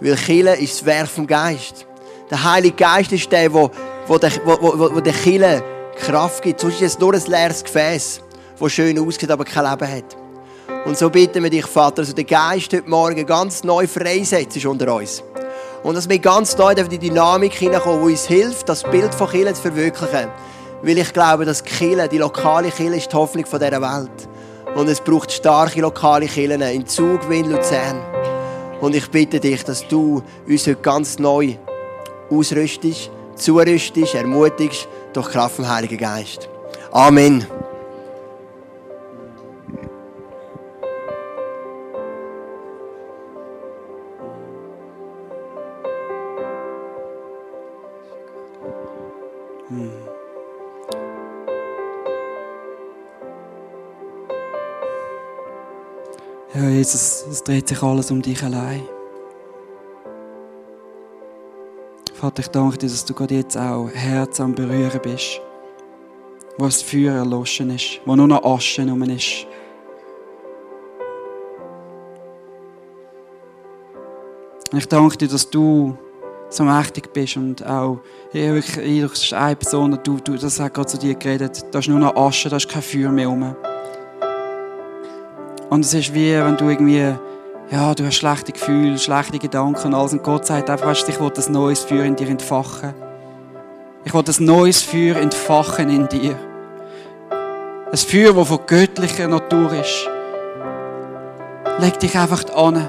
Weil 0.00 0.14
Kirche 0.16 0.62
ist 0.62 0.74
das 0.74 0.86
Werk 0.86 1.08
vom 1.08 1.26
Geist. 1.26 1.86
Der 2.32 2.42
Heilige 2.42 2.76
Geist 2.76 3.12
ist 3.12 3.30
der, 3.30 3.50
der, 3.50 3.52
wo 3.52 4.16
der 4.16 5.12
Kirche 5.12 5.62
Kraft 5.98 6.42
gibt. 6.42 6.60
Sonst 6.60 6.80
ist 6.80 6.94
es 6.94 6.98
nur 6.98 7.12
ein 7.12 7.22
leeres 7.26 7.62
Gefäß, 7.62 8.22
das 8.58 8.72
schön 8.72 8.98
aussieht, 8.98 9.30
aber 9.30 9.44
kein 9.44 9.70
Leben 9.70 9.96
hat. 9.96 10.16
Und 10.86 10.96
so 10.96 11.10
bitten 11.10 11.42
wir 11.42 11.50
dich, 11.50 11.66
Vater, 11.66 11.96
dass 11.96 12.08
du 12.08 12.14
den 12.14 12.26
Geist 12.26 12.72
heute 12.72 12.88
Morgen 12.88 13.26
ganz 13.26 13.62
neu 13.64 13.86
freisetzt 13.86 14.64
unter 14.64 14.94
uns. 14.94 15.22
Und 15.82 15.94
dass 15.94 16.08
wir 16.08 16.18
ganz 16.20 16.56
neu 16.56 16.72
in 16.72 16.88
die 16.88 16.98
Dynamik 16.98 17.52
hineinkommen, 17.52 18.00
die 18.06 18.12
uns 18.12 18.24
hilft, 18.24 18.66
das 18.66 18.82
Bild 18.82 19.14
von 19.14 19.28
Kirche 19.28 19.52
zu 19.52 19.60
verwirklichen. 19.60 20.30
Weil 20.80 20.96
ich 20.96 21.12
glaube, 21.12 21.44
dass 21.44 21.62
Kirche, 21.62 22.08
die 22.08 22.16
lokale 22.16 22.70
Kirche, 22.70 22.96
ist 22.96 23.12
die 23.12 23.16
Hoffnung 23.16 23.44
dieser 23.44 23.60
Welt. 23.60 24.28
Und 24.74 24.88
es 24.88 25.02
braucht 25.02 25.30
starke 25.30 25.82
lokale 25.82 26.24
Kirchen 26.24 26.62
in 26.62 26.86
Zug, 26.86 27.28
wie 27.28 27.40
in 27.40 27.50
Luzern. 27.50 28.00
Und 28.80 28.94
ich 28.94 29.10
bitte 29.10 29.38
dich, 29.38 29.62
dass 29.64 29.86
du 29.86 30.22
uns 30.48 30.66
heute 30.66 30.80
ganz 30.80 31.18
neu 31.18 31.58
ausrüstest, 32.32 33.10
zurüstest, 33.36 34.14
ermutigst 34.14 34.88
durch 35.12 35.30
Kraft 35.30 35.56
vom 35.56 35.68
Heiligen 35.68 35.98
Geist. 35.98 36.48
Amen. 36.90 37.46
Ja, 56.54 56.68
Jesus, 56.68 57.24
es 57.30 57.42
dreht 57.42 57.66
sich 57.66 57.82
alles 57.82 58.10
um 58.10 58.20
dich 58.20 58.42
allein. 58.42 58.82
Vater, 62.22 62.38
ich 62.38 62.50
danke 62.50 62.78
dir, 62.78 62.86
dass 62.86 63.04
du 63.04 63.14
gerade 63.14 63.34
jetzt 63.34 63.56
auch 63.56 63.88
Herz 63.92 64.38
am 64.38 64.54
Berühren 64.54 65.00
bist, 65.02 65.40
wo 66.56 66.66
das 66.66 66.80
Feuer 66.80 67.14
erloschen 67.14 67.70
ist, 67.70 68.00
wo 68.04 68.14
nur 68.14 68.28
noch 68.28 68.44
Asche 68.44 68.88
rum 68.88 69.02
ist. 69.02 69.44
Ich 74.72 74.86
danke 74.86 75.16
dir, 75.18 75.26
dass 75.26 75.50
du 75.50 75.98
so 76.48 76.62
mächtig 76.62 77.12
bist 77.12 77.38
und 77.38 77.66
auch, 77.66 77.98
ja, 78.32 78.54
wirklich, 78.54 79.02
das 79.02 79.24
ist 79.24 79.34
eine 79.34 79.56
Person, 79.56 79.98
du, 80.04 80.18
du, 80.18 80.36
das 80.36 80.60
hat 80.60 80.74
gerade 80.74 80.86
zu 80.86 80.98
dir 80.98 81.16
geredet, 81.16 81.64
da 81.72 81.80
ist 81.80 81.88
nur 81.88 81.98
noch 81.98 82.14
Asche, 82.14 82.48
da 82.48 82.56
ist 82.56 82.68
kein 82.68 82.82
Feuer 82.82 83.10
mehr 83.10 83.26
rum. 83.26 83.56
Und 85.70 85.84
es 85.84 85.92
ist 85.92 86.14
wie, 86.14 86.34
wenn 86.34 86.56
du 86.56 86.68
irgendwie, 86.68 87.16
ja, 87.72 87.94
du 87.94 88.04
hast 88.04 88.16
schlechte 88.16 88.52
Gefühle, 88.52 88.98
schlechte 88.98 89.38
Gedanken 89.38 89.86
und 89.86 89.94
alles 89.94 90.12
und 90.12 90.22
Gott 90.22 90.44
sagt 90.44 90.68
einfach, 90.68 90.86
weißt 90.86 91.08
du, 91.08 91.12
ich 91.12 91.18
will 91.18 91.32
ein 91.34 91.52
neues 91.52 91.80
Feuer 91.80 92.04
in 92.04 92.14
dir 92.14 92.28
entfachen. 92.28 92.92
Ich 94.04 94.12
will 94.12 94.22
ein 94.26 94.44
neues 94.44 94.82
Feuer 94.82 95.16
entfachen 95.16 95.88
in 95.88 96.06
dir. 96.06 96.36
Ein 97.90 97.96
Feuer, 97.96 98.34
das 98.34 98.48
von 98.48 98.58
göttlicher 98.66 99.26
Natur 99.26 99.72
ist. 99.72 100.06
Leg 101.78 101.98
dich 101.98 102.14
einfach 102.14 102.44
an. 102.54 102.88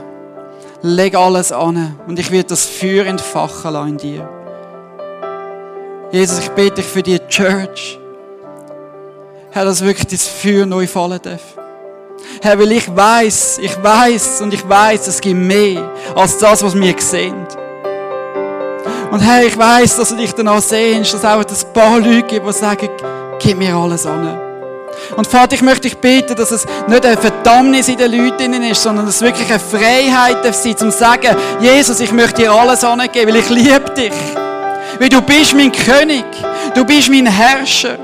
Leg 0.82 1.16
alles 1.16 1.54
an 1.54 1.98
und 2.06 2.20
ich 2.20 2.30
werde 2.30 2.50
das 2.50 2.66
Feuer 2.66 3.06
entfachen 3.06 3.88
in 3.88 3.98
dir. 3.98 4.30
Jesus, 6.12 6.40
ich 6.40 6.50
bete 6.50 6.76
dich 6.76 6.86
für 6.86 7.02
die 7.02 7.20
Church. 7.30 7.98
Herr, 9.52 9.64
dass 9.64 9.82
wirklich 9.82 10.08
das 10.08 10.28
Feuer 10.28 10.66
neu 10.66 10.88
fallen 10.88 11.22
darf. 11.24 11.63
Herr, 12.42 12.60
weil 12.60 12.72
ich 12.72 12.94
weiß, 12.94 13.60
ich 13.62 13.82
weiß 13.82 14.42
und 14.42 14.54
ich 14.54 14.68
weiß, 14.68 15.08
es 15.08 15.22
gibt 15.22 15.40
mehr 15.40 15.92
als 16.16 16.38
das, 16.38 16.64
was 16.64 16.76
wir 16.76 16.96
sehen. 17.00 17.46
Und 19.12 19.20
Herr, 19.20 19.46
ich 19.46 19.58
weiß, 19.58 19.98
dass 19.98 20.10
du 20.10 20.16
dich 20.16 20.34
danach 20.34 20.62
sehnst, 20.62 21.14
dass 21.14 21.24
auch 21.24 21.40
ein 21.40 21.74
paar 21.74 22.00
Leute 22.00 22.24
gibt, 22.24 22.48
die 22.48 22.54
sagen, 22.54 22.90
gib 23.40 23.58
mir 23.58 23.76
alles 23.76 24.06
an. 24.06 24.40
Und 25.16 25.28
Vater, 25.28 25.56
ich 25.56 25.62
möchte 25.62 25.82
dich 25.82 25.98
beten, 25.98 26.36
dass 26.36 26.52
es 26.52 26.66
nicht 26.88 27.06
eine 27.06 27.18
Verdammnis 27.18 27.88
in 27.88 27.98
den 27.98 28.12
Leuten 28.12 28.54
ist, 28.64 28.82
sondern 28.82 29.06
dass 29.06 29.18
es 29.18 29.22
wirklich 29.22 29.50
eine 29.50 29.60
Freiheit 29.60 30.44
darf 30.44 30.56
sein, 30.56 30.78
zum 30.78 30.92
zu 30.92 30.98
sagen, 30.98 31.36
Jesus, 31.60 32.00
ich 32.00 32.12
möchte 32.12 32.42
dir 32.42 32.52
alles 32.52 32.84
angeben, 32.84 33.30
weil 33.30 33.38
ich 33.38 33.50
liebe 33.50 33.92
dich. 33.96 34.14
Weil 35.00 35.10
du 35.10 35.22
bist 35.22 35.54
mein 35.56 35.72
König. 35.72 36.26
Du 36.76 36.86
bist 36.86 37.10
mein 37.10 37.26
Herrscher. 37.26 37.98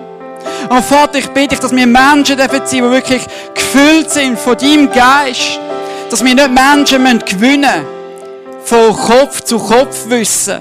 Und 0.70 0.84
Vater, 0.86 1.20
ich 1.20 1.28
bitte 1.30 1.50
dich, 1.50 1.60
dass 1.60 1.72
wir 1.72 1.88
Menschen 1.88 2.38
dürfen 2.38 2.62
sein, 2.66 2.70
die 2.70 2.82
wirklich 2.84 3.22
gefüllt 3.54 4.12
sind 4.12 4.38
von 4.40 4.58
deinem 4.58 4.92
Geist. 4.92 5.60
Dass 6.10 6.24
wir 6.24 6.34
nicht 6.34 6.50
Menschen 6.52 7.04
müssen 7.04 7.20
gewinnen 7.20 7.86
von 8.64 8.96
Kopf 8.96 9.42
zu 9.42 9.58
Kopf 9.58 10.08
wissen. 10.08 10.60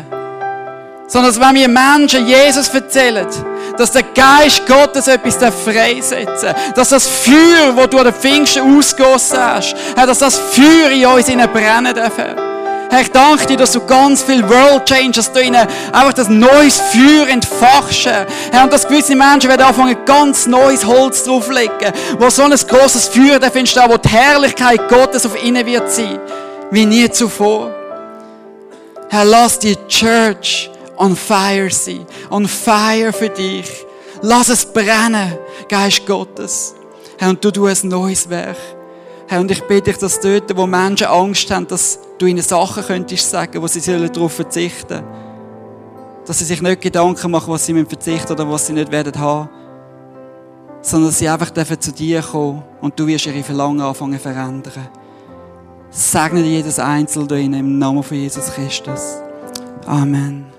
Sondern 1.07 1.33
dass 1.33 1.41
wenn 1.41 1.55
wir 1.55 1.68
Menschen 1.68 2.26
Jesus 2.26 2.68
erzählen, 2.68 3.26
dass 3.76 3.93
der 3.93 4.03
Geist 4.03 4.66
Gottes 4.66 5.09
etwas 5.09 5.37
freisetzen 5.37 6.53
Dass 6.74 6.91
das 6.91 7.07
Feuer, 7.07 7.72
das 7.74 7.91
du 7.91 7.99
an 7.99 8.05
den 8.05 8.14
Pfingsten 8.14 8.76
ausgossen 8.76 9.39
hast, 9.39 9.74
dass 9.95 10.18
das 10.18 10.37
Feuer 10.37 10.91
in 10.91 11.07
uns 11.07 11.26
brennen 11.26 11.95
darf. 11.95 12.48
Herr, 12.91 13.03
ich 13.03 13.11
danke 13.11 13.47
dir, 13.47 13.57
dass 13.59 13.72
du 13.72 13.84
ganz 13.84 14.22
viel 14.22 14.43
World 14.49 14.86
Changers 14.89 15.30
da 15.32 15.41
einfach 15.41 16.12
das 16.14 16.28
neues 16.28 16.80
Feuer 16.80 17.28
entfachst. 17.28 18.07
Herr, 18.07 18.64
und 18.64 18.72
dass 18.72 18.89
gewisse 18.89 19.14
Menschen 19.14 19.51
werden 19.51 19.62
anfangen, 19.62 19.97
ganz 20.07 20.47
neues 20.47 20.86
Holz 20.86 21.22
drauflegen, 21.24 21.93
wo 22.18 22.30
so 22.30 22.45
ein 22.45 22.51
großes 22.51 23.09
Feuer 23.09 23.39
darf 23.39 23.55
entstehen, 23.55 23.84
wo 23.89 23.97
die 23.99 24.09
Herrlichkeit 24.09 24.89
Gottes 24.89 25.26
auf 25.26 25.43
ihnen 25.43 25.66
wird 25.66 25.91
sein, 25.91 26.18
wie 26.70 26.86
nie 26.86 27.11
zuvor. 27.11 27.74
Herr, 29.11 29.24
lass 29.24 29.59
die 29.59 29.76
Church 29.89 30.70
on 30.97 31.16
fire 31.16 31.70
sein. 31.70 32.07
On 32.30 32.47
fire 32.47 33.12
für 33.12 33.28
dich. 33.28 33.86
Lass 34.22 34.49
es 34.49 34.64
brennen, 34.64 35.39
Geist 35.68 36.07
Gottes. 36.07 36.74
Herr, 37.18 37.30
und 37.30 37.45
du 37.45 37.51
tust 37.51 37.84
ein 37.84 37.89
neues 37.89 38.28
Werk. 38.28 38.57
Herr, 39.29 39.41
und 39.41 39.51
ich 39.51 39.62
bitte 39.64 39.91
dich, 39.91 39.99
dass 39.99 40.20
dort, 40.20 40.57
wo 40.57 40.66
Menschen 40.66 41.07
Angst 41.07 41.51
haben, 41.51 41.66
dass 41.66 41.99
du 42.16 42.24
ihnen 42.24 42.41
Sachen 42.41 42.83
könntest 42.83 43.31
sagen, 43.31 43.61
wo 43.61 43.66
sie 43.66 43.81
darauf 43.81 44.33
verzichten 44.33 44.89
sollen. 44.89 45.05
Dass 46.26 46.39
sie 46.39 46.47
sich 46.47 46.62
nicht 46.62 46.81
Gedanken 46.81 47.31
machen, 47.31 47.53
was 47.53 47.66
sie 47.66 47.85
verzichten 47.85 48.33
oder 48.33 48.51
was 48.51 48.66
sie 48.66 48.72
nicht 48.72 48.91
werden 48.91 49.18
haben. 49.20 49.51
Sondern 50.81 51.11
dass 51.11 51.18
sie 51.18 51.29
einfach 51.29 51.51
zu 51.51 51.93
dir 51.93 52.22
kommen 52.22 52.62
und 52.81 52.99
du 52.99 53.07
wirst 53.07 53.26
ihre 53.26 53.43
Verlangen 53.43 53.83
anfangen 53.83 54.14
zu 54.14 54.20
verändern. 54.20 54.89
Segne 55.91 56.41
jedes 56.41 56.79
Einzelne 56.79 57.41
im 57.59 57.79
Namen 57.79 58.03
von 58.03 58.16
Jesus 58.16 58.51
Christus. 58.53 59.16
Amen. 59.87 60.58